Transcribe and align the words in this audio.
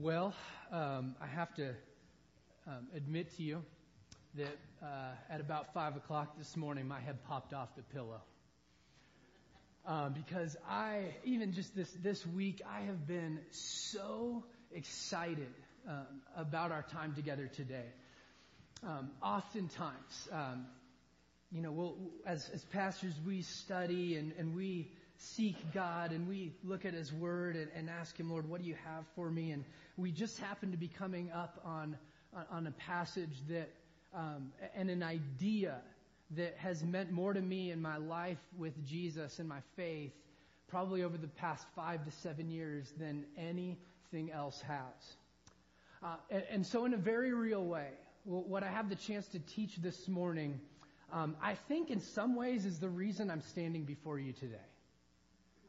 Well, 0.00 0.32
um, 0.70 1.16
I 1.20 1.26
have 1.26 1.52
to 1.56 1.70
um, 2.68 2.86
admit 2.94 3.36
to 3.36 3.42
you 3.42 3.64
that 4.36 4.56
uh, 4.80 4.86
at 5.28 5.40
about 5.40 5.74
5 5.74 5.96
o'clock 5.96 6.38
this 6.38 6.56
morning, 6.56 6.86
my 6.86 7.00
head 7.00 7.24
popped 7.24 7.52
off 7.52 7.74
the 7.74 7.82
pillow. 7.82 8.20
Um, 9.84 10.12
because 10.12 10.56
I, 10.70 11.06
even 11.24 11.52
just 11.52 11.74
this, 11.74 11.90
this 12.00 12.24
week, 12.24 12.62
I 12.64 12.82
have 12.82 13.08
been 13.08 13.40
so 13.50 14.44
excited 14.72 15.52
um, 15.88 16.06
about 16.36 16.70
our 16.70 16.84
time 16.92 17.16
together 17.16 17.48
today. 17.48 17.86
Um, 18.86 19.10
oftentimes, 19.20 20.28
um, 20.30 20.66
you 21.50 21.60
know, 21.60 21.72
we'll, 21.72 21.96
as, 22.24 22.48
as 22.54 22.64
pastors, 22.66 23.14
we 23.26 23.42
study 23.42 24.14
and, 24.14 24.32
and 24.38 24.54
we 24.54 24.92
seek 25.18 25.56
God 25.74 26.12
and 26.12 26.28
we 26.28 26.52
look 26.64 26.84
at 26.84 26.94
His 26.94 27.12
Word 27.12 27.56
and, 27.56 27.68
and, 27.74 27.90
ask 27.90 28.18
Him, 28.18 28.30
Lord, 28.30 28.48
what 28.48 28.62
do 28.62 28.68
you 28.68 28.76
have 28.84 29.04
for 29.14 29.30
me? 29.30 29.50
And 29.50 29.64
we 29.96 30.12
just 30.12 30.38
happen 30.38 30.70
to 30.70 30.76
be 30.76 30.88
coming 30.88 31.30
up 31.32 31.60
on, 31.64 31.96
on 32.50 32.66
a 32.66 32.70
passage 32.70 33.42
that, 33.48 33.68
um, 34.14 34.52
and 34.74 34.90
an 34.90 35.02
idea 35.02 35.78
that 36.36 36.54
has 36.58 36.84
meant 36.84 37.10
more 37.10 37.32
to 37.32 37.40
me 37.40 37.70
in 37.70 37.80
my 37.80 37.96
life 37.96 38.38
with 38.56 38.72
Jesus 38.86 39.38
and 39.38 39.48
my 39.48 39.60
faith 39.76 40.12
probably 40.68 41.02
over 41.02 41.16
the 41.16 41.28
past 41.28 41.64
five 41.74 42.04
to 42.04 42.10
seven 42.10 42.50
years 42.50 42.92
than 42.98 43.24
anything 43.36 44.30
else 44.32 44.60
has. 44.60 45.16
Uh, 46.02 46.16
and, 46.30 46.42
and, 46.50 46.66
so, 46.66 46.84
in 46.84 46.94
a 46.94 46.98
very 46.98 47.32
real 47.32 47.64
way, 47.64 47.88
what 48.24 48.62
I 48.62 48.68
have 48.68 48.88
the 48.88 48.94
chance 48.94 49.26
to 49.28 49.38
teach 49.38 49.76
this 49.76 50.06
morning, 50.06 50.60
um, 51.12 51.34
I 51.42 51.54
think 51.54 51.90
in 51.90 52.00
some 52.00 52.36
ways 52.36 52.66
is 52.66 52.78
the 52.78 52.88
reason 52.88 53.30
I'm 53.30 53.40
standing 53.40 53.84
before 53.84 54.18
you 54.18 54.32
today. 54.32 54.56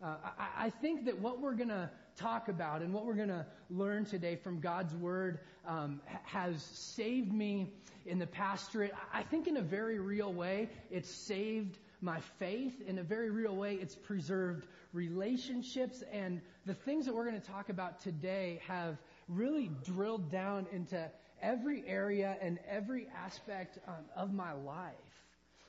Uh, 0.01 0.15
I, 0.37 0.65
I, 0.65 0.69
think 0.69 1.05
that 1.05 1.19
what 1.19 1.41
we're 1.41 1.55
going 1.55 1.69
to 1.69 1.89
talk 2.15 2.47
about 2.47 2.81
and 2.81 2.93
what 2.93 3.05
we're 3.05 3.15
going 3.15 3.27
to 3.27 3.45
learn 3.69 4.05
today 4.05 4.37
from 4.37 4.61
God's 4.61 4.95
Word 4.95 5.39
um, 5.67 5.99
has 6.23 6.63
saved 6.63 7.33
me 7.33 7.73
in 8.05 8.17
the 8.17 8.25
pastorate. 8.25 8.93
I 9.13 9.23
think 9.23 9.47
in 9.47 9.57
a 9.57 9.61
very 9.61 9.99
real 9.99 10.31
way, 10.31 10.69
it's 10.89 11.09
saved 11.09 11.77
my 11.99 12.21
faith. 12.37 12.81
In 12.87 12.97
a 12.97 13.03
very 13.03 13.29
real 13.29 13.53
way, 13.53 13.75
it's 13.75 13.93
preserved 13.93 14.67
relationships. 14.93 16.01
And 16.13 16.39
the 16.65 16.75
things 16.75 17.05
that 17.05 17.13
we're 17.13 17.29
going 17.29 17.41
to 17.41 17.47
talk 17.51 17.67
about 17.67 17.99
today 17.99 18.61
have 18.67 18.97
really 19.27 19.69
drilled 19.83 20.31
down 20.31 20.65
into 20.71 21.11
every 21.41 21.83
area 21.85 22.37
and 22.41 22.57
every 22.69 23.07
aspect 23.25 23.79
um, 23.85 24.05
of 24.15 24.31
my 24.31 24.53
life. 24.53 24.93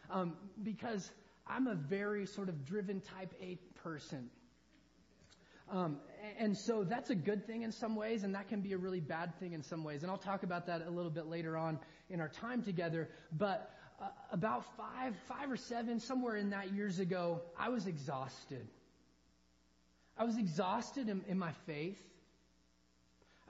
Um, 0.09 0.35
because 0.63 1.11
I'm 1.51 1.67
a 1.67 1.75
very 1.75 2.27
sort 2.27 2.49
of 2.49 2.65
driven 2.65 3.01
type 3.01 3.33
A 3.43 3.59
person. 3.83 4.31
Um, 5.71 5.99
and 6.39 6.57
so 6.57 6.85
that's 6.85 7.11
a 7.11 7.15
good 7.15 7.47
thing 7.47 7.63
in 7.63 7.73
some 7.73 7.95
ways, 7.95 8.25
and 8.25 8.35
that 8.35 8.49
can 8.49 8.61
be 8.61 8.73
a 8.73 8.79
really 8.79 9.01
bad 9.01 9.39
thing 9.39 9.53
in 9.53 9.63
some 9.63 9.85
ways. 9.85 10.03
And 10.03 10.11
I'll 10.11 10.19
talk 10.19 10.43
about 10.43 10.67
that 10.67 10.87
a 10.87 10.91
little 10.91 11.11
bit 11.11 11.27
later 11.27 11.57
on 11.57 11.79
in 12.09 12.21
our 12.21 12.29
time 12.29 12.63
together. 12.63 13.09
But 13.33 13.73
uh, 14.01 14.09
about 14.33 14.65
five, 14.77 15.15
five 15.29 15.51
or 15.51 15.57
seven, 15.57 16.01
somewhere 16.01 16.37
in 16.37 16.51
that 16.51 16.73
years 16.73 16.99
ago, 16.99 17.43
I 17.59 17.69
was 17.69 17.87
exhausted. 17.87 18.67
I 20.19 20.25
was 20.25 20.37
exhausted 20.37 21.09
in, 21.09 21.23
in 21.29 21.39
my 21.39 21.53
faith. 21.67 21.99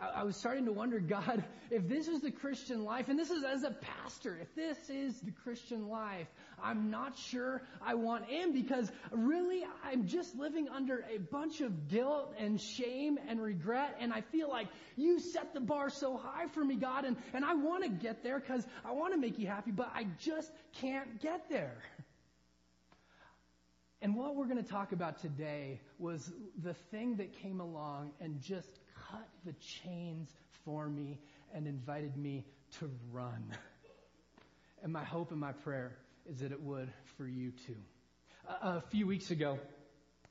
I, 0.00 0.24
was 0.24 0.36
starting 0.36 0.64
to 0.64 0.72
wonder, 0.72 0.98
God, 0.98 1.44
if 1.70 1.86
this 1.86 2.08
is 2.08 2.20
the 2.20 2.30
Christian 2.30 2.84
life, 2.84 3.08
and 3.08 3.18
this 3.18 3.30
is 3.30 3.44
as 3.44 3.64
a 3.64 3.70
pastor, 3.70 4.38
if 4.40 4.54
this 4.54 4.88
is 4.88 5.20
the 5.20 5.30
Christian 5.30 5.88
life, 5.88 6.26
I'm 6.62 6.90
not 6.90 7.18
sure 7.18 7.62
I 7.82 7.94
want 7.94 8.28
in 8.30 8.52
because 8.52 8.90
really 9.10 9.64
I'm 9.84 10.06
just 10.06 10.36
living 10.36 10.68
under 10.68 11.04
a 11.14 11.18
bunch 11.18 11.60
of 11.60 11.88
guilt 11.88 12.34
and 12.38 12.60
shame 12.60 13.18
and 13.28 13.42
regret, 13.42 13.96
and 14.00 14.12
I 14.12 14.22
feel 14.22 14.48
like 14.48 14.68
you 14.96 15.20
set 15.20 15.52
the 15.52 15.60
bar 15.60 15.90
so 15.90 16.16
high 16.16 16.46
for 16.48 16.64
me, 16.64 16.76
God, 16.76 17.04
and, 17.04 17.16
and 17.34 17.44
I 17.44 17.54
want 17.54 17.84
to 17.84 17.90
get 17.90 18.22
there 18.22 18.40
because 18.40 18.66
I 18.84 18.92
want 18.92 19.12
to 19.12 19.20
make 19.20 19.38
you 19.38 19.46
happy, 19.46 19.70
but 19.70 19.90
I 19.94 20.06
just 20.18 20.50
can't 20.80 21.20
get 21.20 21.48
there. 21.50 21.76
And 24.02 24.16
what 24.16 24.34
we're 24.34 24.46
going 24.46 24.62
to 24.62 24.70
talk 24.70 24.92
about 24.92 25.18
today 25.18 25.78
was 25.98 26.32
the 26.62 26.72
thing 26.72 27.16
that 27.16 27.34
came 27.34 27.60
along 27.60 28.12
and 28.18 28.40
just 28.40 28.80
cut 29.10 29.28
the 29.44 29.54
chains 29.84 30.28
for 30.64 30.88
me 30.88 31.18
and 31.54 31.66
invited 31.66 32.16
me 32.16 32.44
to 32.78 32.90
run. 33.12 33.56
And 34.82 34.92
my 34.92 35.04
hope 35.04 35.30
and 35.30 35.40
my 35.40 35.52
prayer 35.52 35.96
is 36.30 36.40
that 36.40 36.52
it 36.52 36.62
would 36.62 36.88
for 37.16 37.26
you 37.26 37.52
too. 37.66 37.76
a 38.62 38.80
few 38.80 39.06
weeks 39.06 39.30
ago, 39.30 39.58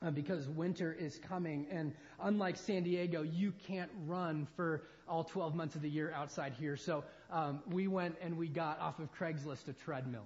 uh, 0.02 0.12
because 0.12 0.48
winter 0.48 0.94
is 0.98 1.20
coming, 1.28 1.68
and 1.70 1.94
unlike 2.22 2.58
San 2.58 2.84
Diego, 2.84 3.22
you 3.22 3.54
can't 3.68 3.92
run 4.06 4.48
for 4.56 4.84
all 5.08 5.24
12 5.24 5.56
months 5.56 5.76
of 5.76 5.82
the 5.82 5.90
year 5.90 6.14
outside 6.16 6.54
here. 6.54 6.78
So 6.78 7.04
um, 7.32 7.62
we 7.72 7.88
went 7.88 8.16
and 8.22 8.38
we 8.38 8.48
got 8.48 8.80
off 8.80 9.00
of 9.00 9.14
Craigslist 9.14 9.68
a 9.68 9.74
treadmill. 9.74 10.26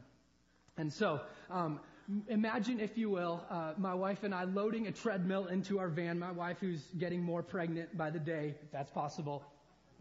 And 0.77 0.91
so 0.91 1.21
um, 1.49 1.79
imagine, 2.27 2.79
if 2.79 2.97
you 2.97 3.09
will, 3.09 3.43
uh, 3.49 3.73
my 3.77 3.93
wife 3.93 4.23
and 4.23 4.33
I 4.33 4.43
loading 4.43 4.87
a 4.87 4.91
treadmill 4.91 5.47
into 5.47 5.79
our 5.79 5.89
van. 5.89 6.19
My 6.19 6.31
wife, 6.31 6.57
who's 6.59 6.83
getting 6.97 7.21
more 7.21 7.41
pregnant 7.41 7.97
by 7.97 8.09
the 8.09 8.19
day, 8.19 8.55
if 8.61 8.71
that's 8.71 8.91
possible. 8.91 9.43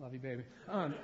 Love 0.00 0.12
you, 0.12 0.18
baby. 0.18 0.42
Um, 0.68 0.94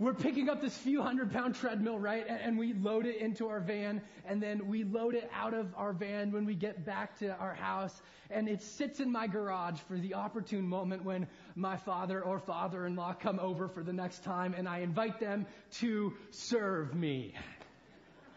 we're 0.00 0.12
picking 0.12 0.48
up 0.48 0.60
this 0.60 0.76
few 0.76 1.00
hundred 1.00 1.32
pound 1.32 1.54
treadmill, 1.54 1.98
right? 1.98 2.26
And, 2.28 2.40
and, 2.40 2.58
we 2.58 2.74
load 2.74 3.06
it 3.06 3.18
into 3.18 3.48
our 3.48 3.60
van, 3.60 4.02
and 4.26 4.42
then 4.42 4.66
we 4.66 4.82
load 4.82 5.14
it 5.14 5.30
out 5.32 5.54
of 5.54 5.72
our 5.76 5.92
van 5.92 6.32
when 6.32 6.44
we 6.44 6.54
get 6.54 6.84
back 6.84 7.16
to 7.20 7.34
our 7.36 7.54
house, 7.54 8.02
and 8.28 8.48
it 8.48 8.60
sits 8.60 8.98
in 8.98 9.10
my 9.10 9.28
garage 9.28 9.78
for 9.86 9.96
the 9.96 10.14
opportune 10.14 10.66
moment 10.66 11.04
when 11.04 11.28
my 11.54 11.76
father 11.76 12.22
or 12.22 12.40
father 12.40 12.86
in 12.86 12.96
law 12.96 13.12
come 13.12 13.38
over 13.38 13.68
for 13.68 13.84
the 13.84 13.92
next 13.92 14.24
time, 14.24 14.52
and 14.52 14.68
I 14.68 14.80
invite 14.80 15.20
them 15.20 15.46
to 15.74 16.12
serve 16.30 16.94
me 16.94 17.34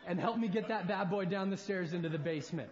and 0.08 0.20
help 0.20 0.38
me 0.38 0.48
get 0.48 0.70
that 0.70 0.88
bad 0.88 1.10
boy 1.10 1.26
down 1.26 1.50
the 1.50 1.58
stairs 1.58 1.94
into 1.94 2.08
the 2.10 2.18
basement. 2.18 2.70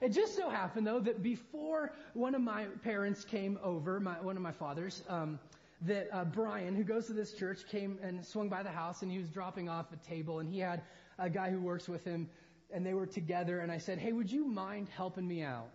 It 0.00 0.08
just 0.10 0.36
so 0.36 0.50
happened, 0.50 0.86
though, 0.86 1.00
that 1.00 1.22
before 1.22 1.92
one 2.12 2.34
of 2.34 2.42
my 2.42 2.64
parents 2.82 3.24
came 3.24 3.58
over, 3.62 4.00
my, 4.00 4.20
one 4.20 4.36
of 4.36 4.42
my 4.42 4.52
fathers, 4.52 5.02
um, 5.08 5.38
that 5.82 6.08
uh, 6.12 6.24
Brian, 6.24 6.74
who 6.74 6.82
goes 6.82 7.06
to 7.06 7.12
this 7.12 7.32
church, 7.32 7.66
came 7.68 7.98
and 8.02 8.22
swung 8.24 8.48
by 8.48 8.62
the 8.62 8.70
house, 8.70 9.02
and 9.02 9.10
he 9.10 9.18
was 9.18 9.28
dropping 9.28 9.68
off 9.68 9.86
a 9.92 10.08
table, 10.08 10.40
and 10.40 10.48
he 10.52 10.58
had 10.58 10.82
a 11.18 11.30
guy 11.30 11.50
who 11.50 11.60
works 11.60 11.88
with 11.88 12.04
him, 12.04 12.28
and 12.72 12.84
they 12.84 12.94
were 12.94 13.06
together, 13.06 13.60
and 13.60 13.70
I 13.70 13.78
said, 13.78 13.98
"Hey, 13.98 14.12
would 14.12 14.30
you 14.30 14.44
mind 14.44 14.88
helping 14.88 15.26
me 15.26 15.42
out? 15.42 15.68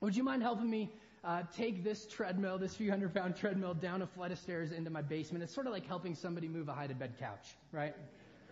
Would 0.00 0.16
you 0.16 0.24
mind 0.24 0.42
helping 0.42 0.68
me 0.68 0.90
uh, 1.24 1.42
take 1.56 1.84
this 1.84 2.06
treadmill, 2.06 2.58
this 2.58 2.74
few 2.74 2.90
hundred 2.90 3.14
pound 3.14 3.36
treadmill, 3.36 3.74
down 3.74 4.02
a 4.02 4.06
flight 4.06 4.32
of 4.32 4.38
stairs 4.38 4.72
into 4.72 4.90
my 4.90 5.02
basement? 5.02 5.44
It's 5.44 5.54
sort 5.54 5.66
of 5.66 5.72
like 5.72 5.86
helping 5.86 6.14
somebody 6.14 6.48
move 6.48 6.68
a 6.68 6.72
hide 6.72 6.88
to 6.88 6.94
bed 6.94 7.14
couch, 7.18 7.54
right?" 7.70 7.94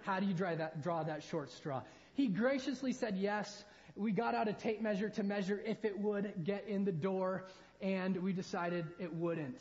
How 0.06 0.20
do 0.20 0.26
you 0.26 0.34
that, 0.34 0.82
draw 0.82 1.02
that 1.02 1.24
short 1.24 1.50
straw? 1.50 1.82
He 2.14 2.28
graciously 2.28 2.92
said 2.92 3.16
yes. 3.16 3.64
We 3.96 4.12
got 4.12 4.36
out 4.36 4.46
a 4.46 4.52
tape 4.52 4.80
measure 4.80 5.08
to 5.10 5.24
measure 5.24 5.60
if 5.66 5.84
it 5.84 5.98
would 5.98 6.44
get 6.44 6.68
in 6.68 6.84
the 6.84 6.92
door, 6.92 7.46
and 7.82 8.16
we 8.22 8.32
decided 8.32 8.86
it 9.00 9.12
wouldn't. 9.12 9.58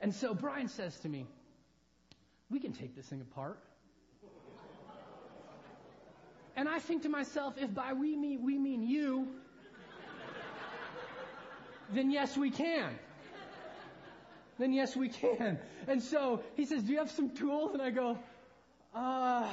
And 0.00 0.14
so 0.14 0.34
Brian 0.34 0.68
says 0.68 0.98
to 1.00 1.08
me, 1.08 1.26
We 2.50 2.60
can 2.60 2.72
take 2.72 2.94
this 2.96 3.06
thing 3.06 3.22
apart. 3.22 3.58
And 6.54 6.68
I 6.68 6.80
think 6.80 7.04
to 7.04 7.08
myself, 7.08 7.54
if 7.56 7.72
by 7.72 7.94
we 7.94 8.14
mean, 8.14 8.44
we 8.44 8.58
mean 8.58 8.82
you, 8.82 9.26
then 11.94 12.10
yes, 12.10 12.36
we 12.36 12.50
can. 12.50 12.98
Then 14.58 14.72
yes, 14.74 14.96
we 14.96 15.08
can. 15.08 15.58
And 15.86 16.02
so 16.02 16.42
he 16.56 16.66
says, 16.66 16.82
Do 16.82 16.92
you 16.92 16.98
have 16.98 17.10
some 17.10 17.30
tools? 17.30 17.72
And 17.72 17.80
I 17.80 17.90
go, 17.90 18.18
uh, 18.94 19.48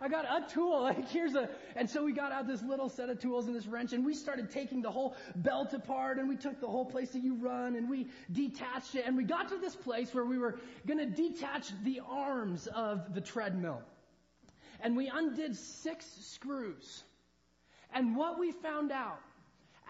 I 0.00 0.08
got 0.08 0.24
a 0.24 0.52
tool. 0.52 0.82
Like 0.86 1.08
here's 1.08 1.34
a, 1.34 1.48
and 1.74 1.88
so 1.88 2.04
we 2.04 2.12
got 2.12 2.32
out 2.32 2.46
this 2.46 2.62
little 2.62 2.88
set 2.88 3.08
of 3.08 3.18
tools 3.18 3.46
and 3.46 3.56
this 3.56 3.66
wrench 3.66 3.92
and 3.92 4.04
we 4.04 4.14
started 4.14 4.50
taking 4.50 4.82
the 4.82 4.90
whole 4.90 5.16
belt 5.34 5.72
apart 5.74 6.18
and 6.18 6.28
we 6.28 6.36
took 6.36 6.60
the 6.60 6.68
whole 6.68 6.84
place 6.84 7.10
that 7.10 7.22
you 7.22 7.34
run 7.34 7.74
and 7.74 7.90
we 7.90 8.06
detached 8.30 8.94
it 8.94 9.04
and 9.06 9.16
we 9.16 9.24
got 9.24 9.48
to 9.48 9.58
this 9.58 9.74
place 9.74 10.14
where 10.14 10.24
we 10.24 10.38
were 10.38 10.58
going 10.86 10.98
to 10.98 11.06
detach 11.06 11.68
the 11.82 12.00
arms 12.08 12.68
of 12.68 13.14
the 13.14 13.20
treadmill. 13.20 13.82
And 14.80 14.96
we 14.96 15.10
undid 15.12 15.56
six 15.56 16.06
screws. 16.20 17.02
And 17.92 18.16
what 18.16 18.38
we 18.38 18.52
found 18.52 18.92
out 18.92 19.18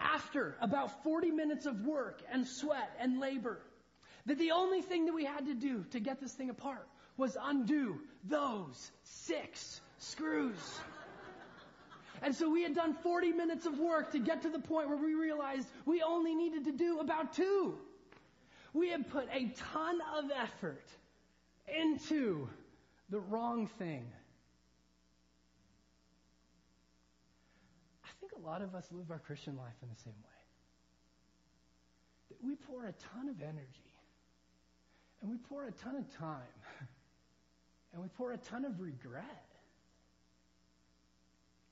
after 0.01 0.57
about 0.61 1.03
40 1.03 1.31
minutes 1.31 1.67
of 1.67 1.85
work 1.85 2.23
and 2.33 2.47
sweat 2.47 2.91
and 3.01 3.21
labor, 3.21 3.59
that 4.27 4.39
the 4.39 4.53
only 4.53 4.83
thing 4.83 5.07
that 5.07 5.15
we 5.15 5.25
had 5.25 5.47
to 5.47 5.55
do 5.55 5.85
to 5.91 6.01
get 6.01 6.21
this 6.21 6.33
thing 6.33 6.51
apart 6.51 6.87
was 7.17 7.37
undo 7.41 7.99
those 8.29 8.91
six 9.03 9.81
screws. 9.99 10.81
And 12.23 12.35
so 12.35 12.51
we 12.51 12.63
had 12.63 12.75
done 12.75 12.95
40 13.03 13.33
minutes 13.33 13.67
of 13.67 13.79
work 13.79 14.13
to 14.13 14.19
get 14.19 14.43
to 14.43 14.49
the 14.49 14.59
point 14.59 14.89
where 14.89 14.97
we 14.97 15.15
realized 15.15 15.69
we 15.85 16.03
only 16.03 16.35
needed 16.35 16.65
to 16.65 16.73
do 16.73 17.01
about 17.01 17.35
two. 17.35 17.75
We 18.73 18.89
had 18.89 19.11
put 19.11 19.29
a 19.33 19.53
ton 19.73 19.99
of 20.17 20.31
effort 20.31 20.87
into 21.69 22.49
the 23.11 23.21
wrong 23.21 23.67
thing. 23.79 24.07
I 28.05 28.09
think 28.21 28.33
a 28.33 28.47
lot 28.47 28.63
of 28.63 28.75
us 28.75 28.87
live 28.91 29.11
our 29.11 29.19
Christian 29.19 29.57
life 29.57 29.75
in 29.83 29.89
the 29.89 30.01
same 30.01 30.15
way. 30.15 30.31
That 32.31 32.43
we 32.43 32.57
pour 32.57 32.87
a 32.87 32.93
ton 33.15 33.29
of 33.29 33.43
energy 33.43 33.93
and 35.21 35.31
we 35.31 35.37
pour 35.37 35.67
a 35.67 35.73
ton 35.73 35.97
of 35.97 36.17
time 36.17 36.89
and 37.97 38.03
we 38.03 38.11
pour 38.11 38.33
a 38.33 38.37
ton 38.37 38.67
of 38.67 38.79
regret 38.79 39.47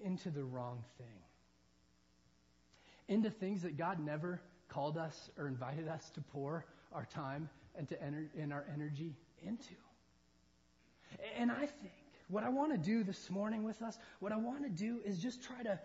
into 0.00 0.30
the 0.30 0.42
wrong 0.42 0.82
thing. 0.96 1.06
Into 3.08 3.28
things 3.28 3.60
that 3.60 3.76
God 3.76 4.00
never 4.00 4.40
called 4.68 4.96
us 4.96 5.28
or 5.36 5.46
invited 5.46 5.86
us 5.86 6.08
to 6.14 6.22
pour 6.22 6.64
our 6.94 7.04
time 7.04 7.50
and 7.76 7.86
to 7.90 8.02
enter 8.02 8.30
in 8.34 8.52
our 8.52 8.64
energy 8.72 9.18
into. 9.42 9.74
And 11.36 11.52
I 11.52 11.66
think 11.66 11.92
what 12.28 12.42
I 12.42 12.48
want 12.48 12.72
to 12.72 12.78
do 12.78 13.04
this 13.04 13.28
morning 13.28 13.62
with 13.62 13.82
us, 13.82 13.98
what 14.20 14.32
I 14.32 14.36
want 14.36 14.62
to 14.62 14.70
do 14.70 15.00
is 15.04 15.18
just 15.18 15.42
try 15.42 15.62
to 15.62 15.78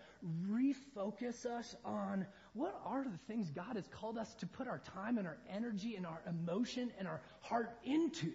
refocus 0.50 1.46
us 1.46 1.76
on 1.84 2.26
what 2.54 2.80
are 2.86 3.04
the 3.04 3.20
things 3.28 3.50
God 3.50 3.76
has 3.76 3.90
called 3.92 4.18
us 4.18 4.34
to 4.36 4.48
put 4.48 4.70
our 4.70 4.80
time 4.96 5.18
and 5.18 5.28
our 5.28 5.38
energy 5.54 5.98
and 5.98 6.06
our 6.06 6.22
emotion 6.30 6.94
and 6.98 7.10
our 7.10 7.20
heart 7.42 7.78
into. 7.84 8.32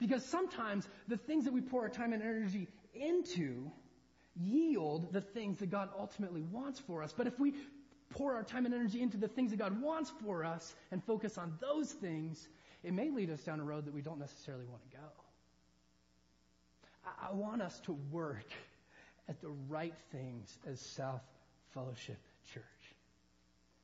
Because 0.00 0.24
sometimes 0.24 0.88
the 1.08 1.18
things 1.18 1.44
that 1.44 1.52
we 1.52 1.60
pour 1.60 1.82
our 1.82 1.88
time 1.88 2.12
and 2.12 2.22
energy 2.22 2.68
into 2.94 3.70
yield 4.36 5.12
the 5.12 5.20
things 5.20 5.58
that 5.58 5.70
God 5.70 5.90
ultimately 5.98 6.42
wants 6.42 6.80
for 6.80 7.02
us. 7.02 7.12
But 7.16 7.26
if 7.26 7.38
we 7.38 7.54
pour 8.10 8.34
our 8.34 8.42
time 8.42 8.64
and 8.64 8.74
energy 8.74 9.02
into 9.02 9.18
the 9.18 9.28
things 9.28 9.50
that 9.50 9.58
God 9.58 9.80
wants 9.80 10.10
for 10.24 10.44
us 10.44 10.74
and 10.90 11.04
focus 11.04 11.38
on 11.38 11.52
those 11.60 11.92
things, 11.92 12.48
it 12.82 12.92
may 12.92 13.10
lead 13.10 13.30
us 13.30 13.40
down 13.42 13.60
a 13.60 13.64
road 13.64 13.84
that 13.84 13.94
we 13.94 14.00
don't 14.00 14.18
necessarily 14.18 14.66
want 14.66 14.82
to 14.90 14.96
go. 14.96 15.02
I 17.22 17.32
want 17.32 17.62
us 17.62 17.78
to 17.80 17.92
work 18.10 18.46
at 19.28 19.40
the 19.40 19.50
right 19.68 19.94
things 20.12 20.58
as 20.66 20.80
South 20.80 21.22
Fellowship 21.72 22.18
Church. 22.52 22.64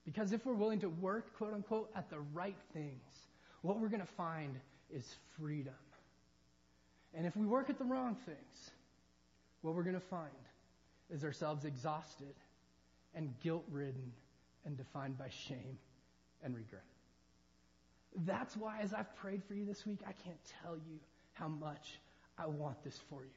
Because 0.05 0.33
if 0.33 0.47
we're 0.47 0.55
willing 0.55 0.81
to 0.81 0.89
work, 0.89 1.37
quote 1.37 1.53
unquote, 1.53 1.91
at 1.95 2.11
the 2.11 2.21
right 2.33 2.57
things, 2.73 3.03
what 3.63 3.81
we're 3.81 3.89
going 3.89 4.01
to 4.01 4.13
find 4.17 4.57
is 4.91 5.05
freedom. 5.39 5.75
And 7.17 7.27
if 7.27 7.35
we 7.35 7.47
work 7.47 7.71
at 7.71 7.79
the 7.79 7.85
wrong 7.85 8.15
things, 8.27 8.71
what 9.63 9.75
we're 9.75 9.83
going 9.83 9.95
to 9.95 10.01
find 10.01 10.31
is 11.11 11.25
ourselves 11.25 11.65
exhausted 11.65 12.35
and 13.15 13.33
guilt 13.43 13.65
ridden 13.71 14.13
and 14.67 14.77
defined 14.77 15.17
by 15.17 15.31
shame 15.49 15.79
and 16.45 16.55
regret. 16.55 16.83
That's 18.25 18.57
why, 18.57 18.81
as 18.83 18.93
I've 18.93 19.15
prayed 19.17 19.43
for 19.45 19.55
you 19.55 19.65
this 19.65 19.87
week, 19.87 20.01
I 20.07 20.13
can't 20.13 20.39
tell 20.63 20.77
you 20.77 20.99
how 21.33 21.49
much 21.49 21.99
I 22.39 22.47
want 22.47 22.83
this 22.85 22.99
for 23.09 23.23
you. 23.23 23.31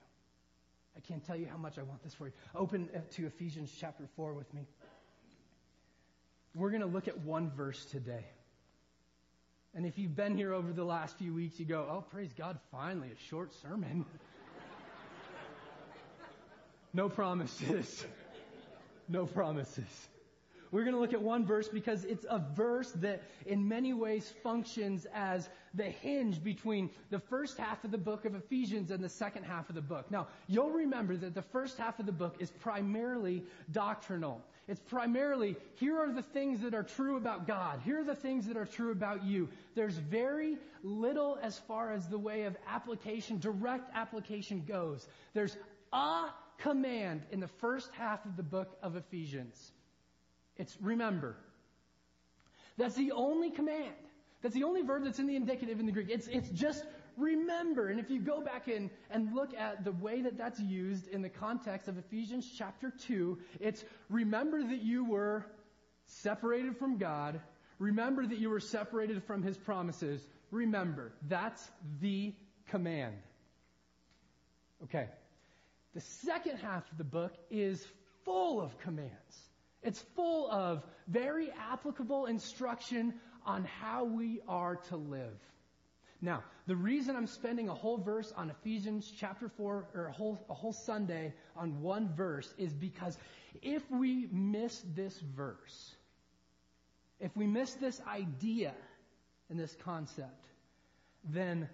I 0.97 0.99
can't 1.01 1.25
tell 1.25 1.35
you 1.37 1.47
how 1.49 1.57
much 1.57 1.77
I 1.77 1.83
want 1.83 2.03
this 2.03 2.13
for 2.13 2.27
you. 2.27 2.33
Open 2.55 2.89
to 3.11 3.25
Ephesians 3.25 3.73
chapter 3.79 4.03
4 4.15 4.33
with 4.33 4.53
me. 4.53 4.67
We're 6.55 6.71
going 6.71 6.81
to 6.81 6.87
look 6.87 7.07
at 7.07 7.17
one 7.19 7.51
verse 7.51 7.85
today. 7.85 8.25
And 9.75 9.85
if 9.85 9.97
you've 9.97 10.15
been 10.15 10.35
here 10.35 10.53
over 10.53 10.71
the 10.73 10.83
last 10.83 11.17
few 11.17 11.33
weeks, 11.33 11.59
you 11.59 11.65
go, 11.65 11.87
oh, 11.89 12.01
praise 12.01 12.33
God, 12.33 12.59
finally, 12.71 13.09
a 13.11 13.29
short 13.29 13.53
sermon. 13.53 14.05
no 16.93 17.09
promises. 17.09 18.05
No 19.11 19.25
promises. 19.25 20.07
We're 20.71 20.83
going 20.83 20.93
to 20.93 20.99
look 20.99 21.13
at 21.13 21.21
one 21.21 21.45
verse 21.45 21.67
because 21.67 22.05
it's 22.05 22.25
a 22.29 22.39
verse 22.39 22.91
that 22.97 23.23
in 23.45 23.67
many 23.67 23.93
ways 23.93 24.31
functions 24.43 25.07
as 25.13 25.49
the 25.73 25.85
hinge 25.85 26.43
between 26.43 26.89
the 27.09 27.19
first 27.19 27.57
half 27.57 27.83
of 27.83 27.91
the 27.91 27.97
book 27.97 28.25
of 28.25 28.35
Ephesians 28.35 28.91
and 28.91 29.03
the 29.03 29.09
second 29.09 29.43
half 29.43 29.69
of 29.69 29.75
the 29.75 29.81
book. 29.81 30.11
Now, 30.11 30.27
you'll 30.47 30.71
remember 30.71 31.15
that 31.17 31.33
the 31.33 31.41
first 31.41 31.77
half 31.77 31.99
of 31.99 32.05
the 32.05 32.11
book 32.11 32.35
is 32.39 32.51
primarily 32.51 33.43
doctrinal. 33.71 34.41
It's 34.67 34.79
primarily, 34.79 35.55
here 35.75 35.97
are 35.97 36.11
the 36.11 36.21
things 36.21 36.61
that 36.61 36.75
are 36.75 36.83
true 36.83 37.17
about 37.17 37.47
God. 37.47 37.81
Here 37.83 38.01
are 38.01 38.03
the 38.03 38.13
things 38.13 38.45
that 38.47 38.55
are 38.55 38.67
true 38.67 38.91
about 38.91 39.23
you. 39.23 39.49
There's 39.73 39.95
very 39.95 40.57
little 40.83 41.39
as 41.41 41.57
far 41.57 41.91
as 41.91 42.07
the 42.07 42.19
way 42.19 42.43
of 42.43 42.55
application, 42.67 43.39
direct 43.39 43.89
application 43.95 44.63
goes. 44.67 45.07
There's 45.33 45.57
a 45.91 46.25
command 46.59 47.23
in 47.31 47.39
the 47.39 47.47
first 47.47 47.89
half 47.93 48.23
of 48.25 48.37
the 48.37 48.43
book 48.43 48.77
of 48.83 48.95
Ephesians. 48.95 49.71
It's 50.59 50.77
remember. 50.81 51.37
That's 52.77 52.95
the 52.95 53.13
only 53.13 53.49
command. 53.49 53.95
That's 54.41 54.53
the 54.53 54.63
only 54.63 54.83
verb 54.83 55.05
that's 55.05 55.19
in 55.19 55.25
the 55.25 55.35
indicative 55.35 55.79
in 55.79 55.85
the 55.85 55.91
Greek. 55.91 56.09
It's, 56.09 56.27
it's 56.27 56.49
just 56.49 56.83
remember. 57.17 57.87
And 57.87 57.99
if 57.99 58.09
you 58.09 58.19
go 58.19 58.41
back 58.41 58.67
in 58.67 58.91
and 59.09 59.33
look 59.33 59.53
at 59.57 59.83
the 59.83 59.91
way 59.93 60.21
that 60.21 60.37
that's 60.37 60.59
used 60.59 61.07
in 61.07 61.21
the 61.21 61.29
context 61.29 61.87
of 61.87 61.97
Ephesians 61.97 62.49
chapter 62.57 62.93
2, 63.07 63.37
it's 63.59 63.83
remember 64.09 64.61
that 64.61 64.81
you 64.81 65.05
were 65.05 65.45
separated 66.05 66.77
from 66.77 66.97
God. 66.97 67.41
Remember 67.79 68.25
that 68.25 68.37
you 68.37 68.49
were 68.49 68.59
separated 68.59 69.23
from 69.23 69.43
His 69.43 69.57
promises. 69.57 70.25
Remember. 70.51 71.13
That's 71.27 71.65
the 72.01 72.33
command. 72.69 73.15
Okay. 74.83 75.07
The 75.93 76.01
second 76.01 76.57
half 76.57 76.89
of 76.91 76.97
the 76.97 77.03
book 77.03 77.33
is 77.49 77.85
full 78.23 78.61
of 78.61 78.77
commands. 78.79 79.48
It's 79.83 80.03
full 80.15 80.51
of 80.51 80.83
very 81.07 81.51
applicable 81.71 82.25
instruction 82.25 83.13
on 83.45 83.63
how 83.63 84.03
we 84.03 84.41
are 84.47 84.75
to 84.89 84.97
live. 84.97 85.39
Now, 86.21 86.43
the 86.67 86.75
reason 86.75 87.15
I'm 87.15 87.27
spending 87.27 87.69
a 87.69 87.73
whole 87.73 87.97
verse 87.97 88.33
on 88.35 88.49
Ephesians 88.49 89.11
chapter 89.17 89.47
4, 89.47 89.87
or 89.95 90.07
a 90.07 90.11
whole, 90.11 90.37
a 90.49 90.53
whole 90.53 90.73
Sunday 90.73 91.33
on 91.55 91.81
one 91.81 92.13
verse, 92.13 92.53
is 92.57 92.73
because 92.73 93.17
if 93.61 93.89
we 93.89 94.27
miss 94.31 94.83
this 94.95 95.17
verse, 95.19 95.95
if 97.21 97.35
we 97.37 97.47
miss 97.47 97.73
this 97.75 98.01
idea 98.07 98.73
and 99.49 99.57
this 99.57 99.75
concept, 99.83 100.45
then 101.23 101.69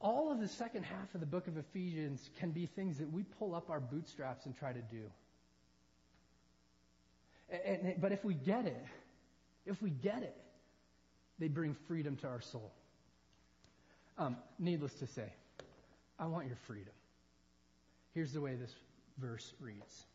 all 0.00 0.30
of 0.30 0.40
the 0.40 0.48
second 0.48 0.84
half 0.84 1.12
of 1.14 1.20
the 1.20 1.26
book 1.26 1.48
of 1.48 1.56
Ephesians 1.56 2.30
can 2.38 2.50
be 2.52 2.66
things 2.66 2.98
that 2.98 3.12
we 3.12 3.24
pull 3.24 3.54
up 3.54 3.70
our 3.70 3.80
bootstraps 3.80 4.46
and 4.46 4.56
try 4.56 4.72
to 4.72 4.82
do. 4.82 5.10
And, 7.50 7.94
but 8.00 8.12
if 8.12 8.24
we 8.24 8.34
get 8.34 8.66
it, 8.66 8.84
if 9.66 9.80
we 9.82 9.90
get 9.90 10.22
it, 10.22 10.36
they 11.38 11.48
bring 11.48 11.76
freedom 11.86 12.16
to 12.16 12.26
our 12.26 12.40
soul. 12.40 12.72
Um, 14.18 14.36
needless 14.58 14.94
to 14.94 15.06
say, 15.06 15.32
I 16.18 16.26
want 16.26 16.46
your 16.46 16.56
freedom. 16.56 16.92
Here's 18.14 18.32
the 18.32 18.40
way 18.40 18.54
this 18.54 18.74
verse 19.18 19.52
reads 19.60 20.06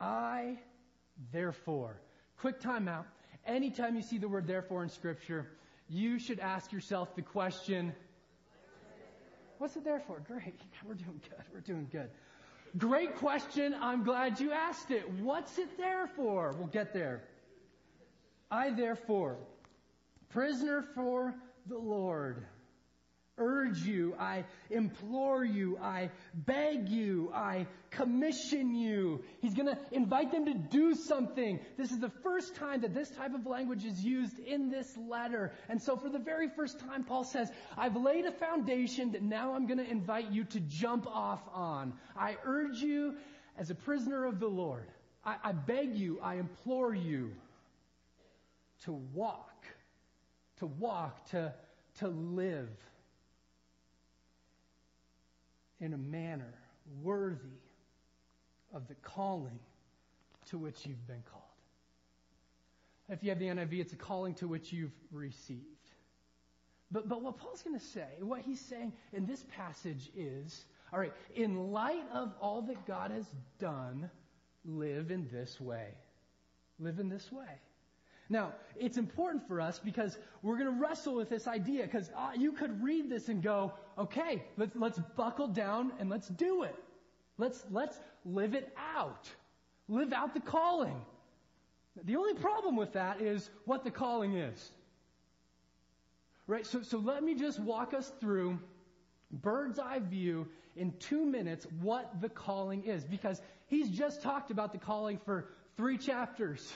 I, 0.00 0.58
therefore, 1.32 2.00
quick 2.38 2.60
timeout. 2.60 3.04
Anytime 3.46 3.96
you 3.96 4.02
see 4.02 4.18
the 4.18 4.28
word 4.28 4.46
therefore 4.46 4.82
in 4.82 4.88
Scripture, 4.88 5.46
you 5.88 6.18
should 6.18 6.40
ask 6.40 6.72
yourself 6.72 7.14
the 7.14 7.22
question 7.22 7.92
What's 9.58 9.74
it 9.76 9.84
there 9.84 10.00
for? 10.00 10.20
Great. 10.26 10.60
We're 10.86 10.94
doing 10.94 11.20
good. 11.22 11.44
We're 11.52 11.60
doing 11.60 11.88
good. 11.90 12.10
Great 12.78 13.16
question. 13.16 13.74
I'm 13.80 14.02
glad 14.02 14.38
you 14.38 14.52
asked 14.52 14.90
it. 14.90 15.08
What's 15.20 15.58
it 15.58 15.78
there 15.78 16.08
for? 16.08 16.54
We'll 16.58 16.66
get 16.66 16.92
there. 16.92 17.22
I, 18.50 18.70
therefore, 18.70 19.38
prisoner 20.28 20.82
for 20.94 21.34
the 21.68 21.78
Lord, 21.78 22.44
urge 23.38 23.78
you, 23.78 24.14
I 24.18 24.44
implore 24.70 25.44
you, 25.44 25.78
I 25.78 26.10
beg 26.34 26.88
you, 26.88 27.30
I 27.34 27.66
commission 27.90 28.74
you. 28.74 29.22
He's 29.40 29.54
going 29.54 29.68
to 29.68 29.78
invite 29.92 30.32
them 30.32 30.46
to 30.46 30.54
do 30.54 30.94
something. 30.94 31.60
This 31.76 31.92
is 31.92 31.98
the 31.98 32.12
first 32.22 32.54
time 32.56 32.80
that 32.82 32.94
this 32.94 33.10
type 33.10 33.34
of 33.34 33.46
language 33.46 33.84
is 33.84 34.02
used 34.02 34.38
in 34.38 34.70
this 34.70 34.96
letter. 34.96 35.52
And 35.68 35.80
so 35.80 35.96
for 35.96 36.08
the 36.08 36.18
very 36.18 36.48
first 36.48 36.80
time, 36.80 37.04
Paul 37.04 37.24
says, 37.24 37.50
I've 37.76 37.96
laid 37.96 38.24
a 38.24 38.32
foundation 38.32 39.12
that 39.12 39.22
now 39.22 39.54
I'm 39.54 39.66
going 39.66 39.78
to 39.78 39.90
invite 39.90 40.30
you 40.30 40.44
to 40.44 40.60
jump 40.60 41.06
off 41.06 41.42
on. 41.52 41.92
I 42.16 42.36
urge 42.44 42.78
you 42.78 43.14
as 43.58 43.70
a 43.70 43.74
prisoner 43.74 44.24
of 44.24 44.40
the 44.40 44.48
Lord. 44.48 44.86
I, 45.24 45.36
I 45.44 45.52
beg 45.52 45.94
you, 45.94 46.20
I 46.22 46.36
implore 46.36 46.94
you 46.94 47.32
to 48.84 48.92
walk, 48.92 49.64
to 50.58 50.66
walk, 50.66 51.30
to, 51.30 51.52
to 51.98 52.08
live 52.08 52.68
in 55.80 55.92
a 55.92 55.98
manner 55.98 56.54
worthy 57.02 57.60
of 58.72 58.88
the 58.88 58.94
calling 58.96 59.58
to 60.50 60.58
which 60.58 60.86
you've 60.86 61.06
been 61.06 61.22
called. 61.30 61.42
If 63.08 63.22
you 63.22 63.30
have 63.30 63.38
the 63.38 63.46
NIV, 63.46 63.80
it's 63.80 63.92
a 63.92 63.96
calling 63.96 64.34
to 64.34 64.48
which 64.48 64.72
you've 64.72 64.94
received. 65.12 65.62
But, 66.90 67.08
but 67.08 67.22
what 67.22 67.36
Paul's 67.36 67.62
going 67.62 67.78
to 67.78 67.84
say, 67.84 68.06
what 68.20 68.40
he's 68.40 68.60
saying 68.60 68.92
in 69.12 69.26
this 69.26 69.44
passage 69.56 70.10
is, 70.16 70.64
all 70.92 70.98
right, 70.98 71.12
in 71.34 71.72
light 71.72 72.04
of 72.12 72.32
all 72.40 72.62
that 72.62 72.86
God 72.86 73.10
has 73.10 73.26
done, 73.58 74.08
live 74.64 75.10
in 75.10 75.28
this 75.32 75.60
way. 75.60 75.88
Live 76.78 76.98
in 76.98 77.08
this 77.08 77.30
way. 77.32 77.60
Now, 78.28 78.52
it's 78.76 78.96
important 78.96 79.46
for 79.46 79.60
us 79.60 79.78
because 79.78 80.18
we're 80.42 80.58
going 80.58 80.72
to 80.72 80.80
wrestle 80.80 81.14
with 81.14 81.28
this 81.28 81.46
idea 81.46 81.84
because 81.84 82.10
uh, 82.16 82.30
you 82.36 82.52
could 82.52 82.82
read 82.82 83.08
this 83.08 83.28
and 83.28 83.42
go, 83.42 83.72
okay, 83.96 84.42
let's, 84.56 84.74
let's 84.74 84.98
buckle 85.16 85.48
down 85.48 85.92
and 86.00 86.10
let's 86.10 86.28
do 86.28 86.64
it. 86.64 86.74
Let's, 87.38 87.64
let's 87.70 87.98
live 88.24 88.54
it 88.54 88.74
out. 88.94 89.28
Live 89.88 90.12
out 90.12 90.34
the 90.34 90.40
calling. 90.40 91.00
The 92.04 92.16
only 92.16 92.34
problem 92.34 92.76
with 92.76 92.92
that 92.94 93.20
is 93.20 93.48
what 93.64 93.84
the 93.84 93.90
calling 93.90 94.34
is. 94.34 94.72
Right? 96.46 96.66
So, 96.66 96.82
so 96.82 96.98
let 96.98 97.22
me 97.22 97.34
just 97.34 97.60
walk 97.60 97.94
us 97.94 98.10
through 98.20 98.58
bird's 99.30 99.78
eye 99.78 100.00
view 100.00 100.48
in 100.76 100.92
two 100.98 101.24
minutes 101.24 101.66
what 101.80 102.20
the 102.20 102.28
calling 102.28 102.84
is 102.84 103.04
because 103.04 103.40
he's 103.66 103.88
just 103.88 104.22
talked 104.22 104.50
about 104.50 104.72
the 104.72 104.78
calling 104.78 105.18
for 105.24 105.48
three 105.76 105.98
chapters. 105.98 106.72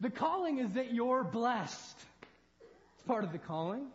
The 0.00 0.10
calling 0.10 0.58
is 0.58 0.72
that 0.72 0.92
you're 0.92 1.24
blessed. 1.24 1.98
It's 2.94 3.02
part 3.06 3.24
of 3.24 3.32
the 3.32 3.38
calling. 3.38 3.86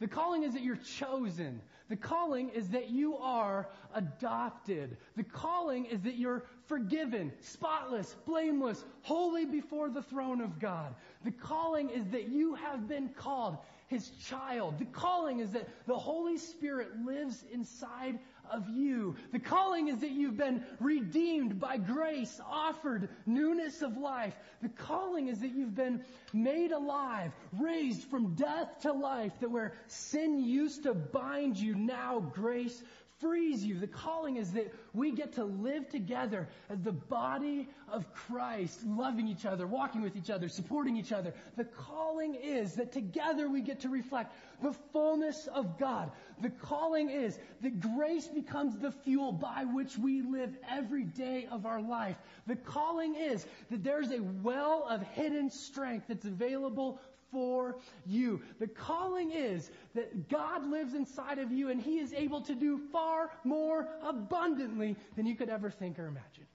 The 0.00 0.08
calling 0.08 0.42
is 0.44 0.52
that 0.54 0.62
you're 0.62 0.76
chosen. 0.76 1.60
The 1.88 1.96
calling 1.96 2.50
is 2.50 2.68
that 2.70 2.90
you 2.90 3.16
are 3.16 3.68
adopted. 3.94 4.96
The 5.16 5.24
calling 5.24 5.86
is 5.86 6.02
that 6.02 6.16
you're 6.16 6.44
forgiven, 6.66 7.32
spotless, 7.40 8.14
blameless, 8.26 8.84
holy 9.02 9.46
before 9.46 9.88
the 9.88 10.02
throne 10.02 10.40
of 10.40 10.58
God. 10.58 10.94
The 11.24 11.30
calling 11.30 11.88
is 11.90 12.04
that 12.08 12.28
you 12.28 12.54
have 12.56 12.86
been 12.88 13.08
called 13.08 13.56
his 13.88 14.10
child. 14.28 14.78
The 14.78 14.84
calling 14.84 15.40
is 15.40 15.52
that 15.52 15.68
the 15.86 15.98
Holy 15.98 16.36
Spirit 16.36 16.88
lives 17.06 17.42
inside 17.52 18.18
of 18.52 18.68
you. 18.68 19.16
The 19.32 19.38
calling 19.38 19.88
is 19.88 20.00
that 20.00 20.10
you've 20.10 20.36
been 20.36 20.64
redeemed 20.80 21.60
by 21.60 21.78
grace, 21.78 22.40
offered 22.48 23.08
newness 23.26 23.82
of 23.82 23.96
life. 23.96 24.34
The 24.62 24.68
calling 24.68 25.28
is 25.28 25.40
that 25.40 25.54
you've 25.54 25.74
been 25.74 26.04
made 26.32 26.72
alive, 26.72 27.32
raised 27.58 28.04
from 28.04 28.34
death 28.34 28.80
to 28.82 28.92
life, 28.92 29.32
that 29.40 29.50
where 29.50 29.74
sin 29.86 30.40
used 30.44 30.84
to 30.84 30.94
bind 30.94 31.56
you, 31.56 31.74
now 31.74 32.20
grace 32.20 32.82
frees 33.20 33.64
you. 33.64 33.78
The 33.78 33.86
calling 33.86 34.36
is 34.36 34.52
that 34.52 34.72
we 34.92 35.12
get 35.12 35.34
to 35.34 35.44
live 35.44 35.88
together 35.88 36.48
as 36.70 36.80
the 36.80 36.92
body 36.92 37.68
of 37.90 38.12
Christ, 38.14 38.84
loving 38.86 39.28
each 39.28 39.44
other, 39.44 39.66
walking 39.66 40.02
with 40.02 40.16
each 40.16 40.30
other, 40.30 40.48
supporting 40.48 40.96
each 40.96 41.12
other. 41.12 41.34
The 41.56 41.64
calling 41.64 42.34
is 42.34 42.74
that 42.74 42.92
together 42.92 43.48
we 43.48 43.60
get 43.60 43.80
to 43.80 43.88
reflect 43.88 44.34
the 44.62 44.72
fullness 44.92 45.48
of 45.52 45.78
God. 45.78 46.10
The 46.40 46.50
calling 46.50 47.10
is 47.10 47.38
that 47.62 47.80
grace 47.80 48.26
becomes 48.28 48.78
the 48.78 48.92
fuel 48.92 49.32
by 49.32 49.64
which 49.64 49.98
we 49.98 50.22
live 50.22 50.56
every 50.70 51.04
day 51.04 51.48
of 51.50 51.66
our 51.66 51.80
life. 51.80 52.16
The 52.46 52.56
calling 52.56 53.14
is 53.14 53.46
that 53.70 53.82
there's 53.82 54.10
a 54.10 54.22
well 54.42 54.86
of 54.88 55.02
hidden 55.02 55.50
strength 55.50 56.06
that's 56.08 56.26
available 56.26 57.00
for 57.30 57.76
you. 58.06 58.42
The 58.58 58.66
calling 58.66 59.30
is 59.30 59.70
that 59.94 60.28
God 60.28 60.66
lives 60.66 60.94
inside 60.94 61.38
of 61.38 61.52
you 61.52 61.70
and 61.70 61.80
He 61.80 61.98
is 61.98 62.12
able 62.12 62.40
to 62.42 62.54
do 62.54 62.78
far 62.92 63.30
more 63.44 63.88
abundantly 64.02 64.96
than 65.16 65.26
you 65.26 65.34
could 65.36 65.48
ever 65.48 65.70
think 65.70 65.98
or 65.98 66.06
imagine. 66.06 66.46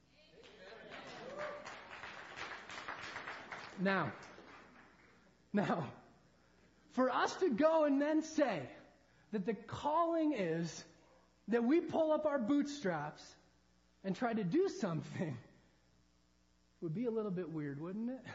Now, 3.80 4.12
now, 5.52 5.88
for 6.92 7.10
us 7.10 7.36
to 7.38 7.50
go 7.50 7.86
and 7.86 8.02
then 8.02 8.22
say 8.22 8.62
that 9.32 9.46
the 9.46 9.54
calling 9.54 10.34
is 10.34 10.84
that 11.48 11.64
we 11.64 11.82
pull 11.82 12.12
up 12.12 12.26
our 12.26 12.40
bootstraps 12.40 13.24
and 14.04 14.16
try 14.16 14.34
to 14.34 14.44
do 14.44 14.70
something 14.80 15.38
would 16.82 16.94
be 16.94 17.06
a 17.06 17.12
little 17.12 17.32
bit 17.32 17.50
weird, 17.50 17.80
wouldn't 17.80 18.10
it? 18.10 18.26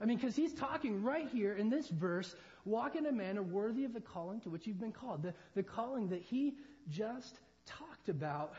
I 0.00 0.04
mean, 0.04 0.16
because 0.16 0.36
he's 0.36 0.52
talking 0.52 1.02
right 1.02 1.28
here 1.28 1.54
in 1.54 1.70
this 1.70 1.88
verse, 1.88 2.34
walk 2.64 2.94
in 2.94 3.06
a 3.06 3.12
manner 3.12 3.42
worthy 3.42 3.84
of 3.84 3.92
the 3.92 4.00
calling 4.00 4.40
to 4.42 4.50
which 4.50 4.66
you've 4.66 4.78
been 4.78 4.92
called. 4.92 5.22
The, 5.22 5.34
the 5.54 5.62
calling 5.62 6.08
that 6.10 6.22
he 6.22 6.54
just 6.88 7.40
talked 7.66 8.08
about 8.08 8.54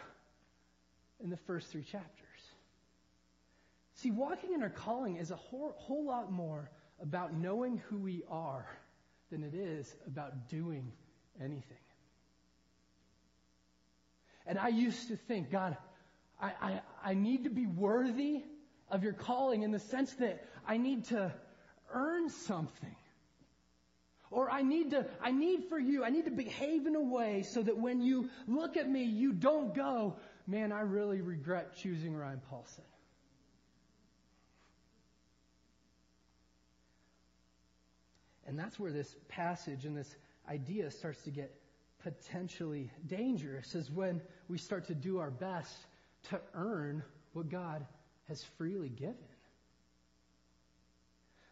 in 1.23 1.29
the 1.29 1.37
first 1.37 1.67
three 1.67 1.83
chapters. 1.83 2.25
See, 3.95 4.11
walking 4.11 4.53
in 4.53 4.63
our 4.63 4.69
calling 4.69 5.17
is 5.17 5.31
a 5.31 5.35
whole, 5.35 5.75
whole 5.77 6.05
lot 6.05 6.31
more 6.31 6.69
about 7.01 7.33
knowing 7.33 7.81
who 7.89 7.97
we 7.97 8.23
are 8.29 8.65
than 9.29 9.43
it 9.43 9.53
is 9.53 9.95
about 10.07 10.49
doing 10.49 10.91
anything. 11.41 11.77
And 14.45 14.57
I 14.57 14.69
used 14.69 15.09
to 15.09 15.15
think, 15.15 15.51
God, 15.51 15.77
I, 16.41 16.51
I, 16.61 16.81
I 17.03 17.13
need 17.13 17.43
to 17.43 17.49
be 17.49 17.65
worthy 17.65 18.43
of 18.89 19.03
your 19.03 19.13
calling 19.13 19.63
in 19.63 19.71
the 19.71 19.79
sense 19.79 20.13
that 20.15 20.43
I 20.69 20.77
need 20.77 21.05
to 21.05 21.33
earn 21.91 22.29
something. 22.29 22.95
Or 24.29 24.51
I 24.51 24.61
need 24.61 24.91
to, 24.91 25.07
I 25.19 25.31
need 25.31 25.63
for 25.67 25.79
you, 25.79 26.05
I 26.05 26.11
need 26.11 26.25
to 26.25 26.31
behave 26.31 26.85
in 26.85 26.95
a 26.95 27.01
way 27.01 27.41
so 27.41 27.63
that 27.63 27.75
when 27.75 28.03
you 28.03 28.29
look 28.47 28.77
at 28.77 28.87
me, 28.87 29.03
you 29.03 29.33
don't 29.33 29.73
go, 29.73 30.15
man, 30.45 30.71
I 30.71 30.81
really 30.81 31.21
regret 31.21 31.75
choosing 31.75 32.15
Ryan 32.15 32.39
Paulson. 32.51 32.83
And 38.45 38.57
that's 38.57 38.79
where 38.79 38.91
this 38.91 39.15
passage 39.27 39.85
and 39.85 39.97
this 39.97 40.15
idea 40.47 40.91
starts 40.91 41.23
to 41.23 41.31
get 41.31 41.51
potentially 42.03 42.91
dangerous, 43.07 43.73
is 43.73 43.89
when 43.89 44.21
we 44.47 44.59
start 44.59 44.85
to 44.87 44.95
do 44.95 45.17
our 45.17 45.31
best 45.31 45.75
to 46.29 46.39
earn 46.53 47.03
what 47.33 47.49
God 47.49 47.87
has 48.27 48.43
freely 48.59 48.89
given. 48.89 49.15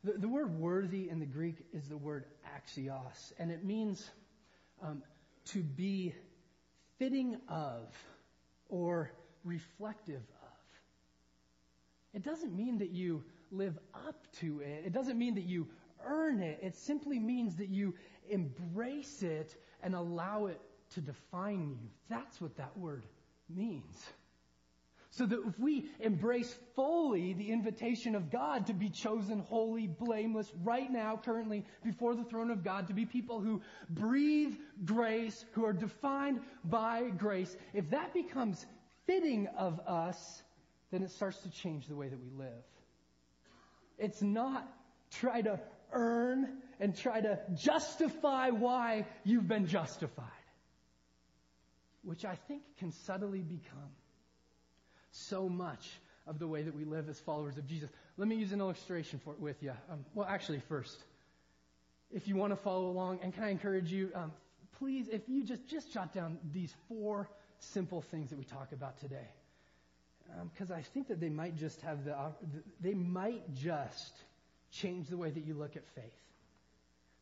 The, 0.04 0.14
the 0.14 0.28
word 0.28 0.60
worthy 0.60 1.10
in 1.10 1.20
the 1.20 1.26
Greek 1.26 1.58
is 1.74 1.88
the 1.88 1.98
word 1.98 2.26
axios, 2.56 3.34
and 3.40 3.52
it 3.52 3.64
means 3.64 4.10
um, 4.82 5.02
to 5.46 5.64
be 5.64 6.14
fitting 7.00 7.38
of 7.50 7.88
or 8.70 9.12
reflective 9.44 10.22
of. 10.22 10.58
It 12.14 12.24
doesn't 12.24 12.56
mean 12.56 12.80
that 12.80 12.92
you 12.92 13.24
live 13.52 13.78
up 13.94 14.28
to 14.40 14.60
it. 14.60 14.84
It 14.86 14.94
doesn't 14.94 15.18
mean 15.18 15.36
that 15.36 15.46
you 15.46 15.68
earn 16.06 16.42
it. 16.42 16.60
It 16.62 16.76
simply 16.76 17.20
means 17.20 17.56
that 17.58 17.70
you 17.70 17.96
embrace 18.30 19.24
it 19.24 19.56
and 19.82 19.96
allow 19.96 20.48
it 20.48 20.60
to 20.96 21.02
define 21.02 21.78
you. 21.82 21.90
That's 22.10 22.40
what 22.42 22.56
that 22.58 22.78
word 22.78 23.06
means. 23.50 23.96
So 25.18 25.26
that 25.26 25.40
if 25.48 25.58
we 25.58 25.90
embrace 26.00 26.56
fully 26.76 27.34
the 27.34 27.50
invitation 27.52 28.14
of 28.14 28.30
God 28.30 28.68
to 28.68 28.74
be 28.74 28.88
chosen 28.88 29.40
holy, 29.40 29.88
blameless, 29.88 30.52
right 30.64 30.92
now, 30.92 31.20
currently, 31.26 31.66
before 31.84 32.14
the 32.14 32.24
throne 32.24 32.52
of 32.52 32.64
God, 32.64 32.86
to 32.90 32.94
be 32.94 33.08
people 33.08 33.42
who 33.42 33.64
breathe 33.90 34.54
grace, 34.86 35.44
who 35.54 35.66
are 35.66 35.74
defined 35.74 36.42
by 36.64 37.10
grace, 37.18 37.58
if 37.74 37.90
that 37.90 38.14
becomes 38.14 38.64
fitting 39.08 39.48
of 39.58 39.80
us, 39.88 40.44
then 40.92 41.02
it 41.02 41.10
starts 41.10 41.40
to 41.40 41.50
change 41.50 41.88
the 41.88 41.96
way 41.96 42.10
that 42.10 42.20
we 42.20 42.30
live. 42.38 42.64
It's 43.98 44.22
not 44.22 44.72
try 45.10 45.42
to 45.42 45.60
earn 45.94 46.60
and 46.80 46.96
try 46.96 47.22
to 47.22 47.40
justify 47.56 48.52
why 48.52 49.08
you've 49.24 49.48
been 49.48 49.66
justified, 49.66 50.28
which 52.04 52.24
I 52.24 52.36
think 52.48 52.62
can 52.78 52.92
subtly 52.92 53.42
become 53.42 53.90
so 55.18 55.50
much 55.50 56.00
of 56.28 56.40
the 56.40 56.48
way 56.48 56.62
that 56.62 56.76
we 56.76 56.84
live 56.84 57.10
as 57.10 57.20
followers 57.20 57.58
of 57.58 57.66
Jesus. 57.68 57.90
Let 58.18 58.28
me 58.28 58.36
use 58.36 58.52
an 58.52 58.60
illustration 58.60 59.20
for 59.24 59.34
it 59.34 59.40
with 59.40 59.62
you. 59.64 59.72
Um, 59.90 60.06
well, 60.14 60.28
actually, 60.30 60.62
first, 60.68 60.98
if 62.12 62.28
you 62.28 62.36
want 62.36 62.52
to 62.52 62.58
follow 62.58 62.88
along, 62.90 63.20
and 63.24 63.34
can 63.34 63.44
I 63.44 63.50
encourage 63.50 63.92
you, 63.92 64.12
um, 64.14 64.32
please, 64.78 65.08
if 65.08 65.28
you 65.28 65.44
just 65.44 65.68
just 65.68 65.94
jot 65.94 66.14
down 66.14 66.38
these 66.54 66.74
four 66.88 67.30
simple 67.60 68.02
things 68.02 68.30
that 68.30 68.38
we 68.38 68.46
talk 68.46 68.72
about 68.72 69.00
today, 69.00 69.28
because 70.54 70.72
um, 70.72 70.78
I 70.78 70.82
think 70.82 71.08
that 71.08 71.20
they 71.20 71.30
might 71.30 71.56
just 71.56 71.82
have 71.82 72.04
the 72.06 72.16
they 72.82 72.94
might 72.94 73.54
just 73.56 74.14
change 74.72 75.08
the 75.08 75.18
way 75.18 75.30
that 75.30 75.46
you 75.46 75.54
look 75.54 75.76
at 75.76 75.88
faith. 75.96 76.04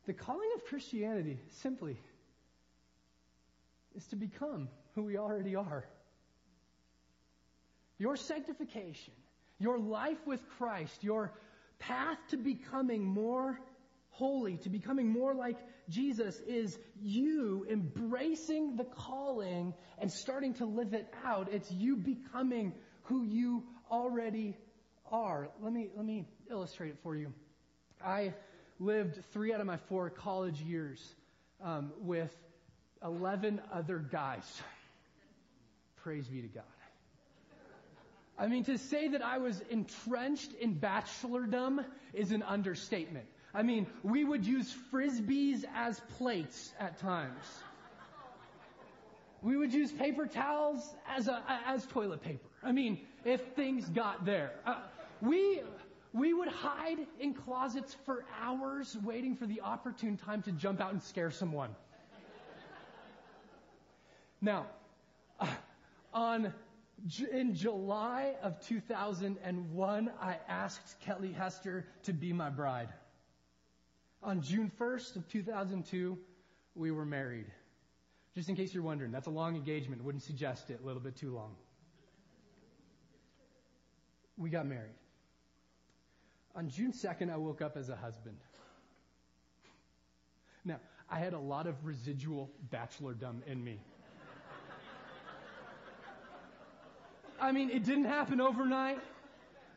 The 0.07 0.13
calling 0.13 0.49
of 0.55 0.65
Christianity, 0.65 1.39
simply, 1.61 1.97
is 3.95 4.05
to 4.07 4.15
become 4.15 4.69
who 4.93 5.03
we 5.03 5.17
already 5.17 5.55
are. 5.55 5.85
Your 7.97 8.15
sanctification, 8.15 9.13
your 9.59 9.77
life 9.79 10.17
with 10.25 10.41
Christ, 10.57 11.03
your 11.03 11.33
path 11.79 12.17
to 12.29 12.37
becoming 12.37 13.03
more 13.03 13.59
holy, 14.09 14.57
to 14.57 14.69
becoming 14.69 15.09
more 15.09 15.33
like 15.33 15.57
Jesus 15.89 16.39
is 16.47 16.77
you 17.01 17.65
embracing 17.69 18.75
the 18.75 18.85
calling 18.85 19.73
and 19.99 20.11
starting 20.11 20.53
to 20.55 20.65
live 20.65 20.93
it 20.93 21.07
out. 21.23 21.49
It's 21.51 21.69
you 21.71 21.95
becoming 21.95 22.73
who 23.03 23.23
you 23.23 23.63
already 23.91 24.57
are. 25.11 25.49
Let 25.61 25.73
me, 25.73 25.89
let 25.95 26.05
me 26.05 26.25
illustrate 26.49 26.89
it 26.89 26.97
for 27.03 27.15
you. 27.15 27.31
I 28.03 28.33
lived 28.79 29.23
three 29.31 29.53
out 29.53 29.61
of 29.61 29.67
my 29.67 29.77
four 29.77 30.09
college 30.09 30.61
years 30.61 31.15
um, 31.63 31.91
with 31.99 32.35
11 33.03 33.61
other 33.71 33.99
guys. 33.99 34.61
Praise 35.97 36.27
be 36.27 36.41
to 36.41 36.47
God. 36.47 36.74
I 38.37 38.47
mean, 38.47 38.65
to 38.65 38.77
say 38.77 39.07
that 39.09 39.21
I 39.21 39.37
was 39.37 39.61
entrenched 39.69 40.53
in 40.59 40.75
bachelordom 40.75 41.85
is 42.13 42.31
an 42.31 42.43
understatement. 42.43 43.25
I 43.53 43.63
mean, 43.63 43.87
we 44.03 44.25
would 44.25 44.45
use 44.45 44.75
frisbees 44.91 45.63
as 45.73 46.01
plates 46.17 46.73
at 46.79 46.99
times. 46.99 47.45
We 49.41 49.55
would 49.55 49.73
use 49.73 49.91
paper 49.91 50.25
towels 50.25 50.95
as, 51.07 51.27
a, 51.27 51.41
as 51.65 51.85
toilet 51.85 52.21
paper. 52.21 52.47
I 52.63 52.71
mean, 52.71 52.99
if 53.23 53.41
things 53.55 53.87
got 53.89 54.25
there. 54.25 54.51
Uh, 54.65 54.79
we, 55.21 55.61
we 56.13 56.33
would 56.33 56.49
hide 56.49 56.97
in 57.19 57.33
closets 57.33 57.95
for 58.05 58.25
hours 58.41 58.97
waiting 59.03 59.35
for 59.35 59.45
the 59.45 59.61
opportune 59.61 60.17
time 60.17 60.41
to 60.43 60.51
jump 60.51 60.81
out 60.81 60.91
and 60.91 61.01
scare 61.01 61.31
someone. 61.31 61.69
now, 64.41 64.65
uh, 65.39 65.47
on 66.13 66.53
in 67.31 67.53
July 67.53 68.35
of 68.41 68.59
2001, 68.67 70.11
I 70.21 70.37
asked 70.47 70.99
Kelly 71.01 71.31
Hester 71.31 71.85
to 72.03 72.13
be 72.13 72.33
my 72.33 72.49
bride. 72.49 72.89
On 74.23 74.41
June 74.41 74.71
1st 74.79 75.17
of 75.17 75.27
2002, 75.27 76.17
we 76.73 76.91
were 76.91 77.05
married. 77.05 77.45
Just 78.33 78.49
in 78.49 78.55
case 78.55 78.73
you're 78.73 78.83
wondering, 78.83 79.11
that's 79.11 79.27
a 79.27 79.31
long 79.31 79.55
engagement. 79.55 80.03
Wouldn't 80.03 80.23
suggest 80.23 80.69
it, 80.69 80.79
a 80.81 80.85
little 80.85 81.01
bit 81.01 81.15
too 81.15 81.33
long. 81.33 81.55
We 84.37 84.49
got 84.49 84.65
married. 84.65 84.95
On 86.55 86.69
June 86.69 86.91
2nd, 86.91 87.31
I 87.31 87.37
woke 87.37 87.61
up 87.61 87.77
as 87.77 87.89
a 87.89 87.95
husband. 87.95 88.37
Now, 90.65 90.79
I 91.09 91.19
had 91.19 91.33
a 91.33 91.39
lot 91.39 91.67
of 91.67 91.85
residual 91.85 92.49
bachelordom 92.71 93.45
in 93.45 93.63
me. 93.63 93.79
I 97.39 97.51
mean, 97.51 97.69
it 97.69 97.83
didn't 97.83 98.05
happen 98.05 98.41
overnight 98.41 98.99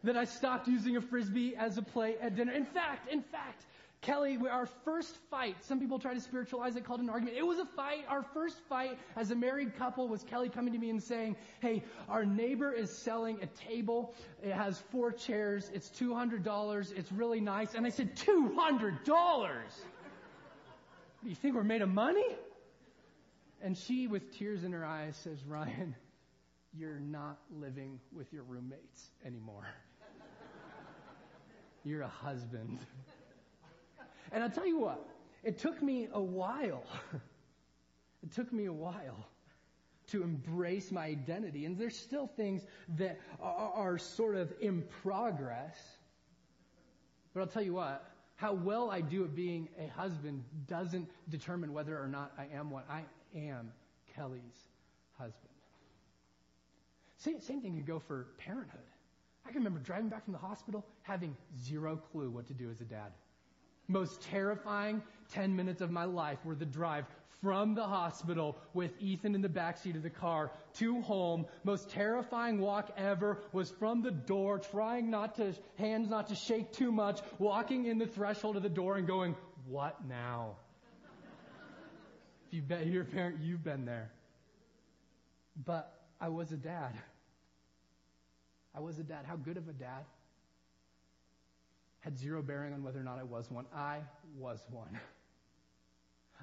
that 0.04 0.16
I 0.16 0.24
stopped 0.24 0.68
using 0.68 0.96
a 0.96 1.00
frisbee 1.00 1.56
as 1.56 1.76
a 1.76 1.82
plate 1.82 2.18
at 2.20 2.36
dinner. 2.36 2.52
In 2.52 2.64
fact, 2.64 3.12
in 3.12 3.22
fact, 3.22 3.66
Kelly, 4.00 4.38
our 4.48 4.66
first 4.84 5.16
fight, 5.28 5.56
some 5.64 5.80
people 5.80 5.98
try 5.98 6.14
to 6.14 6.20
spiritualize 6.20 6.76
it, 6.76 6.84
called 6.84 7.00
an 7.00 7.10
argument. 7.10 7.36
It 7.36 7.44
was 7.44 7.58
a 7.58 7.64
fight. 7.64 8.04
Our 8.08 8.22
first 8.22 8.56
fight 8.68 8.96
as 9.16 9.32
a 9.32 9.34
married 9.34 9.76
couple 9.76 10.06
was 10.06 10.22
Kelly 10.22 10.48
coming 10.48 10.72
to 10.72 10.78
me 10.78 10.90
and 10.90 11.02
saying, 11.02 11.34
Hey, 11.60 11.82
our 12.08 12.24
neighbor 12.24 12.72
is 12.72 12.96
selling 12.96 13.40
a 13.42 13.46
table. 13.46 14.14
It 14.40 14.52
has 14.52 14.78
four 14.92 15.10
chairs. 15.10 15.68
It's 15.74 15.90
$200. 15.90 16.96
It's 16.96 17.10
really 17.10 17.40
nice. 17.40 17.74
And 17.74 17.84
I 17.84 17.90
said, 17.90 18.14
$200? 18.14 19.04
Do 19.04 19.12
you 21.28 21.34
think 21.34 21.56
we're 21.56 21.64
made 21.64 21.82
of 21.82 21.88
money? 21.88 22.36
And 23.60 23.76
she, 23.76 24.06
with 24.06 24.38
tears 24.38 24.62
in 24.62 24.70
her 24.70 24.84
eyes, 24.84 25.16
says, 25.16 25.42
Ryan, 25.44 25.96
you're 26.76 27.00
not 27.00 27.38
living 27.50 28.00
with 28.12 28.32
your 28.32 28.42
roommates 28.42 29.10
anymore. 29.24 29.66
You're 31.84 32.02
a 32.02 32.08
husband. 32.08 32.78
And 34.32 34.42
I'll 34.42 34.50
tell 34.50 34.66
you 34.66 34.78
what, 34.78 35.08
it 35.42 35.58
took 35.58 35.82
me 35.82 36.08
a 36.12 36.20
while. 36.20 36.84
it 38.22 38.32
took 38.32 38.52
me 38.52 38.66
a 38.66 38.72
while 38.72 39.26
to 40.08 40.22
embrace 40.22 40.90
my 40.90 41.06
identity. 41.06 41.64
And 41.64 41.78
there's 41.78 41.96
still 41.96 42.26
things 42.26 42.62
that 42.96 43.18
are, 43.40 43.72
are, 43.74 43.98
sort 43.98 44.36
of 44.36 44.52
in 44.60 44.82
progress. 45.02 45.78
But 47.32 47.40
I'll 47.40 47.46
tell 47.46 47.62
you 47.62 47.74
what, 47.74 48.10
how 48.36 48.52
well 48.52 48.90
I 48.90 49.00
do 49.00 49.24
at 49.24 49.34
being 49.34 49.68
a 49.78 49.88
husband 49.88 50.44
doesn't 50.66 51.08
determine 51.28 51.72
whether 51.72 51.98
or 51.98 52.08
not 52.08 52.32
I 52.38 52.46
am 52.54 52.70
what 52.70 52.86
I 52.90 53.04
am 53.34 53.72
Kelly's 54.14 54.68
husband. 55.18 55.57
Same, 57.18 57.40
same 57.40 57.60
thing 57.60 57.74
could 57.74 57.86
go 57.86 57.98
for 57.98 58.26
parenthood. 58.38 58.80
I 59.44 59.50
can 59.50 59.58
remember 59.58 59.80
driving 59.80 60.08
back 60.08 60.24
from 60.24 60.32
the 60.32 60.38
hospital 60.38 60.84
having 61.02 61.36
zero 61.64 61.96
clue 62.12 62.30
what 62.30 62.46
to 62.48 62.54
do 62.54 62.70
as 62.70 62.80
a 62.80 62.84
dad. 62.84 63.12
Most 63.88 64.20
terrifying 64.22 65.02
10 65.32 65.56
minutes 65.56 65.80
of 65.80 65.90
my 65.90 66.04
life 66.04 66.38
were 66.44 66.54
the 66.54 66.66
drive 66.66 67.06
from 67.40 67.74
the 67.74 67.86
hospital 67.86 68.56
with 68.74 68.90
Ethan 69.00 69.34
in 69.34 69.40
the 69.40 69.48
backseat 69.48 69.96
of 69.96 70.02
the 70.02 70.10
car 70.10 70.50
to 70.74 71.00
home. 71.02 71.46
Most 71.64 71.90
terrifying 71.90 72.60
walk 72.60 72.90
ever 72.96 73.38
was 73.52 73.70
from 73.70 74.02
the 74.02 74.10
door, 74.10 74.58
trying 74.58 75.10
not 75.10 75.36
to, 75.36 75.54
hands 75.78 76.10
not 76.10 76.28
to 76.28 76.34
shake 76.34 76.72
too 76.72 76.92
much, 76.92 77.20
walking 77.38 77.86
in 77.86 77.98
the 77.98 78.06
threshold 78.06 78.56
of 78.56 78.62
the 78.62 78.68
door 78.68 78.96
and 78.96 79.06
going, 79.06 79.34
what 79.66 80.04
now? 80.06 80.56
if 82.46 82.54
you've 82.54 82.68
been, 82.68 82.90
you're 82.92 83.02
a 83.02 83.06
parent, 83.06 83.40
you've 83.40 83.64
been 83.64 83.84
there. 83.84 84.10
But 85.64 85.97
I 86.20 86.28
was 86.28 86.52
a 86.52 86.56
dad. 86.56 86.94
I 88.74 88.80
was 88.80 88.98
a 88.98 89.02
dad. 89.02 89.24
How 89.26 89.36
good 89.36 89.56
of 89.56 89.68
a 89.68 89.72
dad? 89.72 90.04
Had 92.00 92.18
zero 92.18 92.42
bearing 92.42 92.72
on 92.72 92.82
whether 92.82 93.00
or 93.00 93.04
not 93.04 93.18
I 93.18 93.24
was 93.24 93.50
one. 93.50 93.66
I 93.74 93.98
was 94.36 94.60
one. 94.70 94.98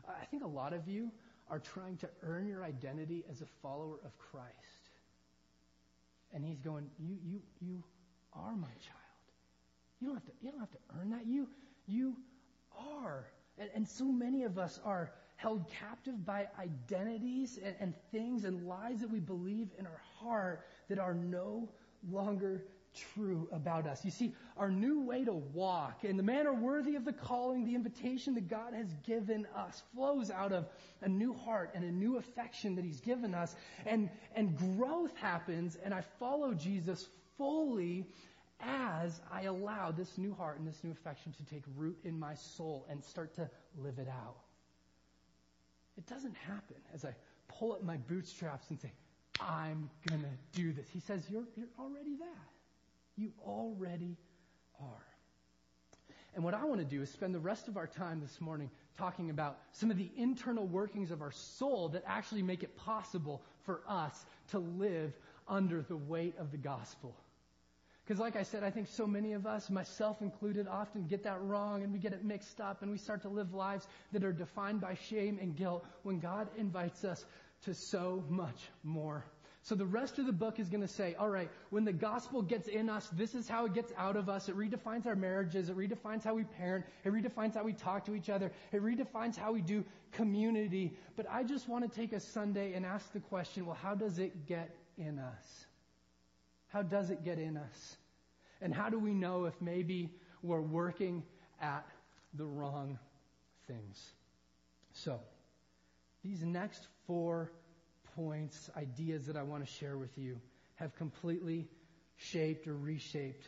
I 0.07 0.25
think 0.25 0.43
a 0.43 0.47
lot 0.47 0.73
of 0.73 0.87
you 0.87 1.11
are 1.49 1.59
trying 1.59 1.97
to 1.97 2.09
earn 2.23 2.47
your 2.47 2.63
identity 2.63 3.23
as 3.29 3.41
a 3.41 3.45
follower 3.61 3.99
of 4.03 4.17
Christ. 4.17 4.53
And 6.33 6.43
he's 6.43 6.59
going, 6.59 6.89
You 6.99 7.17
you 7.23 7.41
you 7.61 7.83
are 8.33 8.55
my 8.55 8.67
child. 8.67 8.99
You 10.01 10.07
don't 10.07 10.15
have 10.15 10.25
to 10.25 10.31
you 10.41 10.51
don't 10.51 10.59
have 10.59 10.71
to 10.71 10.77
earn 10.99 11.11
that. 11.11 11.25
You 11.25 11.47
you 11.87 12.15
are. 12.77 13.25
And, 13.57 13.69
and 13.73 13.87
so 13.87 14.05
many 14.05 14.43
of 14.43 14.57
us 14.57 14.79
are 14.83 15.11
held 15.35 15.69
captive 15.69 16.25
by 16.25 16.47
identities 16.59 17.59
and, 17.63 17.75
and 17.79 17.93
things 18.11 18.45
and 18.45 18.67
lies 18.67 18.99
that 19.01 19.09
we 19.09 19.19
believe 19.19 19.69
in 19.77 19.85
our 19.85 20.01
heart 20.19 20.65
that 20.89 20.99
are 20.99 21.13
no 21.13 21.69
longer 22.09 22.63
true 23.13 23.47
about 23.51 23.85
us. 23.85 24.05
You 24.05 24.11
see, 24.11 24.33
our 24.57 24.71
new 24.71 25.01
way 25.01 25.25
to 25.25 25.33
walk 25.33 26.03
and 26.03 26.17
the 26.17 26.23
manner 26.23 26.53
worthy 26.53 26.95
of 26.95 27.05
the 27.05 27.13
calling, 27.13 27.65
the 27.65 27.75
invitation 27.75 28.33
that 28.35 28.47
God 28.47 28.73
has 28.73 28.87
given 29.05 29.45
us 29.55 29.83
flows 29.93 30.31
out 30.31 30.51
of 30.51 30.67
a 31.01 31.09
new 31.09 31.33
heart 31.33 31.71
and 31.75 31.83
a 31.83 31.91
new 31.91 32.17
affection 32.17 32.75
that 32.75 32.85
He's 32.85 33.01
given 33.01 33.33
us. 33.33 33.55
And, 33.85 34.09
and 34.35 34.57
growth 34.57 35.15
happens, 35.17 35.77
and 35.83 35.93
I 35.93 36.01
follow 36.19 36.53
Jesus 36.53 37.07
fully 37.37 38.05
as 38.61 39.19
I 39.31 39.43
allow 39.43 39.91
this 39.91 40.17
new 40.17 40.33
heart 40.33 40.59
and 40.59 40.67
this 40.67 40.83
new 40.83 40.91
affection 40.91 41.33
to 41.33 41.43
take 41.53 41.63
root 41.75 41.97
in 42.03 42.17
my 42.17 42.33
soul 42.35 42.85
and 42.89 43.03
start 43.03 43.35
to 43.35 43.49
live 43.77 43.99
it 43.99 44.07
out. 44.07 44.37
It 45.97 46.07
doesn't 46.07 46.35
happen 46.35 46.77
as 46.93 47.05
I 47.05 47.15
pull 47.47 47.73
up 47.73 47.83
my 47.83 47.97
bootstraps 47.97 48.69
and 48.69 48.79
say, 48.79 48.91
I'm 49.39 49.89
going 50.09 50.21
to 50.21 50.59
do 50.59 50.71
this. 50.71 50.87
He 50.91 50.99
says, 50.99 51.23
you're, 51.29 51.43
you're 51.55 51.67
already 51.79 52.15
that. 52.17 52.49
You 53.17 53.31
already 53.45 54.17
are. 54.81 55.05
And 56.35 56.43
what 56.43 56.53
I 56.53 56.65
want 56.65 56.81
to 56.81 56.85
do 56.85 57.01
is 57.01 57.09
spend 57.09 57.33
the 57.33 57.39
rest 57.39 57.69
of 57.69 57.77
our 57.77 57.87
time 57.87 58.19
this 58.19 58.41
morning 58.41 58.69
talking 58.97 59.29
about 59.29 59.57
some 59.71 59.89
of 59.89 59.97
the 59.97 60.09
internal 60.17 60.67
workings 60.67 61.11
of 61.11 61.21
our 61.21 61.31
soul 61.31 61.87
that 61.89 62.03
actually 62.05 62.43
make 62.43 62.61
it 62.61 62.75
possible 62.75 63.41
for 63.63 63.81
us 63.87 64.25
to 64.51 64.59
live 64.59 65.13
under 65.47 65.81
the 65.81 65.95
weight 65.95 66.35
of 66.37 66.51
the 66.51 66.57
gospel. 66.57 67.15
Because, 68.05 68.19
like 68.19 68.35
I 68.35 68.43
said, 68.43 68.63
I 68.63 68.69
think 68.69 68.87
so 68.87 69.07
many 69.07 69.33
of 69.33 69.47
us, 69.47 69.69
myself 69.71 70.21
included, 70.21 70.67
often 70.67 71.07
get 71.07 71.23
that 71.23 71.41
wrong 71.41 71.83
and 71.83 71.91
we 71.91 71.97
get 71.97 72.13
it 72.13 72.23
mixed 72.23 72.61
up 72.61 72.83
and 72.83 72.91
we 72.91 72.99
start 72.99 73.23
to 73.23 73.29
live 73.29 73.53
lives 73.53 73.87
that 74.11 74.23
are 74.23 74.33
defined 74.33 74.79
by 74.79 74.93
shame 75.09 75.39
and 75.41 75.55
guilt 75.55 75.83
when 76.03 76.19
God 76.19 76.47
invites 76.55 77.03
us 77.03 77.25
to 77.63 77.73
so 77.73 78.23
much 78.29 78.69
more. 78.83 79.25
So 79.63 79.73
the 79.73 79.87
rest 79.87 80.19
of 80.19 80.27
the 80.27 80.31
book 80.31 80.59
is 80.59 80.69
going 80.69 80.83
to 80.83 80.87
say, 80.87 81.15
all 81.15 81.29
right, 81.29 81.49
when 81.71 81.85
the 81.85 81.93
gospel 81.93 82.43
gets 82.43 82.67
in 82.67 82.87
us, 82.87 83.09
this 83.13 83.33
is 83.33 83.47
how 83.47 83.65
it 83.65 83.73
gets 83.73 83.91
out 83.97 84.15
of 84.15 84.29
us. 84.29 84.47
It 84.47 84.55
redefines 84.55 85.07
our 85.07 85.15
marriages. 85.15 85.69
It 85.69 85.75
redefines 85.75 86.23
how 86.23 86.35
we 86.35 86.43
parent. 86.43 86.85
It 87.03 87.11
redefines 87.11 87.55
how 87.55 87.63
we 87.63 87.73
talk 87.73 88.05
to 88.05 88.13
each 88.13 88.29
other. 88.29 88.51
It 88.71 88.83
redefines 88.83 89.35
how 89.35 89.53
we 89.53 89.61
do 89.61 89.83
community. 90.11 90.95
But 91.15 91.25
I 91.31 91.41
just 91.41 91.67
want 91.67 91.91
to 91.91 91.99
take 91.99 92.13
a 92.13 92.19
Sunday 92.19 92.73
and 92.73 92.85
ask 92.85 93.11
the 93.11 93.19
question, 93.19 93.65
well, 93.65 93.77
how 93.81 93.95
does 93.95 94.19
it 94.19 94.45
get 94.45 94.69
in 94.99 95.17
us? 95.17 95.65
How 96.75 96.81
does 96.81 97.09
it 97.09 97.23
get 97.23 97.39
in 97.39 97.55
us? 97.55 97.95
And 98.61 98.73
how 98.73 98.89
do 98.89 98.99
we 98.99 99.13
know 99.13 99.45
if 99.45 99.53
maybe 99.61 100.09
we're 100.43 100.59
working 100.59 101.23
at 101.61 101.87
the 102.33 102.43
wrong 102.43 102.99
things? 103.65 104.11
So, 104.91 105.21
these 106.21 106.43
next 106.43 106.85
four 107.07 107.49
points, 108.17 108.69
ideas 108.75 109.25
that 109.27 109.37
I 109.37 109.43
want 109.43 109.65
to 109.65 109.71
share 109.71 109.97
with 109.97 110.17
you 110.17 110.37
have 110.75 110.93
completely 110.97 111.65
shaped 112.17 112.67
or 112.67 112.75
reshaped 112.75 113.47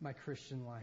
my 0.00 0.12
Christian 0.12 0.64
life. 0.64 0.82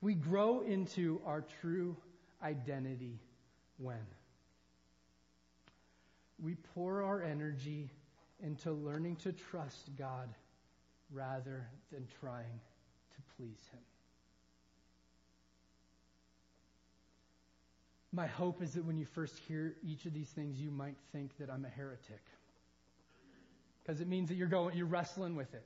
We 0.00 0.14
grow 0.14 0.62
into 0.62 1.20
our 1.24 1.44
true 1.60 1.96
identity 2.42 3.20
when 3.78 4.04
we 6.42 6.56
pour 6.74 7.04
our 7.04 7.22
energy 7.22 7.90
into 8.42 8.72
learning 8.72 9.16
to 9.16 9.32
trust 9.32 9.90
God 9.98 10.28
rather 11.12 11.66
than 11.92 12.06
trying 12.20 12.60
to 13.14 13.22
please 13.36 13.60
Him. 13.72 13.80
My 18.12 18.26
hope 18.26 18.62
is 18.62 18.72
that 18.74 18.84
when 18.84 18.96
you 18.96 19.04
first 19.04 19.38
hear 19.46 19.74
each 19.86 20.06
of 20.06 20.14
these 20.14 20.28
things, 20.28 20.58
you 20.58 20.70
might 20.70 20.96
think 21.12 21.36
that 21.38 21.50
I'm 21.50 21.64
a 21.64 21.68
heretic. 21.68 22.22
Because 23.82 24.00
it 24.00 24.08
means 24.08 24.28
that 24.30 24.36
you're 24.36 24.48
going, 24.48 24.76
you're 24.76 24.86
wrestling 24.86 25.36
with 25.36 25.52
it. 25.54 25.64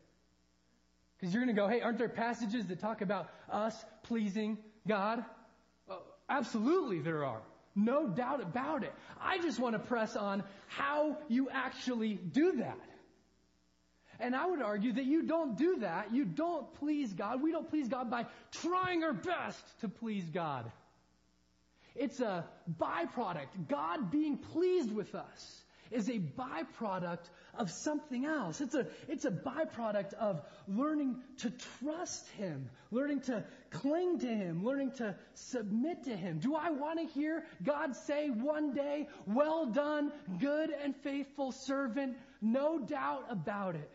Because 1.19 1.33
you're 1.33 1.45
going 1.45 1.55
to 1.55 1.61
go, 1.61 1.69
hey, 1.69 1.81
aren't 1.81 1.99
there 1.99 2.09
passages 2.09 2.67
that 2.67 2.81
talk 2.81 3.03
about 3.03 3.31
us 3.51 3.85
pleasing 4.03 4.59
God? 4.89 5.25
Well, 5.87 6.03
absolutely 6.29 7.01
there 7.01 7.25
are. 7.25 7.43
No 7.75 8.09
doubt 8.09 8.43
about 8.43 8.83
it. 8.83 8.93
I 9.21 9.39
just 9.39 9.59
want 9.59 9.75
to 9.75 9.79
press 9.79 10.17
on 10.17 10.43
how 10.67 11.19
you 11.29 11.49
actually 11.51 12.15
do 12.15 12.57
that. 12.57 12.79
And 14.19 14.37
I 14.37 14.47
would 14.47 14.61
argue 14.61 14.93
that 14.93 15.07
you 15.07 15.23
don't 15.23 15.57
do 15.57 15.79
that. 15.79 16.13
You 16.13 16.25
don't 16.27 16.73
please 16.75 17.13
God. 17.13 17.43
We 17.43 17.53
don't 17.53 17.69
please 17.69 17.89
God 17.89 18.11
by 18.11 18.27
trying 18.53 19.03
our 19.03 19.15
best 19.15 19.63
to 19.81 19.89
please 19.89 20.25
God. 20.25 20.71
It's 21.95 22.21
a 22.21 22.45
byproduct. 22.79 23.69
God 23.69 24.11
being 24.11 24.37
pleased 24.37 24.93
with 24.93 25.15
us 25.15 25.63
is 25.91 26.09
a 26.09 26.19
byproduct 26.19 27.31
of 27.59 27.71
something 27.71 28.25
else. 28.25 28.61
It's 28.61 28.75
a, 28.75 28.87
it's 29.09 29.25
a 29.25 29.31
byproduct 29.31 30.15
of 30.15 30.43
learning 30.69 31.17
to 31.39 31.53
trust 31.81 32.29
Him, 32.31 32.69
learning 32.91 33.21
to 33.23 33.45
cling 33.71 34.21
to 34.21 34.29
Him, 34.29 34.65
learning 34.65 34.93
to 34.99 35.17
submit 35.35 36.05
to 36.05 36.17
Him. 36.17 36.39
Do 36.39 36.55
I 36.55 36.71
want 36.71 36.99
to 37.01 37.07
hear 37.07 37.45
God 37.63 37.97
say 37.97 38.29
one 38.29 38.73
day, 38.73 39.09
well 39.27 39.67
done, 39.67 40.13
good 40.39 40.71
and 40.71 40.95
faithful 40.97 41.53
servant? 41.53 42.17
No 42.41 42.79
doubt 42.79 43.27
about 43.29 43.75
it. 43.75 43.91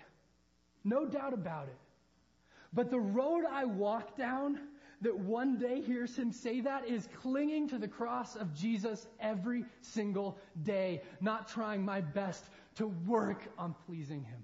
No 0.83 1.05
doubt 1.05 1.33
about 1.33 1.67
it. 1.67 1.77
But 2.73 2.91
the 2.91 2.99
road 2.99 3.45
I 3.49 3.65
walk 3.65 4.17
down 4.17 4.59
that 5.05 5.19
one 5.19 5.59
day 5.59 5.81
hears 5.81 6.15
him 6.15 6.31
say 6.31 6.61
that 6.61 6.87
is 6.87 7.07
clinging 7.21 7.69
to 7.69 7.77
the 7.77 7.87
cross 7.87 8.35
of 8.35 8.55
Jesus 8.55 9.05
every 9.19 9.63
single 9.81 10.35
day, 10.63 11.03
not 11.21 11.47
trying 11.47 11.85
my 11.85 12.01
best 12.01 12.43
to 12.77 12.87
work 12.87 13.43
on 13.59 13.75
pleasing 13.85 14.23
him. 14.23 14.41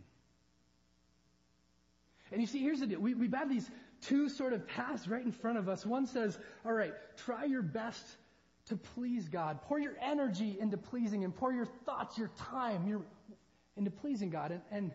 And 2.31 2.39
you 2.39 2.45
see, 2.45 2.59
here's 2.59 2.79
the 2.79 2.85
deal. 2.85 2.99
We, 2.99 3.15
we 3.15 3.27
have 3.33 3.49
these 3.49 3.67
two 4.01 4.29
sort 4.29 4.53
of 4.53 4.67
paths 4.67 5.07
right 5.07 5.25
in 5.25 5.31
front 5.31 5.57
of 5.57 5.67
us. 5.67 5.83
One 5.83 6.05
says, 6.05 6.37
all 6.63 6.73
right, 6.73 6.93
try 7.17 7.45
your 7.45 7.63
best 7.63 8.05
to 8.67 8.75
please 8.75 9.27
God. 9.27 9.63
Pour 9.63 9.79
your 9.79 9.97
energy 9.99 10.57
into 10.59 10.77
pleasing 10.77 11.23
Him. 11.23 11.31
Pour 11.31 11.51
your 11.51 11.65
thoughts, 11.65 12.19
your 12.19 12.29
time 12.51 12.87
your, 12.87 13.01
into 13.77 13.89
pleasing 13.89 14.29
God. 14.29 14.51
And, 14.51 14.61
and 14.71 14.91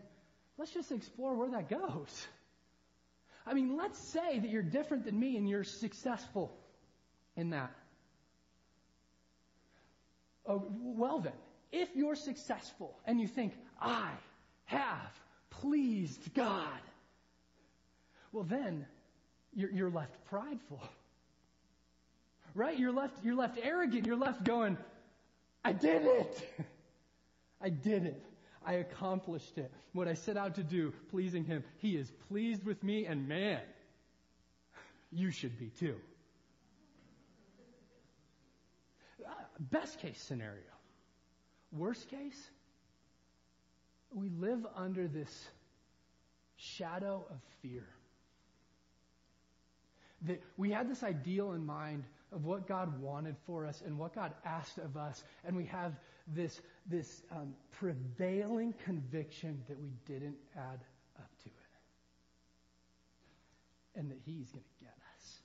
let's 0.57 0.71
just 0.71 0.93
explore 0.93 1.35
where 1.35 1.49
that 1.51 1.69
goes. 1.69 2.27
I 3.47 3.53
mean, 3.53 3.77
let's 3.77 3.97
say 3.97 4.39
that 4.39 4.49
you're 4.49 4.61
different 4.61 5.05
than 5.05 5.17
me 5.17 5.37
and 5.37 5.47
you're 5.47 5.63
successful 5.63 6.53
in 7.35 7.51
that. 7.51 7.71
Oh, 10.45 10.65
well 10.69 11.19
then, 11.19 11.33
if 11.71 11.89
you're 11.95 12.15
successful 12.15 12.97
and 13.05 13.21
you 13.21 13.27
think, 13.27 13.53
I 13.81 14.09
have 14.65 15.19
pleased 15.49 16.33
God, 16.33 16.81
well 18.31 18.43
then, 18.43 18.85
you're, 19.55 19.71
you're 19.71 19.89
left 19.89 20.23
prideful. 20.25 20.81
Right? 22.53 22.77
You're 22.77 22.91
left, 22.91 23.23
you're 23.23 23.35
left 23.35 23.59
arrogant. 23.61 24.05
You're 24.05 24.17
left 24.17 24.43
going, 24.43 24.77
I 25.63 25.73
did 25.73 26.03
it. 26.03 26.65
I 27.61 27.69
did 27.69 28.05
it. 28.05 28.23
I 28.67 28.73
accomplished 28.73 29.57
it. 29.57 29.71
What 29.93 30.09
I 30.09 30.13
set 30.13 30.35
out 30.35 30.55
to 30.55 30.63
do, 30.63 30.93
pleasing 31.09 31.45
Him. 31.45 31.63
He 31.77 31.95
is 31.95 32.11
pleased 32.27 32.65
with 32.65 32.83
me, 32.83 33.05
and 33.05 33.25
man, 33.25 33.61
you 35.09 35.31
should 35.31 35.57
be 35.57 35.69
too. 35.79 35.95
Uh, 39.25 39.29
best 39.57 39.99
case 40.01 40.21
scenario. 40.21 40.59
Worst 41.71 42.09
case, 42.09 42.49
we 44.13 44.29
live 44.29 44.65
under 44.75 45.07
this 45.07 45.47
shadow 46.57 47.25
of 47.29 47.37
fear. 47.61 47.87
That 50.23 50.43
we 50.57 50.71
had 50.71 50.89
this 50.89 51.03
ideal 51.03 51.53
in 51.53 51.65
mind 51.65 52.03
of 52.33 52.43
what 52.43 52.67
God 52.67 53.01
wanted 53.01 53.37
for 53.45 53.65
us 53.65 53.81
and 53.85 53.97
what 53.97 54.13
God 54.13 54.33
asked 54.43 54.77
of 54.77 54.97
us, 54.97 55.23
and 55.45 55.55
we 55.55 55.65
have 55.65 55.93
this, 56.35 56.61
this 56.85 57.21
um, 57.31 57.53
prevailing 57.71 58.73
conviction 58.83 59.61
that 59.67 59.79
we 59.79 59.91
didn't 60.05 60.35
add 60.55 60.79
up 61.17 61.29
to 61.43 61.49
it. 61.49 61.53
And 63.95 64.11
that 64.11 64.19
He's 64.25 64.51
going 64.51 64.63
to 64.63 64.83
get 64.83 64.93
us. 65.15 65.39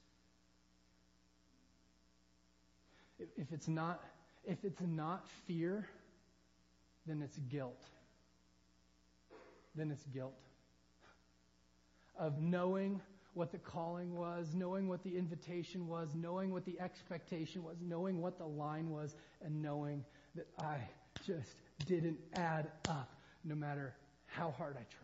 If, 3.19 3.29
if 3.37 3.53
it's 3.53 3.69
not, 3.69 4.03
if 4.45 4.65
it's 4.65 4.83
not 4.83 5.27
fear, 5.47 5.87
then 7.07 7.23
it's 7.23 7.39
guilt. 7.39 7.85
Then 9.75 9.91
it's 9.91 10.05
guilt. 10.07 10.35
Of 12.19 12.41
knowing 12.41 13.01
what 13.35 13.53
the 13.53 13.59
calling 13.59 14.15
was, 14.15 14.49
knowing 14.55 14.89
what 14.89 15.03
the 15.03 15.17
invitation 15.17 15.89
was, 15.89 16.11
knowing 16.15 16.51
what 16.53 16.67
the 16.67 16.79
expectation 16.79 17.65
was, 17.65 17.77
knowing 17.81 18.21
what 18.21 18.37
the 18.37 18.45
line 18.45 18.91
was, 18.91 19.17
and 19.43 19.63
knowing 19.63 20.05
that 20.35 20.47
I 20.59 20.79
just 21.27 21.55
didn't 21.87 22.19
add 22.35 22.71
up 22.89 23.11
no 23.45 23.55
matter 23.55 23.95
how 24.27 24.51
hard 24.53 24.75
I 24.77 24.85
tried. 24.85 25.03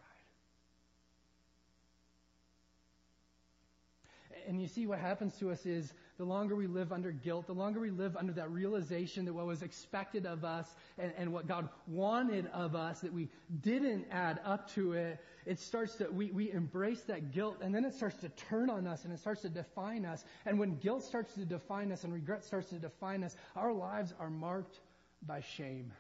And 4.47 4.61
you 4.61 4.67
see, 4.67 4.87
what 4.87 4.99
happens 4.99 5.37
to 5.41 5.51
us 5.51 5.67
is 5.67 5.93
the 6.17 6.25
longer 6.25 6.57
we 6.57 6.67
live 6.67 6.91
under 6.91 7.13
guilt, 7.13 7.47
the 7.47 7.53
longer 7.53 7.81
we 7.81 7.91
live 7.91 8.17
under 8.17 8.33
that 8.33 8.51
realization 8.51 9.27
that 9.27 9.33
what 9.35 9.47
was 9.47 9.63
expected 9.63 10.25
of 10.25 10.43
us 10.43 10.75
and, 10.99 11.13
and 11.19 11.33
what 11.33 11.47
God 11.47 11.69
wanted 11.87 12.47
of 12.55 12.75
us, 12.75 13.01
that 13.01 13.13
we 13.13 13.29
didn't 13.61 14.07
add 14.11 14.41
up 14.47 14.71
to 14.73 14.95
it, 14.95 15.21
it 15.45 15.61
starts 15.61 15.97
to, 15.97 16.09
we, 16.11 16.31
we 16.31 16.51
embrace 16.51 17.03
that 17.03 17.31
guilt 17.33 17.59
and 17.61 17.75
then 17.75 17.85
it 17.85 17.95
starts 17.95 18.17
to 18.17 18.31
turn 18.31 18.71
on 18.71 18.87
us 18.87 19.05
and 19.05 19.13
it 19.13 19.21
starts 19.21 19.43
to 19.43 19.51
define 19.51 20.07
us. 20.07 20.25
And 20.47 20.59
when 20.59 20.77
guilt 20.77 21.05
starts 21.05 21.35
to 21.35 21.45
define 21.45 21.93
us 21.93 22.05
and 22.05 22.13
regret 22.13 22.43
starts 22.43 22.71
to 22.71 22.77
define 22.77 23.23
us, 23.23 23.37
our 23.55 23.73
lives 23.73 24.15
are 24.19 24.31
marked 24.31 24.81
by 25.27 25.41
shame. 25.41 25.93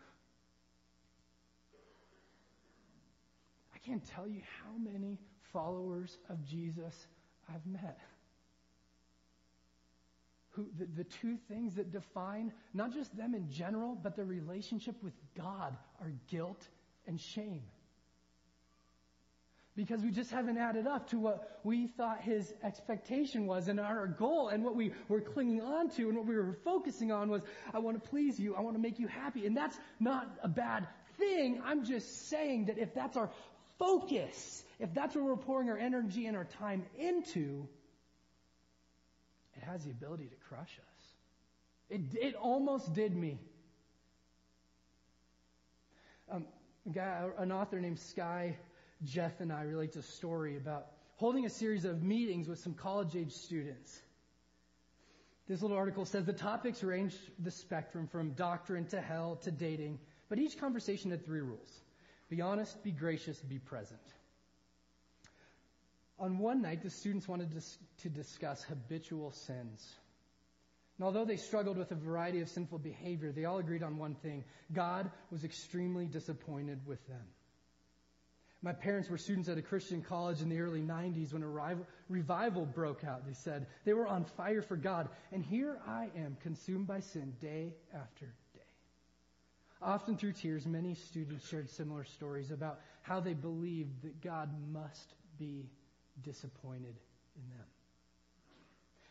I 3.74 3.78
can't 3.78 4.04
tell 4.04 4.26
you 4.26 4.40
how 4.62 4.76
many 4.78 5.18
followers 5.52 6.18
of 6.28 6.44
Jesus 6.44 7.06
I've 7.48 7.66
met. 7.66 7.98
Who, 10.50 10.66
the, 10.78 10.86
the 10.86 11.04
two 11.04 11.36
things 11.48 11.74
that 11.76 11.92
define 11.92 12.52
not 12.74 12.92
just 12.92 13.16
them 13.16 13.34
in 13.34 13.50
general, 13.50 13.96
but 14.00 14.16
their 14.16 14.24
relationship 14.24 14.96
with 15.02 15.14
God 15.36 15.76
are 16.00 16.12
guilt 16.28 16.68
and 17.06 17.20
shame 17.20 17.62
because 19.78 20.02
we 20.02 20.10
just 20.10 20.32
haven't 20.32 20.58
added 20.58 20.88
up 20.88 21.08
to 21.08 21.20
what 21.20 21.60
we 21.62 21.86
thought 21.86 22.20
his 22.20 22.52
expectation 22.64 23.46
was 23.46 23.68
and 23.68 23.78
our 23.78 24.08
goal 24.08 24.48
and 24.48 24.64
what 24.64 24.74
we 24.74 24.90
were 25.06 25.20
clinging 25.20 25.60
on 25.60 25.88
to 25.88 26.08
and 26.08 26.16
what 26.16 26.26
we 26.26 26.34
were 26.34 26.58
focusing 26.64 27.12
on 27.12 27.30
was, 27.30 27.42
I 27.72 27.78
want 27.78 28.02
to 28.02 28.10
please 28.10 28.40
you. 28.40 28.56
I 28.56 28.60
want 28.60 28.74
to 28.74 28.82
make 28.82 28.98
you 28.98 29.06
happy. 29.06 29.46
And 29.46 29.56
that's 29.56 29.78
not 30.00 30.28
a 30.42 30.48
bad 30.48 30.88
thing. 31.16 31.62
I'm 31.64 31.84
just 31.84 32.28
saying 32.28 32.64
that 32.64 32.78
if 32.78 32.92
that's 32.92 33.16
our 33.16 33.30
focus, 33.78 34.64
if 34.80 34.92
that's 34.94 35.14
where 35.14 35.22
we're 35.22 35.36
pouring 35.36 35.70
our 35.70 35.78
energy 35.78 36.26
and 36.26 36.36
our 36.36 36.46
time 36.58 36.84
into, 36.98 37.68
it 39.56 39.62
has 39.62 39.84
the 39.84 39.92
ability 39.92 40.24
to 40.24 40.36
crush 40.48 40.76
us. 40.76 41.04
It, 41.88 42.00
it 42.20 42.34
almost 42.34 42.92
did 42.94 43.14
me. 43.14 43.38
Um, 46.32 46.46
guy, 46.92 47.28
an 47.38 47.52
author 47.52 47.78
named 47.80 48.00
Skye 49.04 49.30
Jethani 49.40 49.68
relates 49.68 49.96
a 49.96 50.02
story 50.02 50.56
about 50.56 50.86
holding 51.16 51.46
a 51.46 51.50
series 51.50 51.84
of 51.84 52.02
meetings 52.02 52.48
with 52.48 52.58
some 52.58 52.74
college 52.74 53.16
age 53.16 53.32
students. 53.32 54.00
This 55.46 55.62
little 55.62 55.76
article 55.76 56.04
says 56.04 56.26
the 56.26 56.32
topics 56.32 56.82
range 56.82 57.14
the 57.38 57.50
spectrum 57.50 58.06
from 58.06 58.32
doctrine 58.32 58.86
to 58.88 59.00
hell 59.00 59.36
to 59.42 59.50
dating, 59.50 59.98
but 60.28 60.38
each 60.38 60.58
conversation 60.58 61.10
had 61.10 61.24
three 61.24 61.40
rules 61.40 61.80
be 62.28 62.42
honest, 62.42 62.84
be 62.84 62.92
gracious, 62.92 63.38
be 63.40 63.58
present. 63.58 64.00
On 66.18 66.38
one 66.38 66.60
night, 66.60 66.82
the 66.82 66.90
students 66.90 67.26
wanted 67.26 67.48
to 68.02 68.08
discuss 68.10 68.62
habitual 68.64 69.30
sins. 69.30 69.94
And 70.98 71.06
although 71.06 71.24
they 71.24 71.36
struggled 71.36 71.78
with 71.78 71.90
a 71.92 71.94
variety 71.94 72.40
of 72.40 72.48
sinful 72.48 72.80
behavior, 72.80 73.32
they 73.32 73.46
all 73.46 73.58
agreed 73.58 73.82
on 73.82 73.96
one 73.96 74.14
thing 74.16 74.44
God 74.72 75.10
was 75.30 75.44
extremely 75.44 76.06
disappointed 76.06 76.80
with 76.86 77.06
them. 77.06 77.24
My 78.60 78.72
parents 78.72 79.08
were 79.08 79.18
students 79.18 79.48
at 79.48 79.56
a 79.56 79.62
Christian 79.62 80.02
college 80.02 80.42
in 80.42 80.48
the 80.48 80.60
early 80.60 80.82
90s 80.82 81.32
when 81.32 81.44
a 81.44 81.76
revival 82.08 82.66
broke 82.66 83.04
out. 83.04 83.24
They 83.24 83.34
said 83.34 83.66
they 83.84 83.92
were 83.92 84.06
on 84.06 84.24
fire 84.24 84.62
for 84.62 84.76
God. 84.76 85.08
And 85.30 85.44
here 85.44 85.78
I 85.86 86.08
am, 86.16 86.36
consumed 86.42 86.88
by 86.88 87.00
sin 87.00 87.34
day 87.40 87.74
after 87.94 88.26
day. 88.54 88.60
Often 89.80 90.16
through 90.16 90.32
tears, 90.32 90.66
many 90.66 90.94
students 90.94 91.48
shared 91.48 91.70
similar 91.70 92.02
stories 92.02 92.50
about 92.50 92.80
how 93.02 93.20
they 93.20 93.34
believed 93.34 94.02
that 94.02 94.20
God 94.20 94.50
must 94.72 95.14
be 95.38 95.70
disappointed 96.24 96.96
in 97.36 97.48
them. 97.50 97.66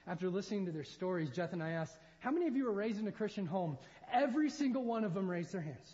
After 0.08 0.30
listening 0.30 0.66
to 0.66 0.74
their 0.74 0.84
stories, 0.84 1.30
Jeff 1.30 1.54
and 1.54 1.64
I 1.64 1.72
asked, 1.72 1.98
How 2.20 2.32
many 2.32 2.48
of 2.48 2.56
you 2.58 2.66
were 2.66 2.74
raised 2.74 3.00
in 3.00 3.08
a 3.08 3.14
Christian 3.14 3.46
home? 3.46 3.78
Every 4.12 4.50
single 4.50 4.84
one 4.84 5.06
of 5.06 5.14
them 5.14 5.30
raised 5.30 5.54
their 5.54 5.62
hands. 5.62 5.94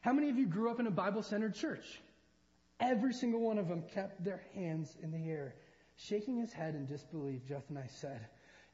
How 0.00 0.12
many 0.12 0.30
of 0.30 0.38
you 0.38 0.46
grew 0.46 0.70
up 0.70 0.78
in 0.78 0.86
a 0.86 0.92
Bible 0.92 1.24
centered 1.24 1.56
church? 1.56 2.00
Every 2.80 3.12
single 3.12 3.40
one 3.40 3.58
of 3.58 3.68
them 3.68 3.82
kept 3.94 4.22
their 4.22 4.42
hands 4.54 4.96
in 5.02 5.10
the 5.10 5.28
air. 5.28 5.54
Shaking 5.96 6.38
his 6.38 6.52
head 6.52 6.74
in 6.74 6.86
disbelief, 6.86 7.44
Jeff 7.46 7.68
and 7.68 7.78
I 7.78 7.86
said, 7.86 8.28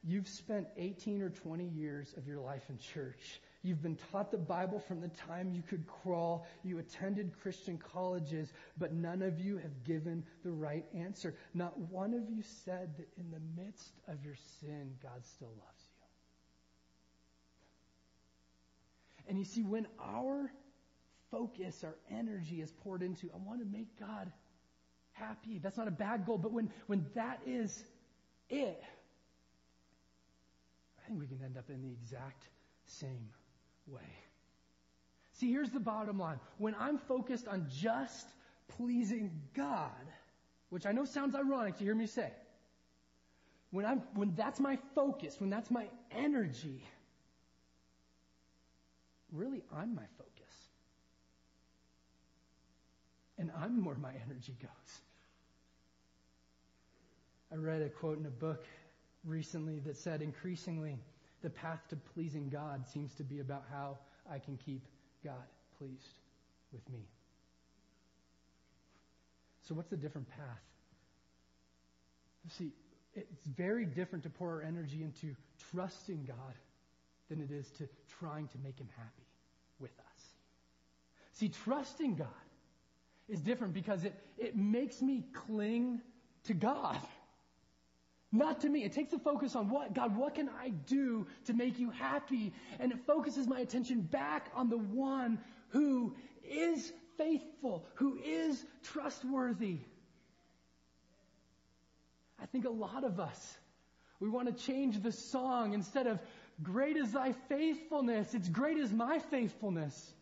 You've 0.07 0.27
spent 0.27 0.67
18 0.77 1.23
or 1.23 1.31
20 1.31 1.65
years 1.65 2.13
of 2.15 2.27
your 2.27 2.39
life 2.39 2.69
in 2.69 2.77
church. 2.77 3.41
You've 3.63 3.81
been 3.81 3.97
taught 4.11 4.29
the 4.29 4.37
Bible 4.37 4.79
from 4.79 5.01
the 5.01 5.07
time 5.07 5.51
you 5.51 5.63
could 5.63 5.87
crawl. 5.87 6.45
You 6.63 6.77
attended 6.77 7.31
Christian 7.41 7.79
colleges, 7.79 8.53
but 8.77 8.93
none 8.93 9.23
of 9.23 9.39
you 9.39 9.57
have 9.57 9.83
given 9.83 10.23
the 10.43 10.51
right 10.51 10.85
answer. 10.93 11.33
Not 11.55 11.75
one 11.79 12.13
of 12.13 12.29
you 12.29 12.43
said 12.63 12.95
that 12.97 13.07
in 13.17 13.31
the 13.31 13.41
midst 13.59 13.93
of 14.07 14.23
your 14.23 14.35
sin, 14.61 14.91
God 15.01 15.25
still 15.25 15.47
loves 15.47 15.83
you. 15.87 15.95
And 19.27 19.39
you 19.39 19.45
see, 19.45 19.63
when 19.63 19.87
our 19.99 20.51
focus, 21.31 21.83
our 21.83 21.95
energy 22.11 22.61
is 22.61 22.71
poured 22.71 23.01
into, 23.01 23.29
I 23.33 23.37
want 23.37 23.59
to 23.59 23.65
make 23.65 23.99
God 23.99 24.31
happy. 25.13 25.59
That's 25.59 25.77
not 25.77 25.87
a 25.87 25.91
bad 25.91 26.25
goal, 26.25 26.37
but 26.37 26.51
when, 26.51 26.69
when 26.87 27.05
that 27.15 27.39
is 27.45 27.83
it, 28.49 28.83
I 30.99 31.07
think 31.07 31.19
we 31.19 31.27
can 31.27 31.39
end 31.43 31.57
up 31.57 31.69
in 31.69 31.81
the 31.81 31.91
exact 31.91 32.47
same 32.85 33.29
way. 33.87 34.01
See, 35.33 35.51
here's 35.51 35.69
the 35.69 35.79
bottom 35.79 36.17
line. 36.17 36.39
When 36.57 36.75
I'm 36.79 36.97
focused 36.97 37.47
on 37.47 37.67
just 37.69 38.27
pleasing 38.67 39.31
God, 39.53 39.91
which 40.69 40.85
I 40.85 40.91
know 40.91 41.05
sounds 41.05 41.35
ironic 41.35 41.77
to 41.77 41.83
hear 41.83 41.95
me 41.95 42.07
say, 42.07 42.31
when 43.71 43.85
I'm, 43.85 44.01
when 44.13 44.33
that's 44.35 44.59
my 44.59 44.77
focus, 44.93 45.35
when 45.39 45.49
that's 45.49 45.69
my 45.69 45.87
energy, 46.11 46.83
really 49.31 49.63
I'm 49.75 49.93
my 49.93 50.05
focus. 50.17 50.34
And 53.37 53.51
I'm 53.59 53.83
where 53.83 53.95
my 53.95 54.11
energy 54.25 54.55
goes. 54.61 54.99
I 57.51 57.55
read 57.55 57.81
a 57.81 57.89
quote 57.89 58.19
in 58.19 58.25
a 58.25 58.31
book 58.31 58.65
recently 59.23 59.79
that 59.79 59.97
said 59.97 60.21
increasingly 60.21 60.97
the 61.41 61.49
path 61.49 61.79
to 61.89 61.95
pleasing 62.13 62.49
God 62.49 62.87
seems 62.87 63.13
to 63.15 63.23
be 63.23 63.39
about 63.39 63.63
how 63.71 63.97
I 64.29 64.39
can 64.39 64.57
keep 64.57 64.81
God 65.23 65.43
pleased 65.77 66.19
with 66.71 66.87
me. 66.89 67.05
So, 69.67 69.75
what's 69.75 69.89
the 69.89 69.97
different 69.97 70.29
path? 70.29 70.61
See, 72.57 72.71
it's 73.15 73.45
very 73.45 73.85
different 73.85 74.23
to 74.23 74.29
pour 74.29 74.55
our 74.55 74.61
energy 74.61 75.03
into 75.03 75.35
trusting 75.71 76.25
God 76.25 76.55
than 77.29 77.41
it 77.41 77.51
is 77.51 77.69
to 77.77 77.87
trying 78.19 78.47
to 78.49 78.57
make 78.63 78.79
Him 78.79 78.89
happy 78.97 79.27
with 79.79 79.91
us. 79.99 80.23
See, 81.33 81.49
trusting 81.49 82.15
God 82.15 82.27
is 83.27 83.39
different 83.39 83.73
because 83.73 84.03
it, 84.03 84.13
it 84.37 84.55
makes 84.55 85.01
me 85.01 85.23
cling 85.33 86.01
to 86.45 86.53
God. 86.53 86.97
Not 88.31 88.61
to 88.61 88.69
me. 88.69 88.83
It 88.83 88.91
takes 88.91 89.11
the 89.11 89.19
focus 89.19 89.55
on 89.55 89.69
what, 89.69 89.93
God, 89.93 90.15
what 90.15 90.35
can 90.35 90.49
I 90.61 90.69
do 90.69 91.25
to 91.45 91.53
make 91.53 91.79
you 91.79 91.89
happy? 91.89 92.53
And 92.79 92.91
it 92.91 92.99
focuses 93.07 93.47
my 93.47 93.61
attention 93.61 94.01
back 94.01 94.51
on 94.53 94.69
the 94.69 94.77
one 94.77 95.39
who 95.69 96.15
is 96.43 96.91
faithful, 97.17 97.85
who 97.95 98.19
is 98.23 98.63
trustworthy. 98.83 99.79
I 102.41 102.45
think 102.45 102.65
a 102.65 102.69
lot 102.69 103.03
of 103.03 103.19
us, 103.19 103.57
we 104.19 104.29
want 104.29 104.55
to 104.55 104.65
change 104.65 105.01
the 105.01 105.11
song 105.11 105.73
instead 105.73 106.05
of 106.05 106.19
great 106.61 106.97
is 106.97 107.13
thy 107.13 107.33
faithfulness, 107.47 108.33
it's 108.33 108.49
great 108.49 108.77
is 108.77 108.91
my 108.91 109.19
faithfulness. 109.19 110.13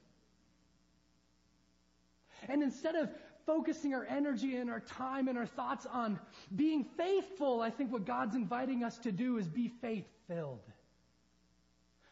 And 2.50 2.64
instead 2.64 2.96
of 2.96 3.10
focusing 3.46 3.94
our 3.94 4.06
energy 4.06 4.56
and 4.56 4.70
our 4.70 4.80
time 4.80 5.28
and 5.28 5.38
our 5.38 5.46
thoughts 5.46 5.86
on 5.86 6.20
being 6.56 6.86
faithful, 6.98 7.62
I 7.62 7.70
think 7.70 7.92
what 7.92 8.06
God's 8.06 8.36
inviting 8.36 8.84
us 8.84 8.98
to 9.00 9.12
do 9.12 9.38
is 9.38 9.48
be 9.48 9.68
faith 9.82 10.06
filled. 10.28 10.62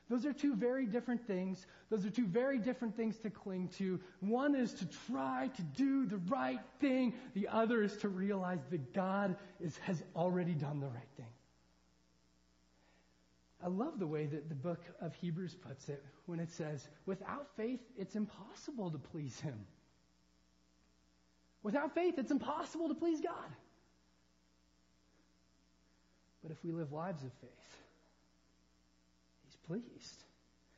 Those 0.10 0.26
are 0.26 0.34
two 0.34 0.56
very 0.56 0.86
different 0.86 1.26
things. 1.26 1.66
Those 1.90 2.06
are 2.06 2.10
two 2.10 2.26
very 2.26 2.60
different 2.60 2.98
things 2.98 3.18
to 3.20 3.30
cling 3.30 3.70
to. 3.78 3.98
One 4.20 4.56
is 4.56 4.74
to 4.74 4.86
try 5.08 5.50
to 5.56 5.62
do 5.62 6.06
the 6.06 6.18
right 6.28 6.60
thing. 6.82 7.14
The 7.34 7.48
other 7.48 7.82
is 7.82 7.96
to 7.98 8.10
realize 8.10 8.60
that 8.72 8.94
God 8.94 9.38
is, 9.62 9.78
has 9.78 10.04
already 10.14 10.54
done 10.54 10.82
the 10.82 10.88
right 10.88 11.08
thing. 11.16 11.32
I 13.64 13.68
love 13.68 14.00
the 14.00 14.08
way 14.08 14.26
that 14.26 14.50
the 14.50 14.56
book 14.56 14.82
of 15.00 15.16
Hebrews 15.16 15.56
puts 15.56 15.88
it 15.88 16.04
when 16.26 16.42
it 16.42 16.52
says, 16.52 16.90
without 17.06 17.48
faith, 17.56 17.80
it's 17.98 18.16
impossible 18.16 18.92
to 18.92 18.98
please 18.98 19.40
Him. 19.40 19.66
Without 21.64 21.94
faith, 21.94 22.16
it's 22.18 22.32
impossible 22.32 22.88
to 22.88 22.96
please 22.96 23.22
God. 23.22 23.56
But 26.42 26.52
if 26.52 26.64
we 26.64 26.72
live 26.72 26.92
lives 26.92 27.24
of 27.24 27.32
faith, 27.40 27.78
He's 29.44 29.56
pleased. 29.68 30.24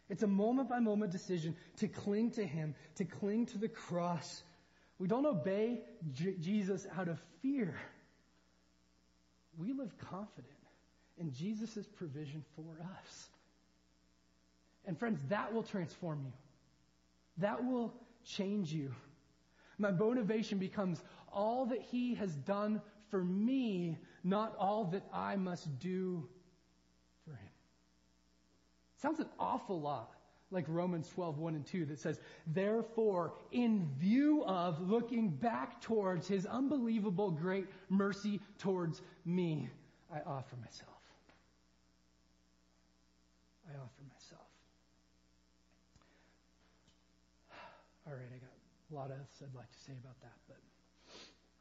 It's 0.09 0.23
a 0.23 0.27
moment 0.27 0.69
by 0.69 0.79
moment 0.79 1.11
decision 1.11 1.55
to 1.77 1.87
cling 1.87 2.31
to 2.31 2.45
Him, 2.45 2.75
to 2.95 3.05
cling 3.05 3.45
to 3.47 3.57
the 3.57 3.69
cross. 3.69 4.43
We 4.99 5.07
don't 5.07 5.25
obey 5.25 5.81
J- 6.13 6.35
Jesus 6.39 6.85
out 6.97 7.07
of 7.07 7.19
fear. 7.41 7.73
We 9.57 9.71
live 9.73 9.97
confident 10.09 10.53
in 11.17 11.31
Jesus' 11.31 11.87
provision 11.95 12.43
for 12.55 12.65
us. 12.81 13.29
And 14.85 14.97
friends, 14.97 15.19
that 15.29 15.53
will 15.53 15.63
transform 15.63 16.21
you. 16.25 16.33
That 17.37 17.63
will 17.63 17.93
change 18.25 18.73
you. 18.73 18.93
My 19.77 19.91
motivation 19.91 20.57
becomes 20.57 21.01
all 21.31 21.65
that 21.67 21.81
He 21.81 22.15
has 22.15 22.35
done 22.35 22.81
for 23.09 23.23
me, 23.23 23.97
not 24.23 24.55
all 24.57 24.85
that 24.85 25.03
I 25.13 25.35
must 25.35 25.79
do 25.79 26.27
for 27.25 27.31
Him. 27.31 27.49
Sounds 28.95 29.19
an 29.19 29.29
awful 29.39 29.79
lot 29.79 30.15
like 30.53 30.65
Romans 30.67 31.09
12, 31.09 31.39
1 31.39 31.55
and 31.55 31.65
2 31.65 31.85
that 31.85 31.99
says, 31.99 32.19
Therefore, 32.47 33.33
in 33.51 33.89
view 33.97 34.43
of 34.45 34.79
looking 34.87 35.29
back 35.29 35.81
towards 35.81 36.27
His 36.27 36.45
unbelievable 36.45 37.31
great 37.31 37.67
mercy 37.89 38.39
towards 38.59 39.01
me, 39.25 39.69
I 40.13 40.19
offer 40.19 40.55
myself. 40.57 40.89
I 43.67 43.73
offer 43.75 44.03
myself. 44.13 44.47
All 48.07 48.13
right, 48.13 48.29
I 48.31 48.37
got 48.37 48.52
a 48.91 48.95
lot 48.95 49.11
else 49.11 49.41
I'd 49.41 49.55
like 49.55 49.71
to 49.71 49.79
say 49.79 49.93
about 50.01 50.19
that, 50.21 50.37
but 50.47 50.57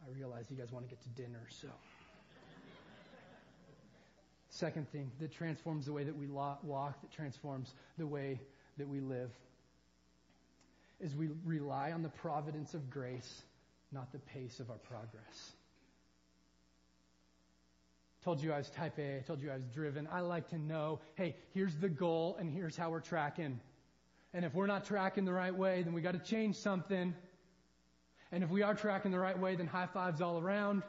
I 0.05 0.17
realize 0.17 0.47
you 0.51 0.57
guys 0.57 0.73
want 0.73 0.89
to 0.89 0.91
get 0.91 1.03
to 1.03 1.09
dinner, 1.11 1.47
so. 1.61 1.69
Second 4.51 4.91
thing 4.93 5.11
that 5.19 5.33
transforms 5.33 5.87
the 5.87 5.93
way 5.93 6.05
that 6.05 6.17
we 6.17 6.27
walk, 6.27 6.63
that 7.01 7.11
transforms 7.11 7.73
the 7.97 8.07
way 8.07 8.41
that 8.79 8.87
we 8.87 9.01
live, 9.01 9.31
is 11.01 11.17
we 11.17 11.31
rely 11.45 11.93
on 11.93 12.03
the 12.03 12.11
providence 12.11 12.75
of 12.75 12.91
grace, 12.91 13.43
not 13.93 14.13
the 14.13 14.19
pace 14.19 14.61
of 14.61 14.71
our 14.71 14.77
progress. 14.77 15.53
Told 18.25 18.41
you 18.41 18.53
I 18.53 18.59
was 18.59 18.71
type 18.71 18.99
A, 18.99 19.17
I 19.17 19.21
told 19.27 19.41
you 19.41 19.51
I 19.51 19.55
was 19.55 19.65
driven. 19.65 20.07
I 20.13 20.21
like 20.21 20.51
to 20.51 20.59
know, 20.59 21.01
hey, 21.17 21.35
here's 21.55 21.75
the 21.77 21.89
goal 21.89 22.37
and 22.39 22.49
here's 22.49 22.77
how 22.77 22.91
we're 22.91 23.01
tracking. 23.01 23.59
And 24.35 24.45
if 24.45 24.55
we're 24.55 24.67
not 24.67 24.85
tracking 24.85 25.25
the 25.25 25.33
right 25.33 25.55
way, 25.55 25.83
then 25.83 25.93
we 25.93 26.01
got 26.01 26.13
to 26.13 26.19
change 26.19 26.57
something. 26.57 27.15
And 28.31 28.43
if 28.43 28.51
we 28.51 28.63
are 28.63 28.75
tracking 28.75 29.11
the 29.11 29.19
right 29.19 29.39
way, 29.39 29.57
then 29.57 29.67
high 29.67 29.87
fives 29.87 30.23
all 30.23 30.39
around. 30.39 30.83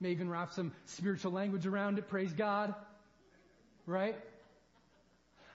May 0.00 0.10
even 0.10 0.28
wrap 0.28 0.52
some 0.52 0.72
spiritual 0.84 1.32
language 1.32 1.66
around 1.66 1.98
it. 1.98 2.08
Praise 2.08 2.32
God. 2.32 2.74
Right? 3.86 4.16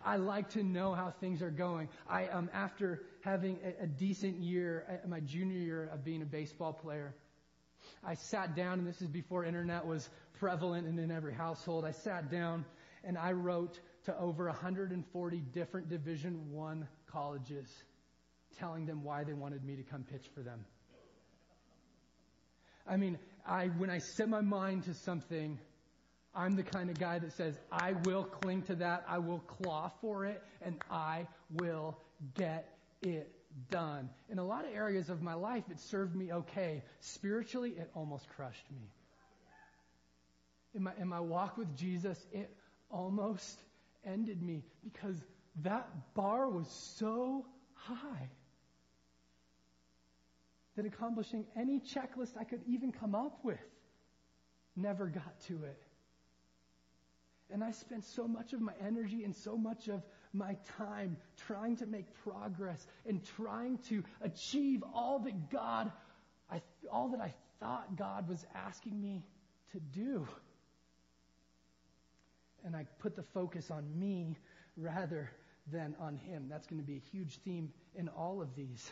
I 0.04 0.16
like 0.16 0.50
to 0.52 0.64
know 0.64 0.94
how 0.94 1.12
things 1.20 1.42
are 1.42 1.52
going. 1.52 1.90
I 2.10 2.28
um, 2.28 2.50
after 2.54 3.04
having 3.22 3.60
a, 3.64 3.84
a 3.84 3.88
decent 3.88 4.38
year, 4.38 4.86
uh, 5.04 5.08
my 5.08 5.20
junior 5.20 5.58
year 5.58 5.90
of 5.94 6.04
being 6.04 6.22
a 6.22 6.26
baseball 6.26 6.74
player, 6.74 7.14
I 8.04 8.14
sat 8.14 8.56
down, 8.56 8.80
and 8.80 8.88
this 8.88 9.02
is 9.02 9.08
before 9.08 9.44
internet 9.44 9.86
was 9.86 10.10
prevalent 10.40 10.88
and 10.88 10.98
in 11.00 11.12
every 11.12 11.34
household. 11.34 11.86
I 11.86 11.92
sat 11.92 12.32
down 12.32 12.66
and 13.04 13.18
I 13.18 13.34
wrote 13.34 13.80
to 14.06 14.18
over 14.18 14.46
140 14.46 15.38
different 15.54 15.90
Division 15.90 16.52
One 16.52 16.88
colleges, 17.12 17.68
telling 18.60 18.86
them 18.86 19.04
why 19.04 19.24
they 19.24 19.34
wanted 19.34 19.64
me 19.64 19.76
to 19.76 19.84
come 19.84 20.04
pitch 20.04 20.26
for 20.34 20.42
them. 20.42 20.66
I 22.88 22.98
mean, 22.98 23.20
I 23.46 23.68
when 23.68 23.90
I 23.90 24.00
set 24.00 24.30
my 24.30 24.42
mind 24.42 24.86
to 24.86 24.94
something, 24.94 25.60
I'm 26.34 26.56
the 26.56 26.64
kind 26.64 26.90
of 26.90 27.00
guy 27.00 27.20
that 27.20 27.34
says, 27.34 27.56
I 27.72 27.94
will 28.04 28.24
cling 28.24 28.64
to 28.64 28.76
that, 28.76 29.06
I 29.08 29.20
will 29.20 29.40
claw 29.40 29.92
for 30.02 30.26
it, 30.26 30.44
and 30.62 30.76
I 30.90 31.28
will 31.52 31.98
get 32.36 32.74
it 33.02 33.32
done. 33.70 34.10
In 34.30 34.40
a 34.40 34.44
lot 34.44 34.66
of 34.66 34.74
areas 34.74 35.10
of 35.10 35.22
my 35.22 35.34
life, 35.34 35.64
it 35.70 35.80
served 35.80 36.16
me 36.16 36.32
okay. 36.32 36.84
Spiritually, 37.00 37.72
it 37.78 37.90
almost 37.96 38.28
crushed 38.30 38.72
me. 38.72 38.88
In 40.76 40.84
my, 40.84 40.92
in 41.00 41.08
my 41.08 41.20
walk 41.20 41.58
with 41.58 41.76
Jesus, 41.76 42.18
it 42.32 42.56
almost 42.92 43.60
ended 44.06 44.42
me 44.42 44.64
because 44.84 45.16
that 45.64 46.14
bar 46.14 46.50
was 46.50 46.68
so 46.98 47.46
high 47.74 48.30
that 50.76 50.86
accomplishing 50.86 51.46
any 51.58 51.80
checklist 51.80 52.38
I 52.40 52.44
could 52.44 52.62
even 52.68 52.92
come 52.92 53.16
up 53.16 53.40
with 53.44 53.60
never 54.76 55.08
got 55.08 55.40
to 55.48 55.64
it. 55.64 55.82
And 57.52 57.64
I 57.64 57.72
spent 57.72 58.06
so 58.06 58.28
much 58.28 58.54
of 58.54 58.62
my 58.62 58.74
energy 58.86 59.24
and 59.24 59.36
so 59.36 59.58
much 59.58 59.88
of 59.88 60.04
my 60.34 60.56
time 60.78 61.18
trying 61.48 61.76
to 61.78 61.88
make 61.88 62.06
progress 62.24 62.86
and 63.08 63.22
trying 63.36 63.80
to 63.90 64.04
achieve 64.22 64.84
all 64.94 65.20
that 65.20 65.50
God, 65.50 65.92
I, 66.52 66.62
all 66.92 67.10
that 67.10 67.22
I 67.22 67.34
thought 67.60 67.96
God 67.98 68.30
was 68.30 68.46
asking 68.54 69.02
me 69.02 69.24
to 69.72 69.80
do. 69.80 70.28
And 72.64 72.76
I 72.76 72.86
put 73.00 73.16
the 73.16 73.24
focus 73.24 73.72
on 73.72 73.84
me 74.00 74.38
rather 74.78 75.32
than 75.72 75.96
on 76.00 76.18
Him. 76.18 76.48
That's 76.50 76.68
going 76.68 76.82
to 76.82 76.88
be 76.88 76.98
a 76.98 77.12
huge 77.12 77.38
theme 77.44 77.72
in 77.96 78.10
all 78.10 78.42
of 78.42 78.56
these. 78.56 78.92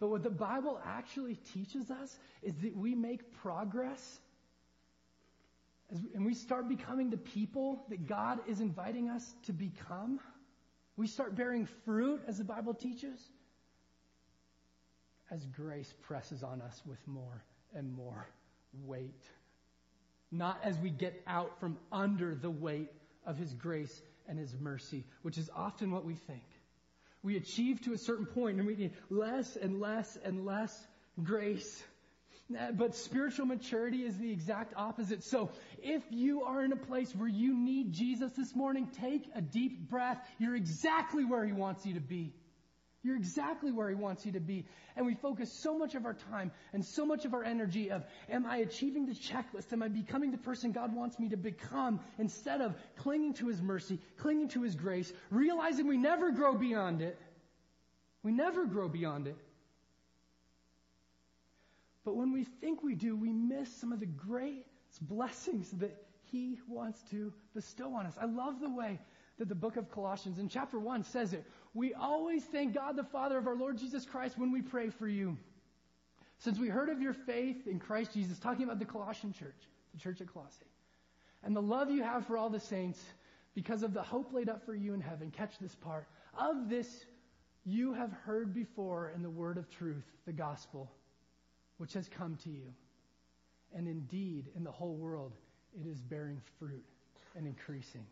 But 0.00 0.08
what 0.08 0.22
the 0.22 0.30
Bible 0.30 0.80
actually 0.84 1.36
teaches 1.52 1.90
us 1.90 2.18
is 2.42 2.54
that 2.62 2.76
we 2.76 2.94
make 2.94 3.32
progress 3.42 4.20
and 6.14 6.26
we 6.26 6.34
start 6.34 6.68
becoming 6.68 7.08
the 7.08 7.16
people 7.16 7.82
that 7.88 8.06
God 8.06 8.40
is 8.46 8.60
inviting 8.60 9.08
us 9.08 9.34
to 9.46 9.52
become. 9.52 10.20
We 10.96 11.06
start 11.06 11.34
bearing 11.34 11.66
fruit, 11.84 12.20
as 12.28 12.38
the 12.38 12.44
Bible 12.44 12.74
teaches, 12.74 13.18
as 15.30 15.46
grace 15.46 15.92
presses 16.02 16.42
on 16.42 16.60
us 16.60 16.82
with 16.84 16.98
more 17.06 17.42
and 17.74 17.90
more 17.90 18.28
weight. 18.84 19.22
Not 20.30 20.60
as 20.62 20.76
we 20.78 20.90
get 20.90 21.22
out 21.26 21.58
from 21.58 21.78
under 21.90 22.34
the 22.34 22.50
weight 22.50 22.90
of 23.24 23.38
His 23.38 23.54
grace 23.54 24.02
and 24.28 24.38
His 24.38 24.54
mercy, 24.60 25.04
which 25.22 25.38
is 25.38 25.50
often 25.54 25.90
what 25.90 26.04
we 26.04 26.14
think. 26.14 26.44
We 27.22 27.36
achieve 27.36 27.80
to 27.82 27.94
a 27.94 27.98
certain 27.98 28.26
point 28.26 28.58
and 28.58 28.66
we 28.66 28.76
need 28.76 28.92
less 29.10 29.56
and 29.56 29.80
less 29.80 30.16
and 30.22 30.44
less 30.44 30.86
grace. 31.22 31.82
But 32.72 32.94
spiritual 32.94 33.46
maturity 33.46 33.98
is 33.98 34.16
the 34.16 34.30
exact 34.30 34.72
opposite. 34.76 35.22
So 35.24 35.50
if 35.82 36.02
you 36.10 36.44
are 36.44 36.64
in 36.64 36.72
a 36.72 36.76
place 36.76 37.14
where 37.14 37.28
you 37.28 37.54
need 37.54 37.92
Jesus 37.92 38.32
this 38.32 38.54
morning, 38.54 38.88
take 39.00 39.28
a 39.34 39.42
deep 39.42 39.90
breath. 39.90 40.18
You're 40.38 40.56
exactly 40.56 41.24
where 41.24 41.44
He 41.44 41.52
wants 41.52 41.84
you 41.84 41.94
to 41.94 42.00
be. 42.00 42.32
You're 43.02 43.16
exactly 43.16 43.70
where 43.70 43.88
He 43.88 43.94
wants 43.94 44.26
you 44.26 44.32
to 44.32 44.40
be. 44.40 44.66
And 44.96 45.06
we 45.06 45.14
focus 45.14 45.52
so 45.52 45.78
much 45.78 45.94
of 45.94 46.04
our 46.04 46.14
time 46.14 46.50
and 46.72 46.84
so 46.84 47.06
much 47.06 47.24
of 47.24 47.32
our 47.32 47.44
energy 47.44 47.90
of, 47.90 48.04
am 48.28 48.44
I 48.44 48.58
achieving 48.58 49.06
the 49.06 49.14
checklist? 49.14 49.72
Am 49.72 49.82
I 49.82 49.88
becoming 49.88 50.32
the 50.32 50.38
person 50.38 50.72
God 50.72 50.94
wants 50.94 51.18
me 51.18 51.28
to 51.28 51.36
become? 51.36 52.00
Instead 52.18 52.60
of 52.60 52.74
clinging 52.96 53.34
to 53.34 53.46
His 53.46 53.62
mercy, 53.62 54.00
clinging 54.16 54.48
to 54.48 54.62
His 54.62 54.74
grace, 54.74 55.12
realizing 55.30 55.86
we 55.86 55.96
never 55.96 56.32
grow 56.32 56.54
beyond 56.54 57.00
it. 57.00 57.18
We 58.24 58.32
never 58.32 58.66
grow 58.66 58.88
beyond 58.88 59.28
it. 59.28 59.36
But 62.04 62.16
when 62.16 62.32
we 62.32 62.44
think 62.44 62.82
we 62.82 62.94
do, 62.94 63.14
we 63.14 63.32
miss 63.32 63.72
some 63.76 63.92
of 63.92 64.00
the 64.00 64.06
great 64.06 64.66
blessings 65.02 65.70
that 65.72 66.04
He 66.32 66.58
wants 66.66 67.00
to 67.10 67.32
bestow 67.54 67.94
on 67.94 68.06
us. 68.06 68.14
I 68.20 68.24
love 68.24 68.60
the 68.60 68.70
way 68.70 68.98
that 69.38 69.48
the 69.48 69.54
book 69.54 69.76
of 69.76 69.90
Colossians 69.90 70.38
in 70.38 70.48
chapter 70.48 70.78
1 70.78 71.04
says 71.04 71.32
it. 71.32 71.44
We 71.74 71.94
always 71.94 72.44
thank 72.44 72.74
God 72.74 72.96
the 72.96 73.04
Father 73.04 73.38
of 73.38 73.46
our 73.46 73.56
Lord 73.56 73.78
Jesus 73.78 74.04
Christ 74.04 74.38
when 74.38 74.52
we 74.52 74.62
pray 74.62 74.90
for 74.90 75.06
you. 75.06 75.36
Since 76.38 76.58
we 76.58 76.68
heard 76.68 76.88
of 76.88 77.00
your 77.00 77.12
faith 77.12 77.66
in 77.66 77.78
Christ 77.78 78.14
Jesus, 78.14 78.38
talking 78.38 78.64
about 78.64 78.78
the 78.78 78.84
Colossian 78.84 79.32
church, 79.32 79.56
the 79.92 80.00
church 80.00 80.20
at 80.20 80.32
Colossae, 80.32 80.66
and 81.42 81.54
the 81.54 81.62
love 81.62 81.90
you 81.90 82.02
have 82.02 82.26
for 82.26 82.36
all 82.36 82.50
the 82.50 82.60
saints 82.60 83.02
because 83.54 83.82
of 83.82 83.92
the 83.92 84.02
hope 84.02 84.32
laid 84.32 84.48
up 84.48 84.64
for 84.64 84.74
you 84.74 84.94
in 84.94 85.00
heaven. 85.00 85.30
Catch 85.30 85.58
this 85.58 85.74
part. 85.74 86.06
Of 86.38 86.68
this 86.68 87.06
you 87.64 87.92
have 87.92 88.12
heard 88.12 88.54
before 88.54 89.12
in 89.14 89.22
the 89.22 89.30
word 89.30 89.58
of 89.58 89.68
truth, 89.68 90.04
the 90.26 90.32
gospel, 90.32 90.90
which 91.78 91.92
has 91.94 92.08
come 92.08 92.36
to 92.44 92.50
you. 92.50 92.72
And 93.74 93.86
indeed, 93.86 94.46
in 94.56 94.64
the 94.64 94.70
whole 94.70 94.94
world, 94.94 95.32
it 95.78 95.86
is 95.86 96.00
bearing 96.00 96.40
fruit 96.58 96.84
and 97.36 97.46
increasing. 97.46 98.06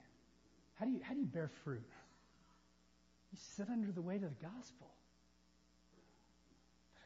How 0.74 0.84
do 0.84 0.92
you, 0.92 1.00
how 1.02 1.14
do 1.14 1.20
you 1.20 1.26
bear 1.26 1.50
fruit? 1.64 1.82
You 3.32 3.38
sit 3.56 3.68
under 3.70 3.92
the 3.92 4.02
weight 4.02 4.22
of 4.22 4.30
the 4.30 4.44
gospel. 4.44 4.90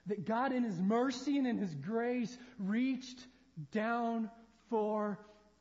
That 0.07 0.25
God, 0.25 0.53
in 0.53 0.65
His 0.65 0.79
mercy 0.79 1.39
and 1.39 1.47
in 1.47 1.59
His 1.59 1.75
grace, 1.75 2.37
reached 2.59 3.21
down 3.73 4.31
for 4.69 5.19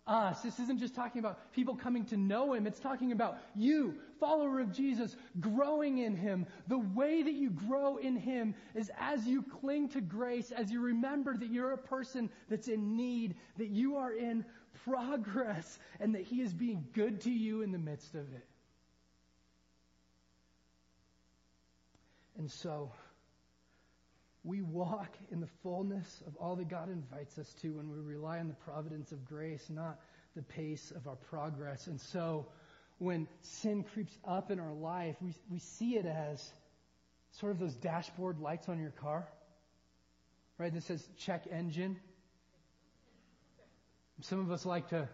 us. 0.08 0.42
This 0.42 0.60
isn't 0.60 0.80
just 0.80 0.96
talking 0.96 1.20
about 1.20 1.54
people 1.54 1.76
coming 1.76 2.06
to 2.06 2.18
know 2.18 2.54
Him. 2.54 2.66
It's 2.66 2.80
talking 2.80 3.12
about 3.12 3.38
you, 3.56 3.96
follower 4.20 4.60
of 4.60 4.74
Jesus, 4.74 5.16
growing 5.40 6.00
in 6.00 6.16
Him. 6.16 6.48
The 6.68 6.80
way 6.80 7.22
that 7.22 7.34
you 7.34 7.52
grow 7.52 7.98
in 7.98 8.16
Him 8.16 8.56
is 8.74 8.90
as 9.00 9.26
you 9.28 9.44
cling 9.44 9.90
to 9.90 10.02
grace, 10.02 10.52
as 10.52 10.72
you 10.72 10.82
remember 10.82 11.38
that 11.38 11.52
you're 11.52 11.74
a 11.74 11.78
person 11.78 12.30
that's 12.50 12.68
in 12.68 12.96
need, 12.96 13.36
that 13.58 13.70
you 13.70 13.98
are 13.98 14.12
in 14.12 14.46
progress, 14.86 15.78
and 16.00 16.16
that 16.16 16.24
He 16.24 16.42
is 16.42 16.54
being 16.54 16.86
good 16.94 17.22
to 17.22 17.32
you 17.32 17.62
in 17.62 17.72
the 17.72 17.78
midst 17.78 18.16
of 18.16 18.22
it. 18.34 18.49
And 22.40 22.50
so, 22.50 22.92
we 24.46 24.62
walk 24.62 25.14
in 25.30 25.42
the 25.42 25.50
fullness 25.62 26.24
of 26.26 26.38
all 26.38 26.56
that 26.56 26.70
God 26.70 26.90
invites 26.90 27.38
us 27.38 27.54
to 27.62 27.74
when 27.74 27.90
we 27.90 28.00
rely 28.00 28.40
on 28.40 28.48
the 28.48 28.54
providence 28.54 29.12
of 29.12 29.26
grace, 29.26 29.70
not 29.70 30.00
the 30.38 30.42
pace 30.42 30.92
of 30.96 31.06
our 31.06 31.18
progress. 31.18 31.88
And 31.88 32.00
so, 32.00 32.48
when 32.98 33.28
sin 33.42 33.84
creeps 33.94 34.18
up 34.26 34.52
in 34.52 34.60
our 34.60 34.74
life, 34.74 35.18
we, 35.22 35.34
we 35.52 35.60
see 35.60 35.98
it 35.98 36.06
as 36.06 36.50
sort 37.40 37.52
of 37.52 37.60
those 37.60 37.76
dashboard 37.76 38.40
lights 38.40 38.70
on 38.70 38.80
your 38.80 38.92
car, 38.92 39.28
right? 40.58 40.74
That 40.74 40.84
says 40.84 41.06
check 41.18 41.46
engine. 41.52 42.00
Some 44.22 44.40
of 44.40 44.50
us 44.50 44.66
like 44.66 44.88
to 44.90 45.10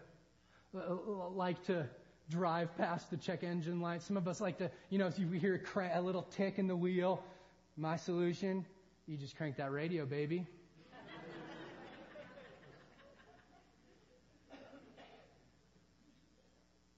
uh, 0.76 1.28
like 1.30 1.64
to 1.66 1.88
drive 2.30 2.76
past 2.76 3.10
the 3.10 3.16
check 3.16 3.42
engine 3.44 3.80
light. 3.80 4.02
Some 4.02 4.16
of 4.16 4.26
us 4.28 4.40
like 4.40 4.58
to, 4.58 4.70
you 4.90 4.98
know, 4.98 5.06
if 5.06 5.18
you 5.18 5.28
hear 5.28 5.60
a, 5.76 5.90
a 5.98 6.00
little 6.00 6.22
tick 6.22 6.58
in 6.58 6.66
the 6.66 6.76
wheel, 6.76 7.22
my 7.76 7.96
solution, 7.96 8.64
you 9.06 9.16
just 9.16 9.36
crank 9.36 9.56
that 9.56 9.70
radio, 9.72 10.04
baby. 10.04 10.46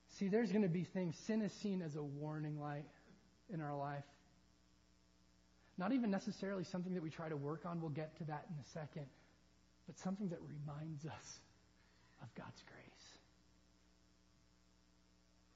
See, 0.09 0.29
there's 0.29 0.51
going 0.51 0.63
to 0.63 0.69
be 0.69 0.85
things, 0.85 1.17
sin 1.17 1.43
is 1.43 1.53
seen 1.53 1.83
as 1.83 1.97
a 1.97 2.03
warning 2.03 2.61
light 2.61 2.87
in 3.53 3.61
our 3.61 3.77
life. 3.77 4.05
Not 5.77 5.93
even 5.93 6.11
necessarily 6.11 6.65
something 6.65 6.95
that 6.95 7.03
we 7.03 7.11
try 7.11 7.29
to 7.29 7.37
work 7.37 7.65
on. 7.65 7.81
We'll 7.81 7.91
get 7.91 8.17
to 8.19 8.25
that 8.25 8.47
in 8.51 8.57
a 8.61 8.69
second. 8.73 9.07
But 9.87 9.97
something 9.99 10.29
that 10.29 10.41
reminds 10.43 11.07
us 11.07 11.41
of 12.21 12.35
God's 12.35 12.63
grace. 12.67 12.98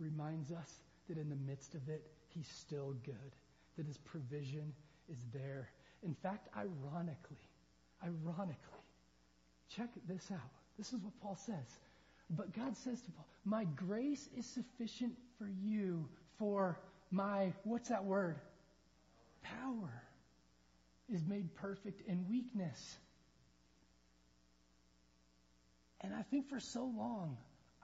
Reminds 0.02 0.50
us 0.50 0.80
that 1.08 1.16
in 1.16 1.28
the 1.28 1.36
midst 1.36 1.74
of 1.74 1.88
it, 1.88 2.02
He's 2.28 2.48
still 2.48 2.94
good, 3.04 3.36
that 3.76 3.86
His 3.86 3.98
provision 3.98 4.72
is 5.08 5.18
there, 5.32 5.70
in 6.02 6.14
fact, 6.14 6.48
ironically, 6.56 7.48
ironically, 8.02 8.56
check 9.76 9.88
this 10.08 10.28
out. 10.32 10.50
This 10.76 10.92
is 10.92 11.00
what 11.00 11.12
Paul 11.20 11.36
says. 11.36 11.78
But 12.30 12.54
God 12.54 12.76
says 12.78 13.00
to 13.02 13.10
Paul, 13.12 13.26
My 13.44 13.64
grace 13.64 14.28
is 14.36 14.46
sufficient 14.46 15.12
for 15.38 15.48
you, 15.62 16.08
for 16.38 16.80
my, 17.10 17.52
what's 17.64 17.90
that 17.90 18.04
word? 18.04 18.40
Power 19.42 20.02
is 21.12 21.24
made 21.24 21.54
perfect 21.56 22.08
in 22.08 22.26
weakness. 22.28 22.96
And 26.00 26.14
I 26.14 26.22
think 26.22 26.48
for 26.48 26.58
so 26.58 26.90
long, 26.96 27.36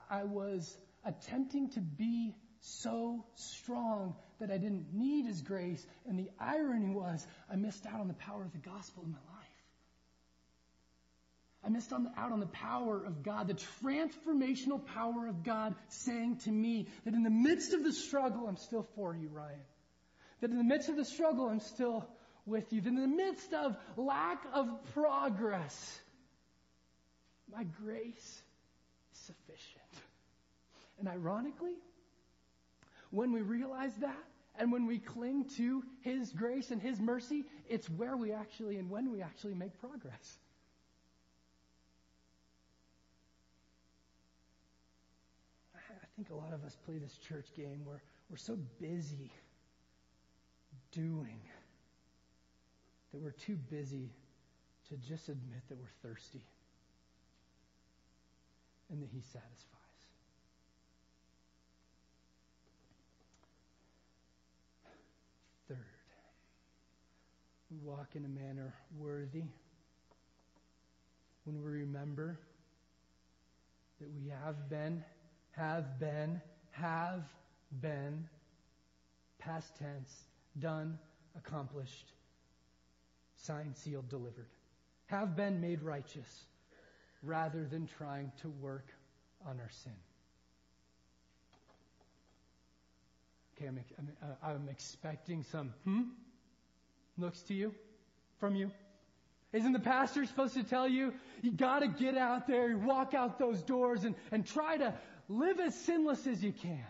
I 0.09 0.23
was 0.23 0.77
attempting 1.05 1.69
to 1.71 1.81
be 1.81 2.35
so 2.61 3.25
strong 3.35 4.15
that 4.39 4.51
I 4.51 4.57
didn't 4.57 4.93
need 4.93 5.25
His 5.25 5.41
grace. 5.41 5.85
And 6.07 6.17
the 6.17 6.29
irony 6.39 6.89
was, 6.89 7.25
I 7.51 7.55
missed 7.55 7.85
out 7.85 7.99
on 7.99 8.07
the 8.07 8.13
power 8.13 8.43
of 8.43 8.51
the 8.51 8.57
gospel 8.57 9.03
in 9.03 9.11
my 9.11 9.17
life. 9.17 9.49
I 11.63 11.69
missed 11.69 11.91
on 11.91 12.05
the, 12.05 12.11
out 12.17 12.31
on 12.31 12.39
the 12.39 12.47
power 12.47 13.03
of 13.03 13.21
God, 13.21 13.47
the 13.47 13.57
transformational 13.83 14.85
power 14.85 15.27
of 15.27 15.43
God 15.43 15.75
saying 15.89 16.37
to 16.45 16.51
me 16.51 16.87
that 17.03 17.13
in 17.13 17.23
the 17.23 17.29
midst 17.29 17.73
of 17.73 17.83
the 17.83 17.91
struggle, 17.91 18.47
I'm 18.47 18.57
still 18.57 18.87
for 18.95 19.13
you, 19.15 19.27
Ryan. 19.29 19.59
That 20.39 20.51
in 20.51 20.57
the 20.57 20.63
midst 20.63 20.87
of 20.87 20.95
the 20.95 21.03
struggle, 21.03 21.49
I'm 21.49 21.59
still 21.59 22.07
with 22.45 22.71
you. 22.71 22.79
That 22.79 22.89
in 22.89 22.95
the 22.95 23.07
midst 23.07 23.53
of 23.53 23.75
lack 23.97 24.41
of 24.53 24.69
progress, 24.93 25.99
my 27.51 27.65
grace 27.83 28.41
is 29.11 29.19
sufficient. 29.19 29.78
And 30.99 31.07
ironically, 31.07 31.75
when 33.11 33.31
we 33.31 33.41
realize 33.41 33.95
that, 34.01 34.17
and 34.57 34.71
when 34.71 34.85
we 34.85 34.99
cling 34.99 35.45
to 35.55 35.83
His 36.01 36.33
grace 36.33 36.71
and 36.71 36.81
His 36.81 36.99
mercy, 36.99 37.45
it's 37.69 37.89
where 37.89 38.17
we 38.17 38.33
actually 38.33 38.77
and 38.77 38.89
when 38.89 39.11
we 39.11 39.21
actually 39.21 39.53
make 39.53 39.79
progress. 39.79 40.37
I 45.75 46.05
think 46.17 46.29
a 46.31 46.35
lot 46.35 46.53
of 46.53 46.65
us 46.65 46.75
play 46.85 46.97
this 46.97 47.17
church 47.17 47.47
game 47.55 47.85
where 47.85 48.01
we're 48.29 48.35
so 48.35 48.57
busy 48.81 49.31
doing 50.91 51.39
that 53.13 53.21
we're 53.21 53.31
too 53.31 53.57
busy 53.69 54.09
to 54.89 54.97
just 54.97 55.29
admit 55.29 55.61
that 55.69 55.77
we're 55.77 56.09
thirsty 56.09 56.43
and 58.91 59.01
that 59.01 59.09
He 59.13 59.21
satisfies. 59.21 59.78
We 67.71 67.77
walk 67.83 68.15
in 68.15 68.25
a 68.25 68.27
manner 68.27 68.73
worthy, 68.97 69.43
when 71.43 71.63
we 71.63 71.69
remember 71.69 72.39
that 73.99 74.09
we 74.11 74.29
have 74.29 74.69
been, 74.69 75.03
have 75.51 75.99
been, 75.99 76.41
have 76.71 77.23
been, 77.81 78.27
past 79.37 79.75
tense, 79.77 80.23
done, 80.57 80.97
accomplished, 81.37 82.11
signed, 83.35 83.75
sealed, 83.75 84.09
delivered, 84.09 84.47
have 85.05 85.35
been 85.35 85.61
made 85.61 85.83
righteous 85.83 86.45
rather 87.21 87.65
than 87.65 87.87
trying 87.97 88.31
to 88.41 88.49
work 88.49 88.87
on 89.45 89.59
our 89.59 89.69
sin. 89.69 89.93
Okay, 93.55 93.67
I'm, 93.67 93.79
I'm, 93.97 94.09
uh, 94.23 94.47
I'm 94.47 94.69
expecting 94.69 95.43
some 95.43 95.73
hmm 95.83 96.01
looks 97.19 97.41
to 97.43 97.53
you 97.53 97.73
from 98.39 98.55
you. 98.55 98.71
Isn't 99.51 99.73
the 99.73 99.79
pastor 99.79 100.25
supposed 100.25 100.53
to 100.53 100.63
tell 100.63 100.87
you, 100.87 101.13
you 101.41 101.51
gotta 101.51 101.87
get 101.87 102.17
out 102.17 102.47
there, 102.47 102.77
walk 102.77 103.13
out 103.13 103.39
those 103.39 103.61
doors 103.63 104.03
and, 104.03 104.15
and 104.31 104.45
try 104.45 104.77
to 104.77 104.93
live 105.27 105.59
as 105.59 105.73
sinless 105.73 106.27
as 106.27 106.43
you 106.43 106.51
can? 106.51 106.85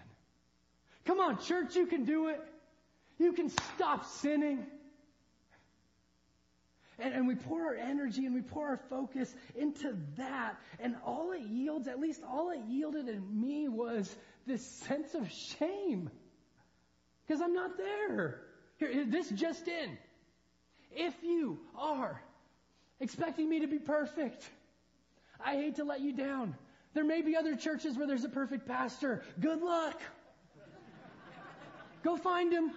Come 1.06 1.20
on, 1.20 1.40
church, 1.40 1.76
you 1.76 1.86
can 1.86 2.04
do 2.04 2.28
it. 2.28 2.42
You 3.18 3.34
can 3.34 3.50
stop 3.50 4.06
sinning. 4.06 4.66
And, 7.00 7.14
and 7.14 7.28
we 7.28 7.36
pour 7.36 7.62
our 7.62 7.76
energy 7.76 8.26
and 8.26 8.36
we 8.36 8.42
pour 8.42 8.68
our 8.68 8.80
focus 8.90 9.34
into 9.56 9.96
that. 10.18 10.58
And 10.80 10.96
all 11.06 11.32
it 11.32 11.42
yields, 11.42 11.88
at 11.88 12.00
least 12.00 12.22
all 12.28 12.52
it 12.52 12.62
yielded 12.68 13.08
in 13.08 13.42
me 13.42 13.70
was 13.70 14.14
this 14.46 14.66
sense 14.66 15.14
of 15.14 15.32
shame. 15.32 16.10
Because 17.26 17.42
I'm 17.42 17.54
not 17.54 17.78
there. 17.78 18.42
Here, 18.78 19.06
this 19.06 19.30
just 19.30 19.68
in. 19.68 19.98
If 20.92 21.14
you 21.24 21.60
are 21.78 22.22
expecting 23.00 23.50
me 23.50 23.60
to 23.60 23.68
be 23.68 23.80
perfect, 23.80 24.50
I 25.44 25.56
hate 25.56 25.76
to 25.76 25.84
let 25.84 26.02
you 26.02 26.14
down. 26.14 26.56
There 26.94 27.04
may 27.04 27.22
be 27.22 27.36
other 27.36 27.56
churches 27.56 27.98
where 27.98 28.08
there's 28.08 28.26
a 28.26 28.30
perfect 28.30 28.68
pastor. 28.68 29.24
Good 29.40 29.62
luck. 29.62 30.02
Go 32.04 32.18
find 32.18 32.52
him. 32.52 32.72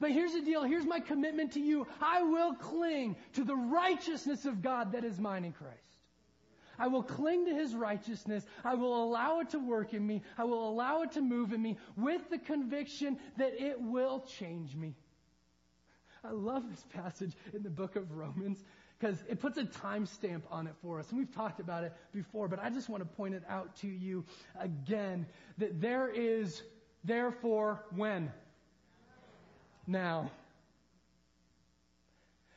But 0.00 0.10
here's 0.10 0.32
the 0.32 0.40
deal. 0.40 0.64
Here's 0.64 0.84
my 0.86 0.98
commitment 0.98 1.52
to 1.52 1.60
you. 1.60 1.86
I 2.00 2.22
will 2.22 2.54
cling 2.54 3.14
to 3.34 3.44
the 3.44 3.54
righteousness 3.54 4.46
of 4.46 4.60
God 4.60 4.92
that 4.92 5.04
is 5.04 5.20
mine 5.20 5.44
in 5.44 5.52
Christ. 5.52 5.78
I 6.78 6.88
will 6.88 7.04
cling 7.04 7.46
to 7.46 7.54
His 7.54 7.74
righteousness. 7.74 8.44
I 8.64 8.74
will 8.74 9.04
allow 9.04 9.38
it 9.38 9.50
to 9.50 9.60
work 9.60 9.94
in 9.94 10.04
me. 10.04 10.22
I 10.36 10.42
will 10.42 10.68
allow 10.68 11.02
it 11.02 11.12
to 11.12 11.20
move 11.20 11.52
in 11.52 11.62
me 11.62 11.78
with 11.96 12.28
the 12.30 12.38
conviction 12.38 13.18
that 13.36 13.52
it 13.60 13.80
will 13.80 14.26
change 14.38 14.74
me. 14.74 14.96
I 16.24 16.30
love 16.30 16.62
this 16.70 16.84
passage 16.94 17.32
in 17.52 17.62
the 17.62 17.70
book 17.70 17.96
of 17.96 18.12
Romans 18.12 18.62
because 18.98 19.22
it 19.28 19.40
puts 19.40 19.58
a 19.58 19.64
timestamp 19.64 20.42
on 20.50 20.66
it 20.66 20.74
for 20.82 21.00
us. 21.00 21.08
And 21.10 21.18
we've 21.18 21.34
talked 21.34 21.58
about 21.58 21.82
it 21.84 21.92
before, 22.12 22.46
but 22.46 22.60
I 22.60 22.70
just 22.70 22.88
want 22.88 23.02
to 23.02 23.08
point 23.16 23.34
it 23.34 23.42
out 23.48 23.74
to 23.76 23.88
you 23.88 24.24
again 24.58 25.26
that 25.58 25.80
there 25.80 26.08
is 26.08 26.62
therefore 27.04 27.84
when? 27.96 28.30
now. 29.86 30.30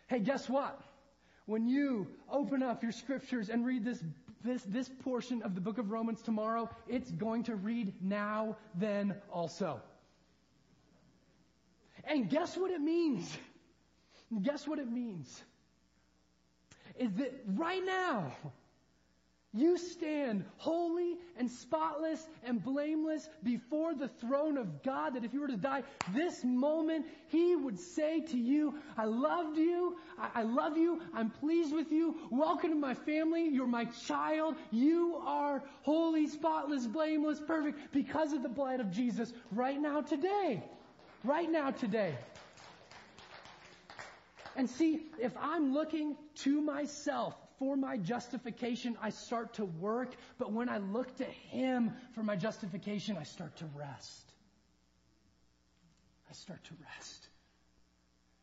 Hey, 0.08 0.20
guess 0.20 0.48
what? 0.48 0.80
When 1.46 1.68
you 1.68 2.08
open 2.32 2.64
up 2.64 2.84
your 2.84 2.92
scriptures 2.92 3.50
and 3.50 3.66
read 3.66 3.84
this, 3.84 4.04
this, 4.44 4.64
this 4.64 4.90
portion 5.04 5.42
of 5.44 5.56
the 5.56 5.62
book 5.62 5.78
of 5.78 5.92
Romans 5.92 6.22
tomorrow, 6.22 6.70
it's 6.88 7.10
going 7.12 7.44
to 7.44 7.56
read 7.56 7.94
now, 8.02 8.58
then 8.76 9.16
also. 9.32 9.82
And 12.04 12.30
guess 12.30 12.56
what 12.56 12.72
it 12.72 12.82
means? 12.82 13.36
Guess 14.42 14.68
what 14.68 14.80
it 14.80 14.92
means? 14.92 15.44
Is 16.98 17.12
that 17.14 17.34
right 17.48 17.86
now, 17.86 18.32
you 19.56 19.78
stand 19.78 20.44
holy 20.58 21.16
and 21.38 21.50
spotless 21.50 22.28
and 22.44 22.62
blameless 22.62 23.30
before 23.42 23.94
the 23.94 24.10
throne 24.10 24.58
of 24.58 24.84
God 24.84 25.16
that 25.16 25.24
if 25.24 25.34
you 25.34 25.40
were 25.40 25.48
to 25.48 25.56
die 25.56 25.84
this 26.14 26.44
moment, 26.44 27.06
He 27.28 27.56
would 27.56 27.80
say 27.80 28.20
to 28.20 28.38
you, 28.38 28.76
I 28.98 29.06
loved 29.06 29.58
you. 29.58 29.96
I, 30.20 30.42
I 30.42 30.44
love 30.44 30.78
you. 30.78 31.02
I'm 31.14 31.30
pleased 31.30 31.74
with 31.74 31.90
you. 31.90 32.18
Welcome 32.32 32.72
to 32.72 32.76
my 32.76 32.94
family. 32.94 33.48
You're 33.48 33.66
my 33.66 33.86
child. 33.86 34.56
You 34.72 35.22
are 35.26 35.64
holy, 35.84 36.28
spotless, 36.28 36.86
blameless, 36.86 37.40
perfect 37.40 37.94
because 37.94 38.34
of 38.34 38.44
the 38.44 38.50
blood 38.50 38.82
of 38.82 38.92
Jesus 38.92 39.32
right 39.52 39.80
now 39.80 40.02
today. 40.02 40.64
Right 41.24 41.50
now 41.50 41.72
today. 41.72 42.16
And 44.56 44.70
see, 44.70 45.02
if 45.20 45.36
I'm 45.38 45.74
looking 45.74 46.16
to 46.44 46.62
myself 46.62 47.36
for 47.60 47.76
my 47.76 47.98
justification, 47.98 48.98
I 49.02 49.10
start 49.10 49.56
to 49.56 49.66
work, 49.66 50.16
but 50.38 50.52
when 50.52 50.70
I 50.70 50.78
look 50.78 51.16
to 51.18 51.26
Him 51.26 51.94
for 52.14 52.24
my 52.24 52.36
justification, 52.36 53.18
I 53.18 53.24
start 53.24 53.56
to 53.58 53.66
rest. 53.76 54.32
I 56.30 56.34
start 56.34 56.64
to 56.66 56.74
rest. 56.96 57.28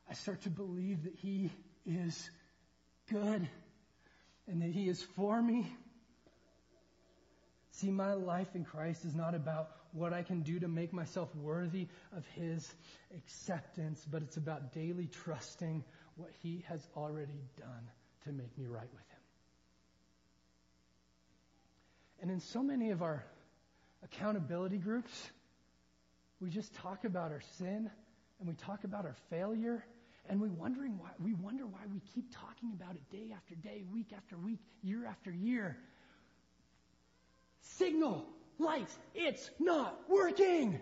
I 0.09 0.15
start 0.15 0.43
to 0.43 0.51
believe 0.51 1.05
that 1.05 1.15
He 1.15 1.51
is 1.87 2.31
good 3.11 3.49
and 4.47 4.63
that 4.63 4.71
He 4.71 4.89
is 4.89 5.03
for 5.03 5.41
me. 5.41 5.67
See, 7.73 7.91
my 7.91 8.13
life 8.13 8.55
in 8.55 8.65
Christ 8.65 9.05
is 9.07 9.15
not 9.15 9.35
about 9.35 9.71
what 9.93 10.13
I 10.13 10.23
can 10.23 10.43
do 10.43 10.59
to 10.61 10.69
make 10.69 10.93
myself 10.93 11.35
worthy 11.35 11.89
of 12.17 12.27
His 12.35 12.71
acceptance, 13.17 14.05
but 14.11 14.23
it's 14.23 14.37
about 14.37 14.73
daily 14.73 15.09
trusting 15.25 15.85
what 16.23 16.31
He 16.43 16.65
has 16.69 16.81
already 16.97 17.43
done 17.59 17.91
to 18.25 18.33
make 18.33 18.57
me 18.57 18.67
right 18.67 18.89
with 18.93 19.03
Him. 19.03 19.19
And 22.23 22.31
in 22.31 22.39
so 22.41 22.63
many 22.63 22.91
of 22.91 23.03
our 23.03 23.25
accountability 24.05 24.79
groups, 24.79 25.31
we 26.41 26.49
just 26.49 26.73
talk 26.75 27.05
about 27.05 27.33
our 27.33 27.43
sin 27.59 27.91
and 28.39 28.49
we 28.49 28.55
talk 28.55 28.85
about 28.85 29.05
our 29.05 29.17
failure 29.31 29.85
and 30.29 30.41
we 30.41 30.49
wondering 30.49 30.97
why 30.99 31.11
we 31.19 31.35
wonder 31.35 31.67
why 31.67 31.81
we 31.93 32.01
keep 32.15 32.33
talking 32.33 32.73
about 32.75 32.95
it 32.95 33.11
day 33.11 33.35
after 33.35 33.57
day, 33.57 33.83
week 33.93 34.13
after 34.17 34.37
week, 34.37 34.61
year 34.83 35.05
after 35.05 35.33
year. 35.33 35.77
Signal, 37.61 38.27
lights, 38.59 38.97
it's 39.15 39.51
not 39.59 39.99
working. 40.09 40.81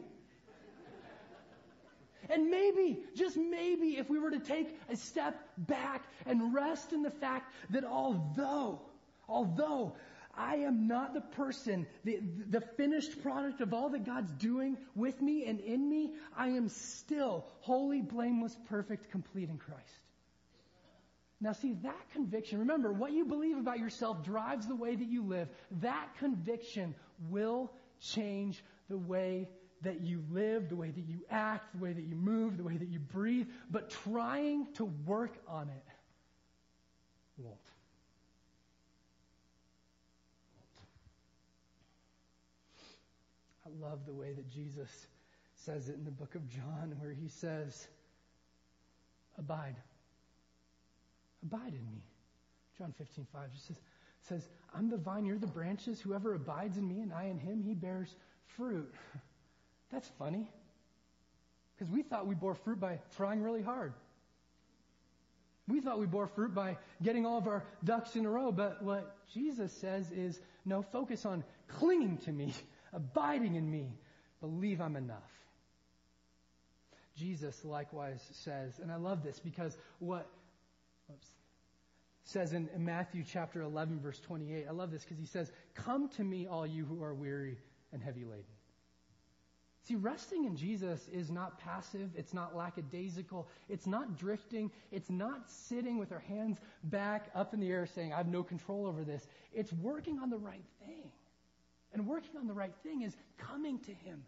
And 2.31 2.51
maybe, 2.51 3.01
just 3.17 3.37
maybe, 3.37 3.99
if 3.99 4.09
we 4.09 4.19
were 4.19 4.31
to 4.31 4.39
take 4.39 4.79
a 4.89 4.97
step 4.97 5.37
back 5.59 6.05
and 6.27 6.55
rest 6.55 6.93
in 6.93 7.03
the 7.03 7.11
fact 7.11 7.53
that 7.71 7.85
although, 7.85 8.81
although 9.29 9.97
I 10.37 10.57
am 10.57 10.87
not 10.87 11.13
the 11.13 11.21
person, 11.21 11.87
the, 12.05 12.21
the 12.49 12.61
finished 12.61 13.23
product 13.23 13.61
of 13.61 13.75
all 13.75 13.91
that 13.91 14.05
God's 14.05 14.33
doing 14.33 14.79
with 14.95 15.21
me 15.21 15.45
and 15.47 15.61
in 15.61 15.89
me, 15.89 16.15
I 16.37 16.49
am 16.49 16.69
still 16.69 17.47
holy, 17.61 18.01
blameless, 18.01 18.57
perfect, 18.69 19.11
complete 19.11 19.49
in 19.49 19.59
Christ. 19.59 19.83
Now 21.41 21.53
see, 21.53 21.73
that 21.83 22.11
conviction, 22.13 22.61
remember, 22.61 22.93
what 22.93 23.13
you 23.13 23.25
believe 23.25 23.57
about 23.57 23.79
yourself 23.79 24.23
drives 24.23 24.67
the 24.67 24.77
way 24.77 24.95
that 24.95 25.09
you 25.09 25.23
live. 25.23 25.49
That 25.81 26.09
conviction 26.19 26.95
will 27.31 27.73
change 28.01 28.63
the 28.89 28.99
way 28.99 29.49
that 29.83 30.01
you 30.01 30.23
live, 30.31 30.69
the 30.69 30.77
way 30.77 30.91
that 30.91 31.05
you 31.09 31.21
act, 31.31 31.73
the 31.73 31.83
way 31.83 31.93
that 31.93 32.05
you 32.05 32.15
move, 32.15 32.57
the 32.57 32.63
way 32.63 32.77
that 32.77 32.89
you 32.89 32.99
breathe, 32.99 33.47
but 33.71 33.91
trying 33.91 34.67
to 34.75 34.85
work 35.07 35.37
on 35.49 35.69
it 35.69 35.85
won't. 37.43 37.57
I 43.65 43.87
love 43.87 44.01
the 44.07 44.13
way 44.13 44.33
that 44.33 44.49
Jesus 44.51 45.07
says 45.55 45.89
it 45.89 45.97
in 45.97 46.05
the 46.05 46.11
book 46.11 46.35
of 46.35 46.49
John, 46.49 46.95
where 46.99 47.13
he 47.13 47.29
says, 47.29 47.89
Abide. 49.39 49.77
Abide 51.43 51.73
in 51.75 51.91
me. 51.91 52.03
John 52.77 52.93
15, 52.99 53.27
5 53.33 53.53
just 53.53 53.67
says, 53.69 53.77
says, 54.23 54.49
I'm 54.75 54.91
the 54.91 54.99
vine, 54.99 55.25
you're 55.25 55.39
the 55.39 55.47
branches. 55.47 56.01
Whoever 56.01 56.35
abides 56.35 56.77
in 56.77 56.87
me 56.87 57.01
and 57.01 57.13
I 57.13 57.25
in 57.25 57.39
him, 57.39 57.63
he 57.63 57.75
bears 57.75 58.15
fruit. 58.47 58.93
That's 59.93 60.09
funny. 60.19 60.49
Because 61.75 61.91
we 61.91 62.03
thought 62.03 62.27
we 62.27 62.35
bore 62.35 62.55
fruit 62.55 62.79
by 62.79 62.99
trying 63.17 63.43
really 63.43 63.63
hard. 63.63 63.95
We 65.67 65.81
thought 65.81 65.99
we 65.99 66.07
bore 66.07 66.27
fruit 66.27 66.55
by 66.55 66.77
getting 67.03 67.25
all 67.25 67.39
of 67.39 67.47
our 67.47 67.65
ducks 67.85 68.17
in 68.17 68.27
a 68.27 68.31
row, 68.31 68.51
but 68.53 68.83
what 68.83 69.17
Jesus 69.33 69.73
says 69.73 70.11
is 70.11 70.41
no, 70.65 70.83
focus 70.83 71.25
on 71.25 71.45
clinging 71.69 72.19
to 72.19 72.33
me, 72.33 72.53
abiding 72.93 73.55
in 73.55 73.71
me, 73.71 73.89
believe 74.41 74.81
I'm 74.81 74.97
enough. 74.97 75.31
Jesus 77.17 77.65
likewise 77.65 78.21
says, 78.33 78.79
and 78.81 78.91
I 78.91 78.97
love 78.97 79.23
this 79.23 79.39
because 79.39 79.77
what 79.99 80.27
oops, 81.11 81.29
says 82.25 82.53
in, 82.53 82.69
Matthew 82.79 83.25
chapter 83.31 83.63
11, 83.63 84.01
verse 84.01 84.19
28, 84.21 84.67
I 84.69 84.73
love 84.73 84.91
this 84.91 85.03
because 85.03 85.19
he 85.19 85.27
says, 85.27 85.51
Come 85.75 86.09
to 86.17 86.25
me, 86.25 86.47
all 86.47 86.67
you 86.67 86.85
who 86.85 87.03
are 87.03 87.15
weary 87.15 87.59
and 87.93 88.03
heavy 88.03 88.25
laden. 88.25 88.45
See, 89.89 89.95
resting 89.97 90.45
in 90.45 90.57
Jesus 90.57 91.09
is 91.09 91.31
not 91.31 91.59
passive. 91.59 92.11
It's 92.15 92.35
not 92.35 92.55
lackadaisical. 92.55 93.49
It's 93.69 93.87
not 93.87 94.19
drifting. 94.19 94.71
It's 94.93 95.09
not 95.09 95.51
sitting 95.51 95.99
with 95.99 96.13
our 96.13 96.19
hands 96.21 96.59
back 96.85 97.31
up 97.35 97.55
in 97.55 97.61
the 97.61 97.71
air 97.71 97.87
saying, 97.87 98.13
I 98.13 98.19
have 98.19 98.29
no 98.29 98.43
control 98.43 98.87
over 98.87 99.05
this. 99.05 99.27
It's 99.53 99.73
working 99.73 100.19
on 100.19 100.29
the 100.29 100.37
right 100.37 100.65
thing. 100.85 101.11
And 101.93 102.07
working 102.07 102.37
on 102.39 102.47
the 102.47 102.53
right 102.53 102.75
thing 102.83 103.03
is 103.03 103.17
coming 103.39 103.79
to 103.81 103.93
Him. 103.93 104.23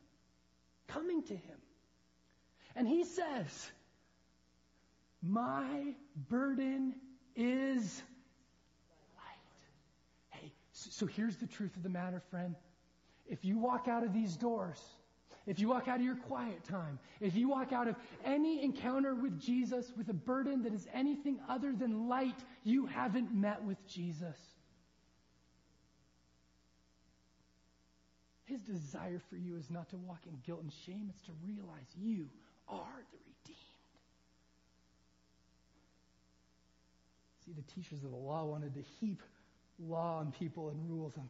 Coming 0.88 1.22
to 1.24 1.34
Him. 1.34 1.59
And 2.74 2.88
He 2.88 3.05
says, 3.05 3.70
My 5.20 5.94
burden 6.28 6.94
is 7.36 8.03
light. 9.16 10.30
Hey, 10.30 10.53
so 10.72 11.07
here's 11.07 11.36
the 11.36 11.46
truth 11.46 11.76
of 11.76 11.82
the 11.82 11.88
matter, 11.90 12.20
friend. 12.30 12.57
If 13.28 13.44
you 13.44 13.59
walk 13.59 13.86
out 13.86 14.03
of 14.03 14.12
these 14.12 14.36
doors, 14.36 14.82
if 15.47 15.59
you 15.59 15.68
walk 15.68 15.88
out 15.88 15.99
of 15.99 16.05
your 16.05 16.16
quiet 16.16 16.62
time, 16.64 16.99
if 17.20 17.34
you 17.34 17.49
walk 17.49 17.72
out 17.72 17.88
of 17.88 17.97
any 18.24 18.62
encounter 18.62 19.14
with 19.14 19.40
Jesus 19.40 19.93
with 19.97 20.09
a 20.09 20.14
burden 20.14 20.62
that 20.62 20.72
is 20.72 20.86
anything 20.95 21.40
other 21.49 21.72
than 21.72 22.09
light, 22.09 22.38
you 22.64 22.86
haven't 22.86 23.34
met 23.34 23.62
with 23.64 23.78
Jesus. 23.86 24.36
His 28.45 28.61
desire 28.61 29.20
for 29.30 29.36
you 29.36 29.57
is 29.57 29.70
not 29.70 29.88
to 29.90 29.97
walk 29.97 30.20
in 30.26 30.36
guilt 30.45 30.62
and 30.62 30.72
shame, 30.86 31.07
it's 31.09 31.22
to 31.22 31.32
realize 31.45 31.86
you 31.97 32.28
are 32.68 33.05
the 33.11 33.18
redeemed. 33.18 33.59
See, 37.45 37.53
the 37.53 37.62
teachers 37.62 38.05
of 38.05 38.11
the 38.11 38.16
law 38.16 38.45
wanted 38.45 38.74
to 38.74 38.82
heap 39.01 39.22
law 39.78 40.18
on 40.18 40.32
people 40.32 40.68
and 40.68 40.78
rules 40.88 41.14
on 41.16 41.28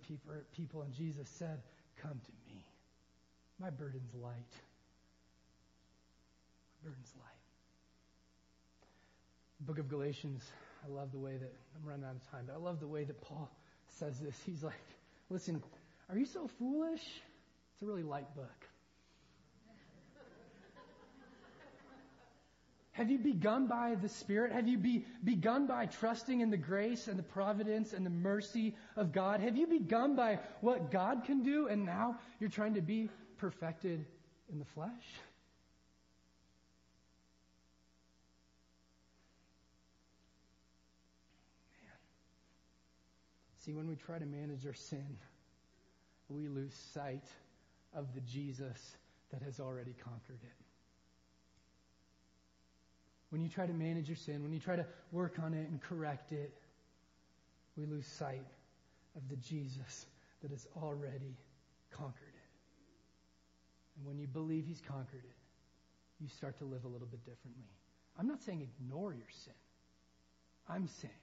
people, 0.55 0.83
and 0.83 0.93
Jesus 0.93 1.29
said, 1.29 1.63
Come 2.01 2.21
to 2.25 2.33
me. 2.33 2.42
My 3.63 3.71
burden's 3.71 4.13
light. 4.15 4.33
My 6.75 6.89
burden's 6.91 7.13
light. 7.17 7.29
The 9.61 9.67
book 9.67 9.79
of 9.79 9.89
Galatians, 9.89 10.43
I 10.85 10.93
love 10.93 11.13
the 11.13 11.19
way 11.21 11.37
that, 11.37 11.53
I'm 11.77 11.89
running 11.89 12.05
out 12.05 12.17
of 12.17 12.29
time, 12.33 12.47
but 12.49 12.55
I 12.55 12.59
love 12.59 12.81
the 12.81 12.89
way 12.89 13.05
that 13.05 13.21
Paul 13.21 13.49
says 14.01 14.19
this. 14.19 14.35
He's 14.45 14.65
like, 14.65 14.75
listen, 15.31 15.63
are 16.09 16.19
you 16.19 16.27
so 16.27 16.49
foolish? 16.59 17.05
It's 17.73 17.83
a 17.83 17.87
really 17.87 18.03
light 18.03 18.35
book. 18.35 18.67
Have 22.93 23.11
you 23.11 23.19
begun 23.19 23.69
by 23.69 23.95
the 23.95 24.09
Spirit? 24.09 24.53
Have 24.53 24.69
you 24.69 24.77
be, 24.77 25.07
begun 25.25 25.67
by 25.67 25.87
trusting 25.87 26.41
in 26.41 26.51
the 26.51 26.59
grace 26.59 27.09
and 27.09 27.19
the 27.19 27.23
providence 27.23 27.95
and 27.95 28.05
the 28.05 28.11
mercy 28.11 28.75
of 28.97 29.13
God? 29.13 29.41
Have 29.41 29.57
you 29.57 29.67
begun 29.67 30.15
by 30.15 30.41
what 30.61 30.91
God 30.91 31.25
can 31.25 31.43
do 31.43 31.69
and 31.69 31.87
now 31.87 32.19
you're 32.39 32.51
trying 32.51 32.75
to 32.75 32.83
be 32.83 33.09
perfected 33.39 34.05
in 34.53 34.59
the 34.59 34.67
flesh? 34.67 34.91
Man. 41.71 41.97
See, 43.65 43.73
when 43.73 43.89
we 43.89 43.97
try 43.97 44.19
to 44.19 44.27
manage 44.27 44.67
our 44.67 44.75
sin, 44.75 45.17
we 46.29 46.47
lose 46.47 46.75
sight 46.93 47.25
of 47.95 48.13
the 48.15 48.21
Jesus 48.21 48.97
that 49.31 49.41
has 49.41 49.61
already 49.61 49.95
conquered 50.05 50.41
it. 50.43 50.62
When 53.33 53.41
you 53.41 53.49
try 53.49 53.67
to 53.67 53.73
manage 53.73 54.09
your 54.09 54.17
sin, 54.17 54.43
when 54.43 54.53
you 54.53 54.61
try 54.61 54.77
to 54.77 54.85
work 55.11 55.39
on 55.43 55.55
it 55.55 55.67
and 55.71 55.81
correct 55.81 56.33
it, 56.33 56.53
we 57.79 57.87
lose 57.87 58.07
sight 58.07 58.45
of 59.17 59.23
the 59.31 59.37
Jesus 59.37 60.05
that 60.43 60.51
has 60.51 60.67
already 60.77 61.35
conquered 61.91 62.29
it. 62.29 63.97
And 63.97 64.07
when 64.07 64.19
you 64.19 64.27
believe 64.27 64.67
he's 64.67 64.83
conquered 64.87 65.25
it, 65.25 65.37
you 66.21 66.29
start 66.29 66.59
to 66.59 66.65
live 66.67 66.85
a 66.85 66.89
little 66.89 67.07
bit 67.07 67.25
differently. 67.25 67.65
I'm 68.19 68.29
not 68.29 68.43
saying 68.43 68.69
ignore 68.79 69.15
your 69.15 69.31
sin. 69.47 69.55
I'm 70.69 70.87
saying 70.87 71.15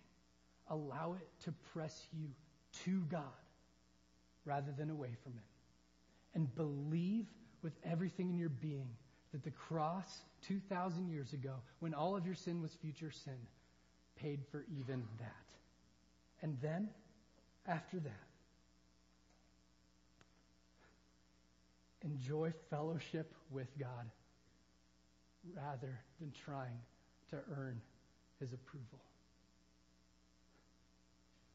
allow 0.72 1.14
it 1.14 1.28
to 1.44 1.54
press 1.74 2.08
you 2.12 2.30
to 2.86 3.02
God 3.12 3.22
rather 4.46 4.72
than 4.76 4.90
away 4.90 5.12
from 5.22 5.34
Him. 5.34 5.44
And 6.34 6.56
believe 6.56 7.28
with 7.62 7.74
everything 7.86 8.30
in 8.32 8.40
your 8.40 8.50
being 8.50 8.90
that 9.32 9.44
the 9.44 9.52
cross 9.52 10.22
2,000 10.48 11.10
years 11.10 11.34
ago, 11.34 11.56
when 11.80 11.94
all 11.94 12.16
of 12.16 12.26
your 12.26 12.36
sin 12.36 12.62
was 12.62 12.74
future 12.82 13.12
sin, 13.12 13.38
paid 14.16 14.40
for 14.52 14.66
even 14.78 15.04
that. 15.20 15.34
And 16.42 16.58
then, 16.62 16.90
after 17.68 18.00
that, 18.00 18.28
enjoy 22.04 22.54
fellowship 22.70 23.34
with 23.52 23.68
God 23.78 24.10
rather 25.56 26.00
than 26.20 26.32
trying 26.46 26.80
to 27.30 27.38
earn 27.58 27.80
his 28.40 28.54
approval. 28.54 29.00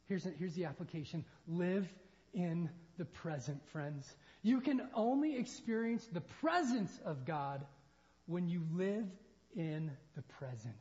Here's, 0.07 0.27
here's 0.39 0.55
the 0.55 0.67
application 0.67 1.25
live 1.49 1.89
in 2.35 2.69
the 2.99 3.05
present, 3.07 3.61
friends. 3.71 4.15
You 4.45 4.61
can 4.61 4.83
only 4.95 5.39
experience 5.39 6.07
the 6.13 6.21
presence 6.21 6.93
of 7.07 7.25
God 7.25 7.65
when 8.27 8.47
you 8.47 8.63
live 8.75 9.07
in 9.57 9.91
the 10.15 10.23
present. 10.39 10.77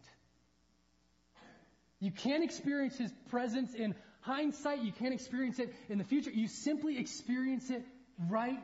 You 2.01 2.11
can't 2.11 2.43
experience 2.43 2.97
His 2.97 3.11
presence 3.29 3.73
in 3.73 3.95
hindsight. 4.19 4.83
You 4.83 4.91
can't 4.91 5.13
experience 5.13 5.59
it 5.59 5.73
in 5.87 5.97
the 5.97 6.03
future. 6.03 6.29
You 6.29 6.49
simply 6.49 6.97
experience 6.97 7.69
it 7.69 7.85
right 8.29 8.59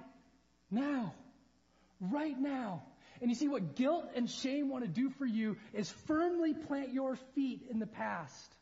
now. 0.69 1.13
Right 2.01 2.37
now. 2.37 2.83
And 3.21 3.31
you 3.31 3.35
see 3.35 3.47
what 3.47 3.77
guilt 3.77 4.03
and 4.17 4.29
shame 4.29 4.69
want 4.69 4.83
to 4.83 4.89
do 4.89 5.09
for 5.11 5.25
you 5.25 5.55
is 5.73 5.89
firmly 6.07 6.53
plant 6.53 6.91
your 6.91 7.15
feet 7.35 7.61
in 7.71 7.79
the 7.79 7.87
past. 7.87 8.53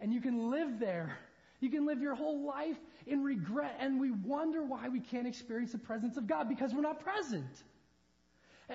And 0.00 0.14
you 0.14 0.22
can 0.22 0.50
live 0.50 0.80
there. 0.80 1.18
You 1.62 1.70
can 1.70 1.86
live 1.86 2.02
your 2.02 2.16
whole 2.16 2.44
life 2.44 2.76
in 3.06 3.22
regret, 3.22 3.76
and 3.78 4.00
we 4.00 4.10
wonder 4.10 4.64
why 4.64 4.88
we 4.88 4.98
can't 4.98 5.28
experience 5.28 5.70
the 5.70 5.78
presence 5.78 6.16
of 6.16 6.26
God 6.26 6.48
because 6.48 6.74
we're 6.74 6.80
not 6.80 7.00
present. 7.04 7.62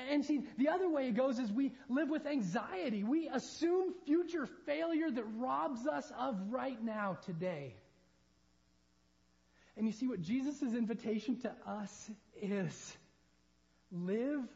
And 0.10 0.24
see, 0.24 0.42
the 0.58 0.70
other 0.70 0.90
way 0.90 1.08
it 1.10 1.16
goes 1.16 1.38
is 1.38 1.52
we 1.52 1.74
live 1.90 2.10
with 2.10 2.26
anxiety. 2.26 3.04
We 3.04 3.28
assume 3.28 3.94
future 4.06 4.48
failure 4.66 5.12
that 5.12 5.24
robs 5.36 5.86
us 5.86 6.10
of 6.18 6.40
right 6.50 6.82
now, 6.82 7.18
today. 7.26 7.76
And 9.76 9.86
you 9.86 9.92
see 9.92 10.08
what 10.08 10.22
Jesus' 10.22 10.62
invitation 10.62 11.42
to 11.42 11.52
us 11.66 12.10
is 12.42 12.98
live 13.92 14.48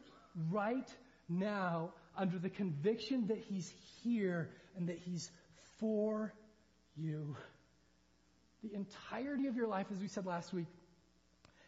right 0.50 0.88
now 1.28 1.92
under 2.16 2.38
the 2.38 2.50
conviction 2.50 3.26
that 3.26 3.38
He's 3.38 3.70
here 4.02 4.48
and 4.76 4.88
that 4.88 4.98
He's 4.98 5.30
for 5.78 6.32
you. 6.96 7.36
The 8.62 8.74
entirety 8.74 9.46
of 9.46 9.56
your 9.56 9.66
life, 9.66 9.86
as 9.92 9.98
we 9.98 10.08
said 10.08 10.26
last 10.26 10.52
week, 10.52 10.68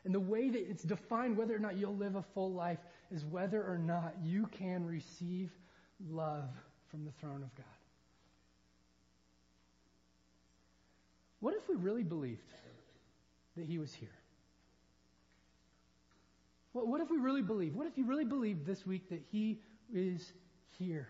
and 0.05 0.15
the 0.15 0.21
way 0.21 0.51
that 0.51 0.71
it's 0.71 0.83
defined 0.83 1.37
whether 1.37 1.55
or 1.55 1.59
not 1.59 1.77
you'll 1.77 1.97
live 1.97 2.15
a 2.15 2.23
full 2.23 2.53
life 2.53 2.79
is 3.11 3.25
whether 3.25 3.63
or 3.63 3.79
not 3.79 4.15
you 4.23 4.47
can 4.47 4.87
receive 4.87 5.51
love 6.11 6.49
from 6.91 7.05
the 7.05 7.13
throne 7.13 7.43
of 7.43 7.55
God. 7.57 7.67
What 11.41 11.55
if 11.55 11.69
we 11.69 11.75
really 11.75 12.03
believed 12.03 12.41
that 13.57 13.67
he 13.67 13.79
was 13.79 13.93
here? 13.93 14.17
What, 16.73 16.89
what 16.89 17.01
if 17.01 17.11
we 17.11 17.19
really 17.19 17.43
believe? 17.43 17.75
What 17.75 17.87
if 17.87 17.97
you 17.97 18.05
really 18.05 18.25
believed 18.25 18.67
this 18.67 18.87
week 18.87 19.09
that 19.11 19.23
he 19.31 19.61
is 19.93 20.33
here? 20.79 21.09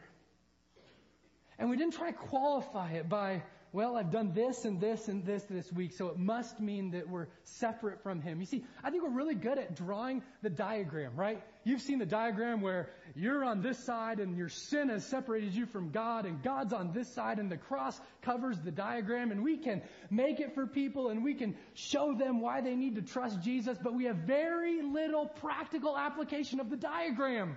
And 1.58 1.70
we 1.70 1.76
didn't 1.76 1.94
try 1.94 2.10
to 2.10 2.16
qualify 2.16 2.92
it 2.92 3.08
by, 3.08 3.42
well, 3.74 3.96
I've 3.96 4.12
done 4.12 4.30
this 4.32 4.64
and 4.64 4.80
this 4.80 5.08
and 5.08 5.26
this 5.26 5.42
this 5.50 5.72
week, 5.72 5.94
so 5.94 6.06
it 6.06 6.16
must 6.16 6.60
mean 6.60 6.92
that 6.92 7.08
we're 7.08 7.26
separate 7.42 8.04
from 8.04 8.22
Him. 8.22 8.38
You 8.38 8.46
see, 8.46 8.64
I 8.84 8.92
think 8.92 9.02
we're 9.02 9.10
really 9.10 9.34
good 9.34 9.58
at 9.58 9.74
drawing 9.74 10.22
the 10.42 10.48
diagram, 10.48 11.16
right? 11.16 11.42
You've 11.64 11.80
seen 11.80 11.98
the 11.98 12.06
diagram 12.06 12.60
where 12.60 12.90
you're 13.16 13.42
on 13.42 13.62
this 13.62 13.76
side 13.84 14.20
and 14.20 14.36
your 14.36 14.48
sin 14.48 14.90
has 14.90 15.04
separated 15.04 15.54
you 15.54 15.66
from 15.66 15.90
God 15.90 16.24
and 16.24 16.40
God's 16.40 16.72
on 16.72 16.92
this 16.92 17.12
side 17.12 17.40
and 17.40 17.50
the 17.50 17.56
cross 17.56 18.00
covers 18.22 18.56
the 18.60 18.70
diagram 18.70 19.32
and 19.32 19.42
we 19.42 19.56
can 19.56 19.82
make 20.08 20.38
it 20.38 20.54
for 20.54 20.68
people 20.68 21.08
and 21.08 21.24
we 21.24 21.34
can 21.34 21.56
show 21.74 22.14
them 22.14 22.40
why 22.40 22.60
they 22.60 22.76
need 22.76 22.94
to 22.94 23.02
trust 23.02 23.42
Jesus, 23.42 23.76
but 23.82 23.92
we 23.92 24.04
have 24.04 24.18
very 24.18 24.82
little 24.82 25.26
practical 25.26 25.98
application 25.98 26.60
of 26.60 26.70
the 26.70 26.76
diagram. 26.76 27.56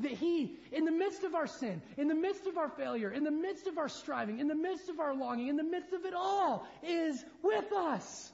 That 0.00 0.12
He, 0.12 0.56
in 0.72 0.84
the 0.84 0.92
midst 0.92 1.24
of 1.24 1.34
our 1.34 1.46
sin, 1.46 1.80
in 1.96 2.08
the 2.08 2.14
midst 2.14 2.46
of 2.46 2.58
our 2.58 2.68
failure, 2.68 3.10
in 3.10 3.24
the 3.24 3.30
midst 3.30 3.66
of 3.66 3.78
our 3.78 3.88
striving, 3.88 4.40
in 4.40 4.48
the 4.48 4.54
midst 4.54 4.90
of 4.90 5.00
our 5.00 5.14
longing, 5.14 5.48
in 5.48 5.56
the 5.56 5.64
midst 5.64 5.92
of 5.92 6.04
it 6.04 6.12
all, 6.14 6.66
is 6.82 7.24
with 7.42 7.72
us 7.72 8.30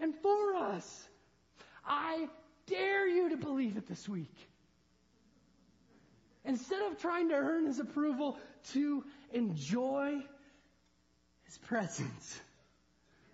and 0.00 0.14
for 0.22 0.56
us. 0.56 1.08
I 1.84 2.28
dare 2.66 3.06
you 3.06 3.30
to 3.30 3.36
believe 3.36 3.76
it 3.76 3.86
this 3.86 4.08
week. 4.08 4.34
Instead 6.44 6.82
of 6.90 6.98
trying 7.00 7.28
to 7.28 7.34
earn 7.34 7.66
His 7.66 7.78
approval, 7.78 8.38
to 8.72 9.04
enjoy 9.32 10.20
His 11.44 11.58
presence. 11.58 12.40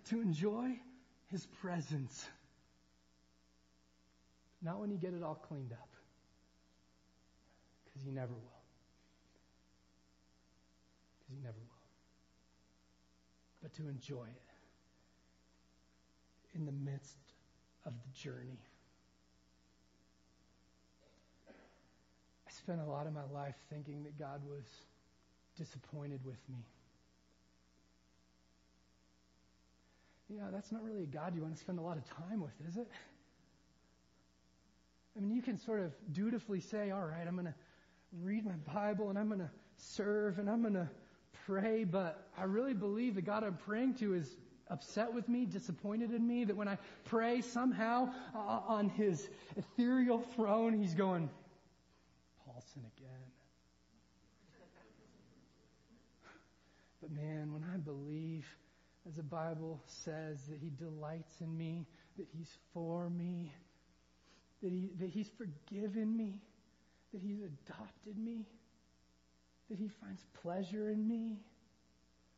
To 0.09 0.21
enjoy 0.21 0.77
His 1.27 1.45
presence. 1.61 2.27
Not 4.61 4.79
when 4.79 4.91
you 4.91 4.97
get 4.97 5.13
it 5.13 5.23
all 5.23 5.35
cleaned 5.35 5.71
up. 5.71 5.88
Because 7.99 8.07
you 8.07 8.15
never 8.15 8.33
will. 8.33 8.61
Because 11.19 11.35
you 11.35 11.43
never 11.43 11.57
will. 11.57 11.65
But 13.61 13.73
to 13.75 13.89
enjoy 13.89 14.23
it 14.23 14.41
in 16.55 16.65
the 16.65 16.71
midst 16.71 17.17
of 17.85 17.91
the 17.91 18.17
journey. 18.17 18.59
I 22.47 22.51
spent 22.51 22.79
a 22.79 22.85
lot 22.85 23.05
of 23.05 23.13
my 23.13 23.25
life 23.33 23.55
thinking 23.69 24.03
that 24.03 24.17
God 24.17 24.41
was 24.47 24.63
disappointed 25.57 26.21
with 26.23 26.39
me. 26.49 26.63
Yeah, 30.29 30.47
that's 30.53 30.71
not 30.71 30.83
really 30.83 31.03
a 31.03 31.07
God 31.07 31.35
you 31.35 31.41
want 31.41 31.55
to 31.55 31.59
spend 31.59 31.79
a 31.79 31.81
lot 31.81 31.97
of 31.97 32.05
time 32.05 32.39
with, 32.39 32.53
is 32.69 32.77
it? 32.77 32.87
I 35.17 35.19
mean, 35.19 35.31
you 35.31 35.41
can 35.41 35.57
sort 35.57 35.81
of 35.81 35.91
dutifully 36.13 36.61
say, 36.61 36.91
all 36.91 37.01
right, 37.01 37.27
I'm 37.27 37.33
going 37.33 37.47
to 37.47 37.53
read 38.11 38.45
my 38.45 38.73
Bible 38.73 39.09
and 39.09 39.17
I'm 39.17 39.27
going 39.27 39.39
to 39.39 39.51
serve 39.77 40.39
and 40.39 40.49
I'm 40.49 40.61
going 40.61 40.73
to 40.73 40.89
pray, 41.45 41.83
but 41.83 42.27
I 42.37 42.43
really 42.43 42.73
believe 42.73 43.15
the 43.15 43.21
God 43.21 43.43
I'm 43.43 43.57
praying 43.57 43.95
to 43.95 44.13
is 44.13 44.37
upset 44.69 45.13
with 45.13 45.27
me, 45.27 45.45
disappointed 45.45 46.13
in 46.13 46.25
me, 46.27 46.43
that 46.45 46.55
when 46.55 46.67
I 46.67 46.77
pray 47.05 47.41
somehow 47.41 48.13
uh, 48.35 48.61
on 48.67 48.89
his 48.89 49.29
ethereal 49.57 50.19
throne, 50.35 50.73
he's 50.73 50.93
going, 50.93 51.29
Paulson 52.45 52.83
again. 52.97 53.09
But 57.01 57.11
man, 57.11 57.53
when 57.53 57.63
I 57.73 57.77
believe, 57.77 58.45
as 59.07 59.15
the 59.15 59.23
Bible 59.23 59.81
says, 59.85 60.37
that 60.49 60.59
he 60.61 60.69
delights 60.69 61.41
in 61.41 61.57
me, 61.57 61.87
that 62.17 62.27
he's 62.37 62.51
for 62.73 63.09
me, 63.09 63.51
that, 64.61 64.71
he, 64.71 64.91
that 64.99 65.09
he's 65.09 65.29
forgiven 65.37 66.15
me, 66.15 66.41
that 67.13 67.21
he's 67.21 67.39
adopted 67.41 68.17
me, 68.17 68.45
that 69.69 69.77
he 69.79 69.87
finds 69.87 70.25
pleasure 70.41 70.89
in 70.89 71.07
me, 71.07 71.37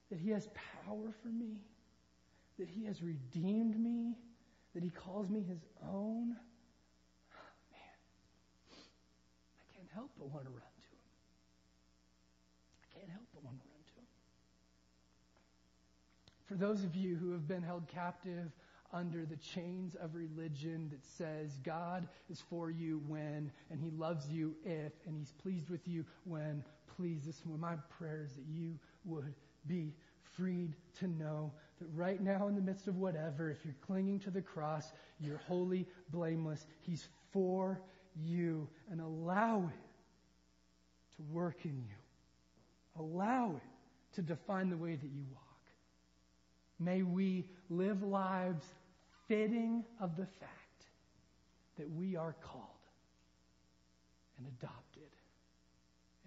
that 0.09 0.19
he 0.19 0.29
has 0.29 0.47
power 0.85 1.11
for 1.21 1.29
me, 1.29 1.57
that 2.59 2.69
he 2.69 2.85
has 2.85 3.01
redeemed 3.01 3.79
me, 3.79 4.17
that 4.73 4.83
he 4.83 4.89
calls 4.89 5.29
me 5.29 5.41
his 5.41 5.59
own. 5.83 6.29
Man, 7.71 7.97
I 9.59 9.75
can't 9.75 9.89
help 9.93 10.11
but 10.17 10.29
want 10.29 10.45
to 10.45 10.51
run 10.51 10.59
to 10.59 10.87
him. 10.87 11.07
I 12.83 12.99
can't 12.99 13.09
help 13.09 13.25
but 13.33 13.43
want 13.43 13.57
to 13.59 13.65
run 13.65 13.83
to 13.83 13.93
him. 13.99 14.07
For 16.45 16.55
those 16.55 16.83
of 16.83 16.95
you 16.95 17.15
who 17.15 17.31
have 17.31 17.47
been 17.47 17.63
held 17.63 17.87
captive 17.87 18.51
under 18.93 19.25
the 19.25 19.37
chains 19.37 19.95
of 19.95 20.15
religion 20.15 20.89
that 20.91 21.05
says 21.05 21.57
God 21.63 22.07
is 22.29 22.41
for 22.49 22.69
you 22.69 23.01
when, 23.07 23.51
and 23.69 23.79
He 23.79 23.91
loves 23.91 24.29
you 24.29 24.55
if, 24.63 24.93
and 25.05 25.17
He's 25.17 25.31
pleased 25.31 25.69
with 25.69 25.87
you 25.87 26.05
when, 26.25 26.63
please, 26.95 27.23
this 27.25 27.41
my 27.45 27.75
prayer 27.97 28.23
is 28.25 28.33
that 28.35 28.45
you 28.47 28.77
would 29.05 29.33
be 29.67 29.93
freed 30.35 30.75
to 30.99 31.07
know 31.07 31.51
that 31.79 31.87
right 31.93 32.21
now, 32.21 32.47
in 32.47 32.55
the 32.55 32.61
midst 32.61 32.87
of 32.87 32.97
whatever, 32.97 33.49
if 33.49 33.63
you're 33.63 33.75
clinging 33.85 34.19
to 34.19 34.31
the 34.31 34.41
cross, 34.41 34.91
you're 35.19 35.41
holy, 35.47 35.85
blameless. 36.09 36.65
He's 36.81 37.07
for 37.31 37.81
you, 38.15 38.67
and 38.91 39.01
allow 39.01 39.69
it 39.73 41.15
to 41.15 41.23
work 41.33 41.65
in 41.65 41.77
you. 41.77 43.03
Allow 43.03 43.55
it 43.55 44.15
to 44.15 44.21
define 44.21 44.69
the 44.69 44.77
way 44.77 44.95
that 44.95 45.07
you 45.07 45.23
walk. 45.31 45.41
May 46.79 47.03
we 47.03 47.45
live 47.69 48.03
lives 48.03 48.65
fitting 49.31 49.85
of 50.01 50.17
the 50.17 50.25
fact 50.25 50.83
that 51.79 51.89
we 51.89 52.17
are 52.17 52.35
called 52.43 52.65
and 54.37 54.45
adopted 54.59 55.09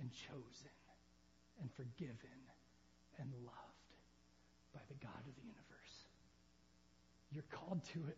and 0.00 0.10
chosen 0.10 0.72
and 1.60 1.70
forgiven 1.72 2.40
and 3.18 3.28
loved 3.44 3.92
by 4.72 4.80
the 4.88 4.94
God 5.04 5.20
of 5.28 5.34
the 5.36 5.42
universe. 5.42 5.96
You're 7.30 7.44
called 7.52 7.84
to 7.92 7.98
it. 8.08 8.16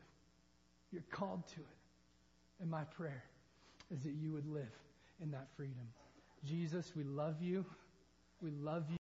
You're 0.93 1.11
called 1.11 1.49
to 1.49 1.61
it. 1.61 2.61
And 2.61 2.71
my 2.71 2.85
prayer 2.85 3.25
is 3.93 4.05
that 4.05 4.15
you 4.15 4.31
would 4.31 4.47
live 4.47 4.79
in 5.21 5.33
that 5.33 5.49
freedom. 5.57 5.89
Jesus, 6.45 6.93
we 6.95 7.03
love 7.03 7.43
you. 7.43 7.65
We 8.41 8.51
love 8.51 8.85
you. 8.89 8.95